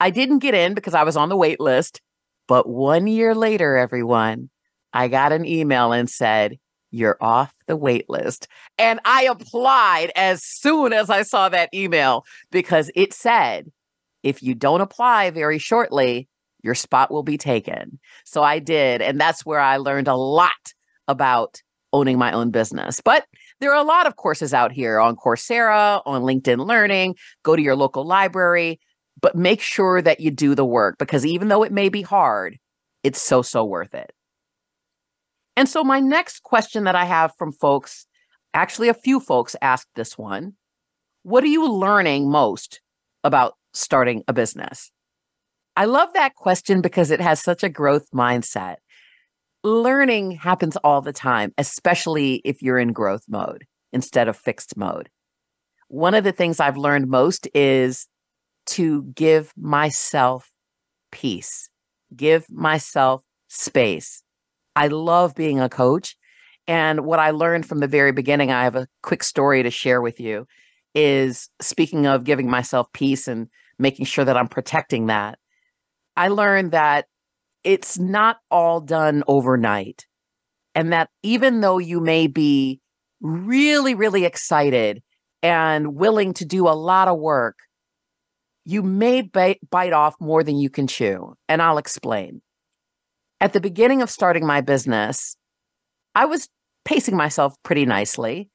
I 0.01 0.11
didn't 0.11 0.41
get 0.41 0.55
in 0.55 0.75
because 0.75 0.95
I 0.95 1.05
was 1.05 1.16
on 1.16 1.29
the 1.29 1.37
wait 1.37 1.61
list. 1.61 2.01
But 2.49 2.68
one 2.68 3.07
year 3.07 3.35
later, 3.35 3.77
everyone, 3.77 4.51
I 4.93 5.09
got 5.09 5.33
an 5.33 5.47
email 5.47 5.93
and 5.93 6.11
said, 6.11 6.59
You're 6.93 7.16
off 7.20 7.53
the 7.66 7.76
wait 7.76 8.09
list. 8.09 8.47
And 8.78 9.01
I 9.05 9.24
applied 9.24 10.12
as 10.14 10.45
soon 10.45 10.93
as 10.93 11.11
I 11.11 11.22
saw 11.22 11.49
that 11.49 11.70
email 11.74 12.24
because 12.53 12.90
it 12.95 13.12
said, 13.14 13.72
If 14.22 14.43
you 14.43 14.55
don't 14.55 14.82
apply 14.82 15.30
very 15.30 15.59
shortly, 15.59 16.28
your 16.62 16.74
spot 16.74 17.11
will 17.11 17.22
be 17.22 17.38
taken. 17.38 17.99
So 18.24 18.43
I 18.43 18.59
did. 18.61 19.03
And 19.03 19.20
that's 19.20 19.45
where 19.45 19.59
I 19.59 19.78
learned 19.78 20.07
a 20.07 20.14
lot 20.14 20.53
about 21.09 21.61
owning 21.93 22.18
my 22.18 22.32
own 22.32 22.51
business. 22.51 23.01
But 23.01 23.26
there 23.61 23.72
are 23.72 23.80
a 23.80 23.86
lot 23.86 24.07
of 24.07 24.16
courses 24.16 24.55
out 24.55 24.70
here 24.70 25.01
on 25.01 25.16
Coursera, 25.16 26.03
on 26.07 26.22
LinkedIn 26.22 26.66
Learning. 26.66 27.16
Go 27.43 27.57
to 27.57 27.62
your 27.62 27.76
local 27.76 28.05
library, 28.05 28.80
but 29.20 29.34
make 29.34 29.61
sure 29.61 30.03
that 30.03 30.20
you 30.20 30.30
do 30.30 30.55
the 30.55 30.64
work 30.64 30.99
because 30.99 31.24
even 31.24 31.49
though 31.49 31.62
it 31.62 31.72
may 31.72 31.88
be 31.88 32.03
hard, 32.03 32.59
it's 33.03 33.20
so, 33.20 33.43
so 33.43 33.64
worth 33.64 33.95
it. 33.95 34.12
And 35.57 35.68
so, 35.68 35.84
my 35.84 36.00
next 36.00 36.42
question 36.42 36.84
that 36.84 36.94
I 36.94 37.05
have 37.05 37.32
from 37.36 37.53
folks 37.53 38.07
actually, 38.55 38.88
a 38.88 38.94
few 38.94 39.20
folks 39.20 39.57
asked 39.62 39.88
this 39.94 40.18
one 40.18 40.55
What 41.22 41.44
are 41.44 41.48
you 41.48 41.68
learning 41.68 42.30
most 42.30 42.80
about 43.24 43.55
starting 43.72 44.24
a 44.28 44.32
business? 44.32 44.90
I 45.76 45.86
love 45.86 46.12
that 46.14 46.34
question 46.34 46.82
because 46.82 47.11
it 47.11 47.20
has 47.20 47.40
such 47.40 47.62
a 47.62 47.68
growth 47.68 48.11
mindset. 48.14 48.76
Learning 49.64 50.32
happens 50.32 50.76
all 50.78 51.00
the 51.00 51.12
time, 51.12 51.53
especially 51.57 52.42
if 52.44 52.61
you're 52.61 52.78
in 52.78 52.92
growth 52.92 53.24
mode 53.28 53.64
instead 53.92 54.28
of 54.28 54.36
fixed 54.36 54.76
mode. 54.76 55.09
One 55.88 56.14
of 56.14 56.24
the 56.24 56.32
things 56.32 56.61
I've 56.61 56.76
learned 56.76 57.09
most 57.09 57.48
is 57.55 58.07
to 58.66 59.03
give 59.14 59.53
myself 59.57 60.50
peace, 61.11 61.70
give 62.14 62.46
myself 62.50 63.22
space. 63.48 64.22
I 64.77 64.89
love 64.89 65.35
being 65.35 65.61
a 65.61 65.68
coach. 65.68 66.16
And 66.66 67.05
what 67.05 67.18
I 67.18 67.31
learned 67.31 67.66
from 67.66 67.81
the 67.81 67.89
very 67.89 68.12
beginning, 68.12 68.53
I 68.53 68.64
have 68.64 68.77
a 68.77 68.87
quick 69.03 69.25
story 69.25 69.62
to 69.62 69.70
share 69.70 70.01
with 70.01 70.20
you, 70.20 70.47
is 70.95 71.49
speaking 71.61 72.07
of 72.07 72.25
giving 72.25 72.49
myself 72.49 72.87
peace 72.93 73.27
and 73.27 73.49
making 73.79 74.07
sure 74.07 74.25
that 74.25 74.37
I'm 74.37 74.49
protecting 74.49 75.07
that. 75.07 75.39
I 76.16 76.29
learned 76.29 76.73
that 76.73 77.07
it's 77.64 77.99
not 77.99 78.39
all 78.51 78.81
done 78.81 79.25
overnight. 79.27 80.07
And 80.75 80.93
that 80.93 81.11
even 81.23 81.61
though 81.61 81.79
you 81.79 82.01
may 82.01 82.27
be 82.27 82.81
really, 83.20 83.95
really 83.95 84.25
excited 84.25 85.03
and 85.43 85.95
willing 85.95 86.33
to 86.35 86.45
do 86.45 86.68
a 86.68 86.70
lot 86.70 87.09
of 87.09 87.18
work, 87.18 87.57
you 88.64 88.83
may 88.83 89.23
bite, 89.23 89.93
off 89.93 90.14
more 90.20 90.45
than 90.45 90.57
you 90.57 90.70
can 90.70 90.87
chew. 90.87 91.35
And 91.49 91.61
I'll 91.61 91.79
explain. 91.79 92.41
At 93.43 93.55
the 93.55 93.61
beginning 93.61 94.03
of 94.03 94.09
starting 94.09 94.47
my 94.47 94.61
business, 94.61 95.36
I 96.14 96.26
was 96.26 96.49
pacing 96.84 97.16
myself 97.16 97.57
pretty 97.64 97.84
nicely. 97.84 98.49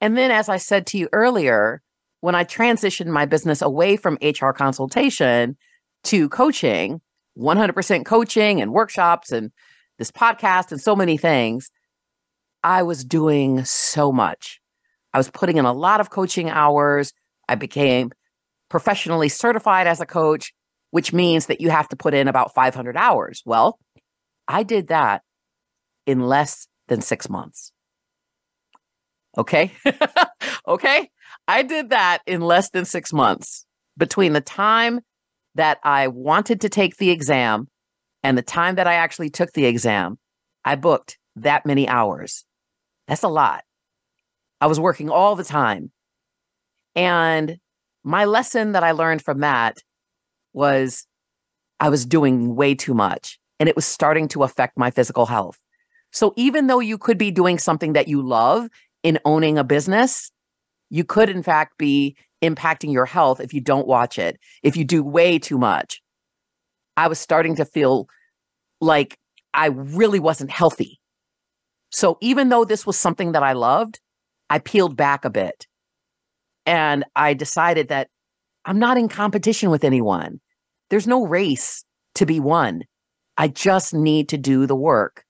And 0.00 0.18
then, 0.18 0.32
as 0.32 0.48
I 0.48 0.56
said 0.56 0.88
to 0.88 0.98
you 0.98 1.08
earlier, 1.12 1.82
when 2.20 2.34
I 2.34 2.42
transitioned 2.42 3.06
my 3.06 3.26
business 3.26 3.62
away 3.62 3.96
from 3.96 4.18
HR 4.20 4.50
consultation 4.50 5.56
to 6.02 6.28
coaching, 6.30 7.00
100% 7.38 8.04
coaching 8.06 8.60
and 8.60 8.72
workshops 8.72 9.30
and 9.30 9.52
this 9.98 10.10
podcast 10.10 10.72
and 10.72 10.80
so 10.80 10.96
many 10.96 11.16
things, 11.16 11.70
I 12.64 12.82
was 12.82 13.04
doing 13.04 13.64
so 13.64 14.10
much. 14.10 14.60
I 15.14 15.18
was 15.18 15.30
putting 15.30 15.58
in 15.58 15.64
a 15.64 15.72
lot 15.72 16.00
of 16.00 16.10
coaching 16.10 16.50
hours. 16.50 17.12
I 17.48 17.54
became 17.54 18.10
professionally 18.68 19.28
certified 19.28 19.86
as 19.86 20.00
a 20.00 20.06
coach, 20.06 20.52
which 20.90 21.12
means 21.12 21.46
that 21.46 21.60
you 21.60 21.70
have 21.70 21.88
to 21.90 21.96
put 21.96 22.14
in 22.14 22.26
about 22.26 22.52
500 22.52 22.96
hours. 22.96 23.44
Well, 23.46 23.78
I 24.48 24.62
did 24.62 24.88
that 24.88 25.22
in 26.06 26.20
less 26.20 26.66
than 26.88 27.02
six 27.02 27.28
months. 27.28 27.70
Okay. 29.36 29.72
okay. 30.68 31.10
I 31.46 31.62
did 31.62 31.90
that 31.90 32.22
in 32.26 32.40
less 32.40 32.70
than 32.70 32.86
six 32.86 33.12
months 33.12 33.66
between 33.96 34.32
the 34.32 34.40
time 34.40 35.00
that 35.54 35.78
I 35.84 36.08
wanted 36.08 36.62
to 36.62 36.68
take 36.68 36.96
the 36.96 37.10
exam 37.10 37.68
and 38.22 38.38
the 38.38 38.42
time 38.42 38.76
that 38.76 38.86
I 38.86 38.94
actually 38.94 39.30
took 39.30 39.52
the 39.52 39.66
exam, 39.66 40.18
I 40.64 40.76
booked 40.76 41.18
that 41.36 41.66
many 41.66 41.86
hours. 41.86 42.44
That's 43.06 43.22
a 43.22 43.28
lot. 43.28 43.64
I 44.60 44.66
was 44.66 44.80
working 44.80 45.10
all 45.10 45.36
the 45.36 45.44
time. 45.44 45.92
And 46.96 47.58
my 48.02 48.24
lesson 48.24 48.72
that 48.72 48.82
I 48.82 48.92
learned 48.92 49.22
from 49.22 49.40
that 49.40 49.76
was 50.52 51.06
I 51.78 51.90
was 51.90 52.06
doing 52.06 52.56
way 52.56 52.74
too 52.74 52.94
much 52.94 53.38
and 53.58 53.68
it 53.68 53.76
was 53.76 53.84
starting 53.84 54.28
to 54.28 54.42
affect 54.42 54.78
my 54.78 54.90
physical 54.90 55.26
health. 55.26 55.58
So 56.12 56.32
even 56.36 56.66
though 56.66 56.80
you 56.80 56.98
could 56.98 57.18
be 57.18 57.30
doing 57.30 57.58
something 57.58 57.92
that 57.92 58.08
you 58.08 58.22
love 58.22 58.68
in 59.02 59.18
owning 59.24 59.58
a 59.58 59.64
business, 59.64 60.30
you 60.90 61.04
could 61.04 61.28
in 61.28 61.42
fact 61.42 61.76
be 61.78 62.16
impacting 62.42 62.92
your 62.92 63.06
health 63.06 63.40
if 63.40 63.52
you 63.52 63.60
don't 63.60 63.86
watch 63.86 64.18
it, 64.18 64.38
if 64.62 64.76
you 64.76 64.84
do 64.84 65.02
way 65.02 65.38
too 65.38 65.58
much. 65.58 66.00
I 66.96 67.08
was 67.08 67.18
starting 67.18 67.56
to 67.56 67.64
feel 67.64 68.08
like 68.80 69.18
I 69.54 69.66
really 69.66 70.20
wasn't 70.20 70.50
healthy. 70.50 71.00
So 71.90 72.18
even 72.20 72.48
though 72.48 72.64
this 72.64 72.86
was 72.86 72.98
something 72.98 73.32
that 73.32 73.42
I 73.42 73.52
loved, 73.52 74.00
I 74.50 74.58
peeled 74.58 74.96
back 74.96 75.24
a 75.24 75.30
bit. 75.30 75.66
And 76.66 77.04
I 77.16 77.34
decided 77.34 77.88
that 77.88 78.08
I'm 78.64 78.78
not 78.78 78.98
in 78.98 79.08
competition 79.08 79.70
with 79.70 79.84
anyone. 79.84 80.40
There's 80.90 81.06
no 81.06 81.26
race 81.26 81.84
to 82.16 82.26
be 82.26 82.40
won. 82.40 82.82
I 83.38 83.48
just 83.48 83.94
need 83.94 84.28
to 84.30 84.36
do 84.36 84.66
the 84.66 84.76
work, 84.76 85.24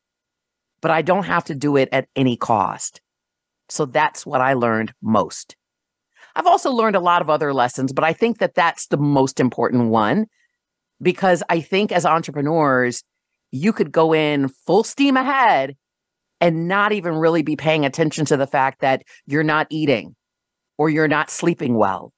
but 0.80 0.90
I 0.90 1.02
don't 1.02 1.26
have 1.26 1.44
to 1.44 1.54
do 1.54 1.76
it 1.76 1.90
at 1.92 2.08
any 2.16 2.36
cost. 2.36 3.02
So 3.68 3.84
that's 3.84 4.24
what 4.24 4.40
I 4.40 4.54
learned 4.54 4.94
most. 5.02 5.54
I've 6.34 6.46
also 6.46 6.70
learned 6.72 6.96
a 6.96 7.00
lot 7.00 7.20
of 7.20 7.28
other 7.28 7.52
lessons, 7.52 7.92
but 7.92 8.04
I 8.04 8.14
think 8.14 8.38
that 8.38 8.54
that's 8.54 8.86
the 8.86 8.96
most 8.96 9.40
important 9.40 9.90
one 9.90 10.26
because 11.02 11.42
I 11.48 11.60
think 11.60 11.92
as 11.92 12.06
entrepreneurs, 12.06 13.04
you 13.50 13.72
could 13.72 13.92
go 13.92 14.14
in 14.14 14.48
full 14.48 14.84
steam 14.84 15.16
ahead 15.16 15.76
and 16.40 16.68
not 16.68 16.92
even 16.92 17.14
really 17.14 17.42
be 17.42 17.56
paying 17.56 17.84
attention 17.84 18.24
to 18.26 18.36
the 18.36 18.46
fact 18.46 18.80
that 18.80 19.02
you're 19.26 19.42
not 19.42 19.66
eating 19.70 20.14
or 20.76 20.88
you're 20.88 21.08
not 21.08 21.30
sleeping 21.30 21.74
well 21.74 22.12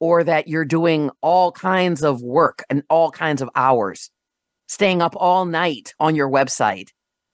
or 0.00 0.24
that 0.24 0.48
you're 0.48 0.64
doing 0.64 1.10
all 1.20 1.52
kinds 1.52 2.02
of 2.02 2.22
work 2.22 2.64
and 2.68 2.82
all 2.90 3.10
kinds 3.10 3.42
of 3.42 3.48
hours, 3.54 4.10
staying 4.72 5.02
up 5.02 5.14
all 5.16 5.44
night 5.44 5.92
on 6.00 6.16
your 6.16 6.30
website, 6.30 6.88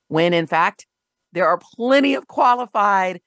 when 0.09 0.35
in 0.35 0.47
fact, 0.47 0.87
there 1.33 1.47
are 1.47 1.61
plenty 1.77 2.15
of 2.15 2.27
qualified 2.27 3.21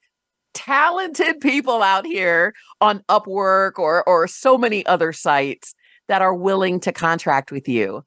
talented 0.53 1.39
people 1.39 1.81
out 1.81 2.05
here 2.05 2.53
on 2.81 2.99
Upwork 3.07 3.79
or 3.79 4.03
or 4.07 4.27
so 4.27 4.57
many 4.57 4.85
other 4.85 5.13
sites 5.13 5.73
that 6.09 6.21
are 6.21 6.35
willing 6.35 6.81
to 6.81 6.91
contract 6.91 7.53
with 7.53 7.69
you 7.69 8.03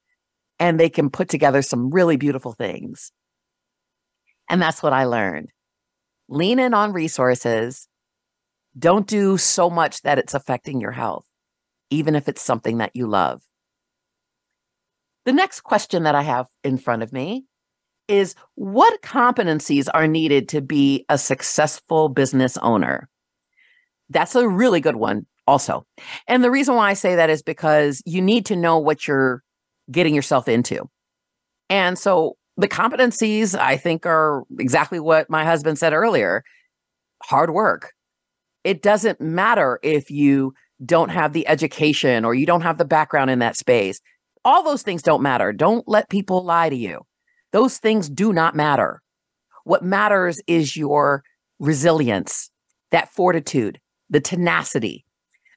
and 0.59 0.79
they 0.79 0.91
can 0.91 1.09
put 1.09 1.31
together 1.31 1.63
some 1.63 1.91
really 1.91 2.19
beautiful 2.19 2.53
things. 2.53 3.13
And 4.51 4.61
that's 4.61 4.83
what 4.83 4.93
I 4.93 5.05
learned. 5.05 5.49
Lean 6.29 6.59
in 6.59 6.75
on 6.75 6.93
resources. 6.93 7.89
Don't 8.79 9.07
do 9.07 9.39
so 9.39 9.71
much 9.71 10.03
that 10.03 10.19
it's 10.19 10.35
affecting 10.35 10.83
your 10.83 10.93
health, 10.93 11.25
even 11.89 12.15
if 12.15 12.29
it's 12.29 12.43
something 12.43 12.79
that 12.79 12.95
you 12.95 13.07
love. 13.07 13.43
The 15.25 15.33
next 15.33 15.63
question 15.63 16.03
that 16.03 16.15
I 16.15 16.23
have 16.23 16.47
in 16.63 16.77
front 16.79 17.03
of 17.03 17.13
me 17.13 17.45
is 18.09 18.35
what 18.55 19.03
competencies 19.03 19.89
are 19.93 20.07
needed 20.07 20.49
to 20.51 20.61
be 20.61 21.07
a 21.09 21.17
successful 21.17 22.09
business 22.09 22.57
owner? 22.59 23.09
That's 24.11 24.35
a 24.35 24.47
really 24.47 24.81
good 24.81 24.97
one, 24.97 25.27
also. 25.47 25.87
And 26.29 26.45
the 26.45 26.51
reason 26.51 26.75
why 26.75 26.91
I 26.91 26.95
say 26.95 27.17
that 27.17 27.31
is 27.31 27.43
because 27.43 28.03
you 28.05 28.21
need 28.21 28.47
to 28.47 28.57
know 28.57 28.79
what 28.79 29.09
you're 29.09 29.43
getting 29.91 30.15
yourself 30.15 30.49
into. 30.49 30.89
And 31.71 31.99
so 31.99 32.37
the 32.57 32.69
competencies, 32.69 33.59
I 33.59 33.77
think, 33.79 34.05
are 34.05 34.45
exactly 34.59 35.01
what 35.01 35.31
my 35.31 35.45
husband 35.45 35.79
said 35.79 35.93
earlier 35.93 36.43
hard 37.23 37.51
work. 37.51 37.93
It 38.65 38.83
doesn't 38.83 39.21
matter 39.21 39.79
if 39.83 40.11
you 40.11 40.53
don't 40.85 41.09
have 41.09 41.33
the 41.33 41.47
education 41.49 42.25
or 42.25 42.35
you 42.35 42.45
don't 42.45 42.61
have 42.61 42.79
the 42.79 42.85
background 42.85 43.31
in 43.31 43.39
that 43.39 43.57
space. 43.57 44.01
All 44.45 44.63
those 44.63 44.83
things 44.83 45.03
don't 45.03 45.23
matter. 45.23 45.53
Don't 45.53 45.87
let 45.89 46.11
people 46.11 46.45
lie 46.45 46.69
to 46.69 46.77
you. 46.77 47.01
Those 47.53 47.79
things 47.79 48.09
do 48.09 48.33
not 48.33 48.55
matter. 48.55 49.01
What 49.65 49.83
matters 49.83 50.41
is 50.47 50.77
your 50.77 51.23
resilience, 51.59 52.51
that 52.91 53.13
fortitude, 53.13 53.81
the 54.11 54.21
tenacity, 54.21 55.05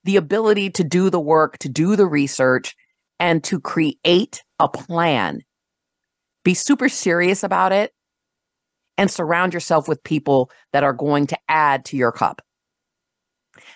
the 0.03 0.15
ability 0.15 0.69
to 0.71 0.83
do 0.83 1.09
the 1.09 1.19
work, 1.19 1.57
to 1.59 1.69
do 1.69 1.95
the 1.95 2.07
research, 2.07 2.75
and 3.19 3.43
to 3.43 3.59
create 3.59 4.43
a 4.59 4.69
plan. 4.69 5.41
Be 6.43 6.53
super 6.53 6.87
serious 6.87 7.43
about 7.43 7.73
it 7.73 7.91
and 8.97 9.11
surround 9.11 9.53
yourself 9.53 9.87
with 9.87 10.03
people 10.03 10.49
that 10.71 10.83
are 10.83 10.93
going 10.93 11.27
to 11.27 11.37
add 11.49 11.83
to 11.85 11.97
your 11.97 12.11
cup. 12.11 12.41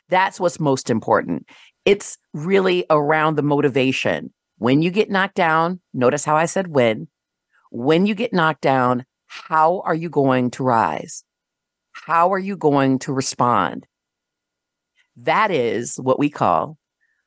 That's 0.10 0.40
what's 0.40 0.60
most 0.60 0.90
important. 0.90 1.48
It's 1.86 2.18
really 2.34 2.86
around 2.90 3.36
the 3.36 3.44
motivation. 3.44 4.32
When 4.62 4.84
you 4.84 4.92
get 4.92 5.10
knocked 5.10 5.34
down, 5.34 5.80
notice 5.92 6.24
how 6.24 6.38
I 6.38 6.46
said 6.46 6.68
when. 6.68 7.08
When 7.72 8.06
you 8.06 8.14
get 8.14 8.32
knocked 8.32 8.62
down, 8.62 9.06
how 9.26 9.82
are 9.86 9.96
you 9.96 10.08
going 10.08 10.52
to 10.52 10.64
rise? 10.64 11.24
How 11.94 12.32
are 12.32 12.38
you 12.38 12.56
going 12.56 13.00
to 13.00 13.12
respond? 13.12 13.88
That 15.18 15.50
is 15.50 15.96
what 15.96 16.20
we 16.20 16.30
call 16.30 16.78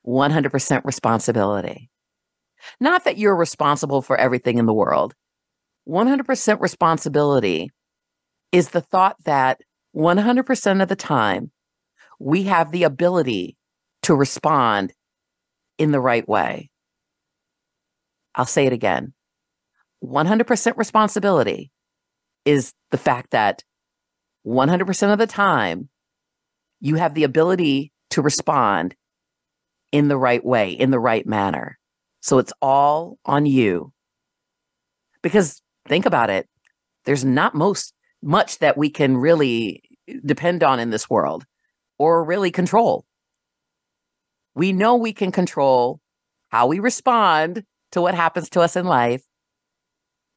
100% 0.07 0.85
responsibility. 0.85 1.91
Not 2.78 3.03
that 3.03 3.18
you're 3.18 3.35
responsible 3.35 4.01
for 4.01 4.16
everything 4.16 4.59
in 4.59 4.66
the 4.66 4.72
world. 4.72 5.12
100% 5.89 6.61
responsibility 6.61 7.72
is 8.53 8.68
the 8.68 8.80
thought 8.80 9.16
that 9.24 9.61
100% 9.97 10.82
of 10.82 10.89
the 10.89 10.95
time, 10.95 11.51
we 12.20 12.45
have 12.45 12.70
the 12.70 12.85
ability 12.85 13.57
to 14.03 14.14
respond 14.14 14.93
in 15.78 15.91
the 15.91 16.01
right 16.01 16.28
way. 16.28 16.70
I'll 18.35 18.47
say 18.47 18.66
it 18.66 18.72
again 18.72 19.12
100% 20.05 20.76
responsibility 20.76 21.70
is 22.45 22.74
the 22.91 22.99
fact 22.99 23.30
that 23.30 23.62
100% 24.47 25.12
of 25.12 25.18
the 25.18 25.26
time, 25.26 25.89
you 26.80 26.97
have 26.97 27.14
the 27.14 27.24
ability 27.24 27.93
to 28.11 28.20
respond 28.20 28.95
in 29.93 30.09
the 30.09 30.16
right 30.16 30.45
way, 30.45 30.70
in 30.70 30.91
the 30.91 30.99
right 30.99 31.26
manner. 31.26 31.78
So 32.20 32.39
it's 32.39 32.53
all 32.61 33.18
on 33.24 33.47
you. 33.47 33.93
Because 35.22 35.62
think 35.89 36.05
about 36.05 36.30
it, 36.30 36.49
there's 37.05 37.24
not 37.24 37.55
most 37.55 37.95
much 38.22 38.59
that 38.59 38.76
we 38.76 38.91
can 38.91 39.16
really 39.16 39.82
depend 40.24 40.62
on 40.62 40.80
in 40.80 40.91
this 40.91 41.09
world 41.09 41.45
or 41.99 42.24
really 42.24 42.51
control. 42.51 43.05
We 44.55 44.72
know 44.72 44.97
we 44.97 45.12
can 45.12 45.32
control 45.32 46.01
how 46.49 46.66
we 46.66 46.78
respond 46.78 47.64
to 47.95 48.03
what 48.03 48.15
happens 48.15 48.51
to 48.51 48.61
us 48.61 48.77
in 48.77 48.85
life 48.85 49.25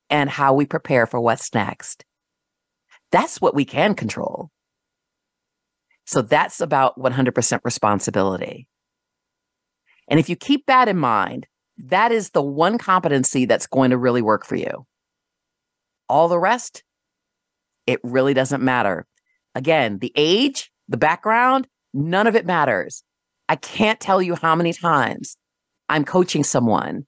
and 0.09 0.29
how 0.29 0.53
we 0.53 0.65
prepare 0.65 1.05
for 1.05 1.19
what's 1.19 1.53
next. 1.53 2.05
That's 3.11 3.41
what 3.41 3.55
we 3.55 3.65
can 3.65 3.93
control. 3.93 4.49
So 6.05 6.21
that's 6.21 6.61
about 6.61 6.97
100% 6.97 7.59
responsibility. 7.63 8.67
And 10.07 10.19
if 10.19 10.29
you 10.29 10.35
keep 10.35 10.65
that 10.67 10.87
in 10.87 10.97
mind, 10.97 11.47
that 11.77 12.11
is 12.11 12.29
the 12.29 12.41
one 12.41 12.77
competency 12.77 13.45
that's 13.45 13.67
going 13.67 13.91
to 13.91 13.97
really 13.97 14.21
work 14.21 14.45
for 14.45 14.55
you. 14.55 14.85
All 16.07 16.29
the 16.29 16.39
rest, 16.39 16.83
it 17.85 17.99
really 18.03 18.33
doesn't 18.33 18.63
matter. 18.63 19.05
Again, 19.53 19.99
the 19.99 20.13
age, 20.15 20.71
the 20.87 20.97
background, 20.97 21.67
none 21.93 22.27
of 22.27 22.35
it 22.35 22.45
matters. 22.45 23.03
I 23.49 23.55
can't 23.55 23.99
tell 23.99 24.21
you 24.21 24.35
how 24.35 24.55
many 24.55 24.73
times 24.73 25.37
I'm 25.89 26.05
coaching 26.05 26.43
someone 26.43 27.05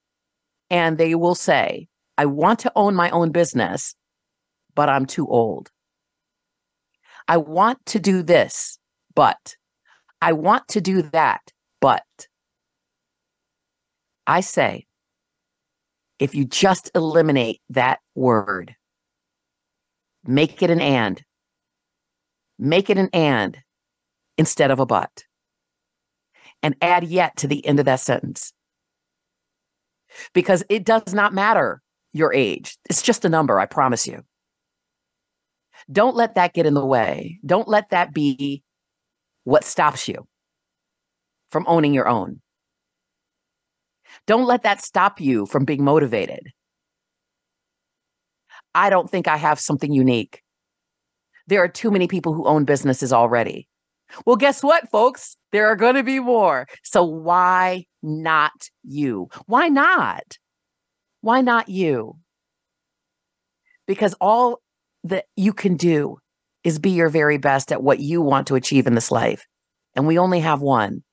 and 0.70 0.97
they 0.97 1.15
will 1.15 1.36
say, 1.36 1.88
I 2.17 2.26
want 2.26 2.59
to 2.59 2.72
own 2.76 2.95
my 2.95 3.09
own 3.09 3.32
business, 3.32 3.95
but 4.76 4.89
I'm 4.89 5.05
too 5.05 5.28
old. 5.28 5.72
I 7.28 7.38
want 7.38 7.86
to 7.88 7.99
do 7.99 8.24
this, 8.24 8.80
but 9.15 9.55
I 10.22 10.34
want 10.34 10.67
to 10.70 10.82
do 10.82 11.01
that, 11.01 11.41
but 11.80 12.03
I 14.28 14.41
say, 14.41 14.86
if 16.20 16.36
you 16.36 16.45
just 16.45 16.91
eliminate 16.93 17.61
that 17.70 17.99
word, 18.15 18.76
make 20.26 20.61
it 20.61 20.70
an 20.70 20.82
and, 20.82 21.24
make 22.57 22.89
it 22.89 22.97
an 22.97 23.09
and 23.13 23.57
instead 24.38 24.72
of 24.72 24.80
a 24.80 24.86
but, 24.86 25.24
and 26.61 26.76
add 26.82 27.05
yet 27.05 27.38
to 27.38 27.47
the 27.47 27.65
end 27.65 27.80
of 27.80 27.86
that 27.86 28.01
sentence. 28.01 28.53
Because 30.34 30.64
it 30.70 30.86
does 30.86 31.14
not 31.14 31.34
matter 31.34 31.82
your 32.14 32.34
age, 32.34 32.78
it's 32.89 33.01
just 33.01 33.26
a 33.26 33.30
number, 33.30 33.60
I 33.60 33.66
promise 33.66 34.07
you. 34.07 34.24
Don't 35.91 36.16
let 36.16 36.36
that 36.36 36.53
get 36.53 36.66
in 36.66 36.74
the 36.74 36.86
way. 36.86 37.39
Don't 37.45 37.68
let 37.68 37.89
that 37.89 38.14
be 38.14 38.64
what 39.43 39.64
stops 39.64 40.07
you 40.07 40.28
from 41.49 41.66
owning 41.68 41.93
your 41.93 42.07
own. 42.07 42.41
Don't 44.28 44.45
let 44.45 44.64
that 44.64 44.84
stop 44.84 45.22
you 45.22 45.45
from 45.45 45.66
being 45.66 45.84
motivated. 45.84 46.51
I 48.76 48.89
don't 48.89 49.10
think 49.10 49.28
I 49.28 49.38
have 49.38 49.60
something 49.60 49.91
unique. 49.91 50.43
There 51.47 51.64
are 51.64 51.68
too 51.68 51.89
many 51.89 52.07
people 52.07 52.34
who 52.34 52.45
own 52.45 52.66
businesses 52.66 53.12
already. 53.12 53.68
Well, 54.26 54.36
guess 54.36 54.64
what, 54.64 54.89
folks? 54.89 55.38
There 55.51 55.68
are 55.68 55.76
going 55.76 55.95
to 55.95 56.03
be 56.03 56.20
more. 56.20 56.68
So 56.84 57.03
why 57.03 57.86
not 58.01 58.70
you? 58.84 59.30
Why 59.45 59.68
not? 59.70 60.38
Why 61.22 61.41
not 61.41 61.70
you? 61.70 62.16
Because 63.88 64.16
all 64.22 64.62
that 65.03 65.26
you 65.36 65.53
can 65.53 65.76
do 65.76 66.18
is 66.64 66.80
be 66.80 66.91
your 66.91 67.10
very 67.10 67.38
best 67.38 67.72
at 67.72 67.84
what 67.84 67.99
you 67.99 68.22
want 68.22 68.47
to 68.47 68.55
achieve 68.55 68.88
in 68.88 68.95
this 68.95 69.12
life. 69.12 69.45
And 69.95 70.05
we 70.07 70.20
only 70.20 70.39
have 70.39 70.62
one. 70.62 71.03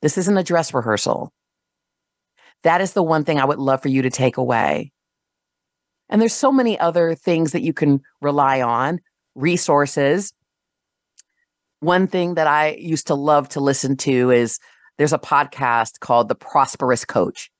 This 0.00 0.18
isn't 0.18 0.38
a 0.38 0.42
dress 0.42 0.72
rehearsal. 0.72 1.32
That 2.62 2.80
is 2.80 2.92
the 2.92 3.02
one 3.02 3.24
thing 3.24 3.38
I 3.38 3.44
would 3.44 3.58
love 3.58 3.82
for 3.82 3.88
you 3.88 4.02
to 4.02 4.10
take 4.10 4.36
away. 4.36 4.92
And 6.08 6.20
there's 6.20 6.34
so 6.34 6.52
many 6.52 6.78
other 6.78 7.14
things 7.14 7.52
that 7.52 7.62
you 7.62 7.72
can 7.72 8.00
rely 8.20 8.60
on, 8.60 9.00
resources. 9.34 10.32
One 11.82 12.06
thing 12.06 12.34
that 12.34 12.46
I 12.46 12.76
used 12.78 13.08
to 13.08 13.16
love 13.16 13.48
to 13.50 13.60
listen 13.60 13.96
to 13.96 14.30
is 14.30 14.60
there's 14.98 15.12
a 15.12 15.18
podcast 15.18 15.98
called 15.98 16.28
The 16.28 16.36
Prosperous 16.36 17.04
Coach. 17.04 17.50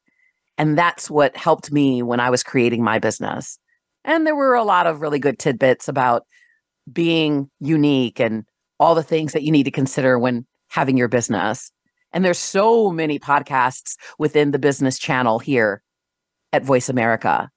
And 0.57 0.79
that's 0.79 1.11
what 1.11 1.37
helped 1.37 1.73
me 1.73 2.05
when 2.05 2.21
I 2.21 2.31
was 2.31 2.45
creating 2.45 2.85
my 2.85 3.01
business. 3.01 3.59
And 4.05 4.25
there 4.25 4.37
were 4.37 4.55
a 4.55 4.63
lot 4.63 4.87
of 4.87 5.01
really 5.01 5.19
good 5.19 5.41
tidbits 5.41 5.89
about 5.89 6.23
being 6.93 7.51
unique 7.59 8.21
and 8.21 8.45
all 8.79 8.95
the 8.95 9.03
things 9.03 9.33
that 9.33 9.43
you 9.43 9.51
need 9.51 9.65
to 9.65 9.73
consider 9.73 10.21
when 10.21 10.47
having 10.69 10.97
your 10.97 11.09
business. 11.09 11.73
And 12.13 12.25
there's 12.25 12.39
so 12.39 12.91
many 12.91 13.19
podcasts 13.19 13.97
within 14.21 14.53
the 14.53 14.61
business 14.61 15.01
channel 15.01 15.41
here 15.41 15.83
at 16.53 16.65
Voice 16.65 16.89
America. 16.89 17.51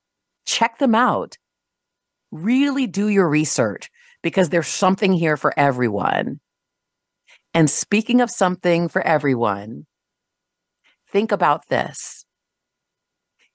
Check 0.48 0.80
them 0.80 0.96
out. 0.96 1.38
Really 2.32 2.88
do 2.88 3.08
your 3.08 3.30
research 3.30 3.92
because 4.24 4.50
there's 4.50 4.68
something 4.68 5.14
here 5.14 5.38
for 5.38 5.54
everyone. 5.60 6.40
And 7.56 7.70
speaking 7.70 8.20
of 8.20 8.30
something 8.30 8.90
for 8.90 9.02
everyone, 9.02 9.86
think 11.10 11.32
about 11.32 11.70
this. 11.70 12.26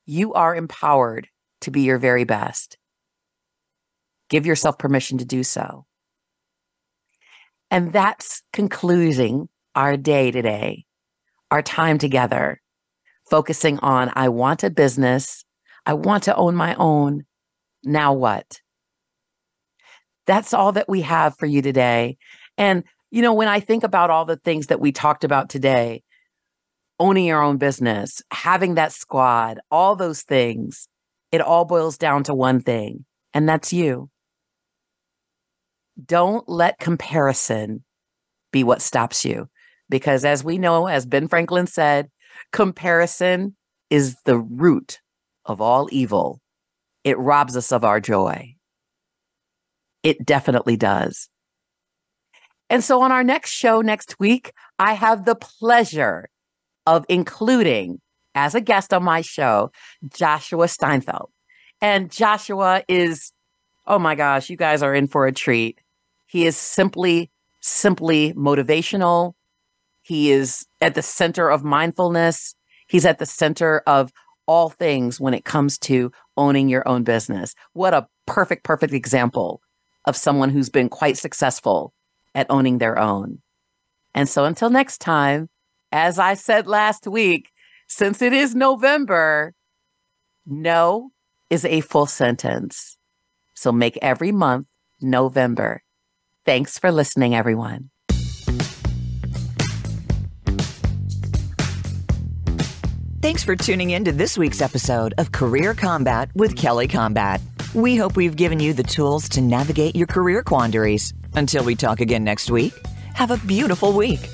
You 0.07 0.33
are 0.33 0.57
empowered 0.57 1.29
to 1.61 1.71
be 1.71 1.83
your 1.83 1.99
very 1.99 2.25
best. 2.25 2.79
Give 4.31 4.47
yourself 4.47 4.79
permission 4.79 5.19
to 5.19 5.27
do 5.27 5.45
so. 5.45 5.85
And 7.71 7.93
that's 7.93 8.43
concluding 8.55 9.51
our 9.75 9.99
day 9.99 10.31
today, 10.31 10.87
our 11.51 11.61
time 11.61 11.99
together, 11.99 12.63
focusing 13.29 13.79
on 13.81 14.11
I 14.17 14.31
want 14.31 14.65
a 14.65 14.71
business, 14.71 15.45
I 15.85 15.93
want 15.93 16.23
to 16.23 16.35
own 16.35 16.55
my 16.55 16.75
own. 16.77 17.25
Now 17.85 18.15
what? 18.15 18.63
That's 20.27 20.55
all 20.55 20.73
that 20.73 20.89
we 20.89 21.03
have 21.03 21.37
for 21.37 21.45
you 21.45 21.61
today. 21.61 22.17
And, 22.57 22.85
you 23.11 23.23
know, 23.23 23.35
when 23.35 23.49
I 23.49 23.61
think 23.61 23.85
about 23.85 24.11
all 24.11 24.25
the 24.25 24.37
things 24.37 24.69
that 24.69 24.81
we 24.81 24.93
talked 24.93 25.25
about 25.25 25.49
today, 25.49 26.03
owning 26.99 27.25
your 27.25 27.43
own 27.43 27.57
business, 27.57 28.23
having 28.31 28.75
that 28.75 28.93
squad, 28.93 29.59
all 29.71 29.97
those 29.97 30.23
things, 30.23 30.87
it 31.33 31.41
all 31.41 31.65
boils 31.65 31.97
down 31.97 32.25
to 32.25 32.35
one 32.35 32.61
thing, 32.61 33.05
and 33.35 33.49
that's 33.49 33.73
you. 33.73 34.11
Don't 36.05 36.49
let 36.49 36.79
comparison 36.79 37.85
be 38.53 38.65
what 38.65 38.83
stops 38.83 39.25
you. 39.25 39.49
Because 39.89 40.25
as 40.25 40.45
we 40.45 40.57
know, 40.57 40.87
as 40.87 41.05
Ben 41.05 41.29
Franklin 41.29 41.67
said, 41.67 42.09
comparison 42.53 43.57
is 43.91 44.17
the 44.25 44.39
root 44.39 45.01
of 45.45 45.61
all 45.61 45.89
evil. 45.91 46.41
It 47.03 47.19
robs 47.19 47.57
us 47.57 47.73
of 47.73 47.85
our 47.85 48.01
joy. 48.01 48.55
It 50.03 50.25
definitely 50.25 50.77
does. 50.77 51.29
And 52.71 52.85
so 52.85 53.03
on 53.03 53.11
our 53.11 53.25
next 53.25 53.51
show 53.51 53.81
next 53.81 54.19
week, 54.21 54.53
I 54.79 54.95
have 54.95 55.25
the 55.25 55.35
pleasure 55.35 56.31
of 56.87 57.05
including 57.09 58.01
as 58.37 58.55
a 58.55 58.61
guest 58.61 58.95
on 58.95 59.03
my 59.03 59.23
show, 59.23 59.73
Joshua 60.17 60.69
Steinfeld. 60.69 61.31
And 61.83 62.13
Joshua 62.13 62.85
is, 62.87 63.33
oh 63.89 63.99
my 63.99 64.15
gosh, 64.15 64.49
you 64.49 64.57
guys 64.57 64.83
are 64.85 64.95
in 64.95 65.09
for 65.09 65.27
a 65.27 65.33
treat. 65.33 65.81
He 66.27 66.47
is 66.47 66.57
simply, 66.57 67.31
simply 67.61 68.33
motivational. 68.35 69.33
He 70.03 70.31
is 70.31 70.65
at 70.81 70.95
the 70.95 71.03
center 71.03 71.51
of 71.51 71.65
mindfulness. 71.65 72.55
He's 72.87 73.05
at 73.05 73.19
the 73.19 73.27
center 73.27 73.83
of 73.89 74.13
all 74.47 74.69
things 74.69 75.21
when 75.21 75.35
it 75.35 75.45
comes 75.45 75.77
to 75.79 76.13
owning 76.37 76.69
your 76.69 76.87
own 76.87 77.03
business. 77.03 77.55
What 77.73 77.95
a 77.95 78.07
perfect, 78.27 78.63
perfect 78.63 78.93
example 78.93 79.61
of 80.05 80.17
someone 80.17 80.51
who's 80.51 80.71
been 80.71 80.89
quite 80.89 81.19
successful 81.19 81.93
at 82.35 82.47
owning 82.51 82.79
their 82.79 82.99
own. 82.99 83.41
And 84.15 84.29
so 84.29 84.45
until 84.45 84.71
next 84.71 84.99
time, 84.99 85.49
as 85.93 86.19
I 86.19 86.35
said 86.35 86.67
last 86.67 87.07
week, 87.07 87.51
since 87.87 88.23
it 88.23 88.33
is 88.33 88.55
November, 88.55 89.55
no 90.47 91.11
is 91.49 91.65
a 91.65 91.81
full 91.81 92.07
sentence. 92.07 92.97
So 93.55 93.73
make 93.73 93.99
every 94.01 94.33
month 94.33 94.67
November. 95.01 95.83
Thanks 96.47 96.79
for 96.79 96.91
listening, 96.91 97.35
everyone. 97.35 97.91
Thanks 103.23 103.45
for 103.45 103.55
tuning 103.55 103.91
in 103.91 104.07
to 104.07 104.13
this 104.13 104.39
week's 104.39 104.63
episode 104.63 105.13
of 105.19 105.31
Career 105.31 105.75
Kombat 105.75 106.31
with 106.35 106.57
Kelly 106.57 106.89
Kombat. 106.89 107.43
We 107.75 107.95
hope 107.95 108.17
we've 108.17 108.35
given 108.35 108.59
you 108.59 108.73
the 108.73 108.83
tools 108.83 109.29
to 109.31 109.41
navigate 109.41 109.95
your 109.95 110.09
career 110.09 110.43
quandaries. 110.43 111.13
Until 111.35 111.63
we 111.63 111.77
talk 111.77 112.01
again 112.01 112.25
next 112.25 112.51
week, 112.51 112.75
have 113.15 113.31
a 113.31 113.37
beautiful 113.37 113.93
week. 113.93 114.29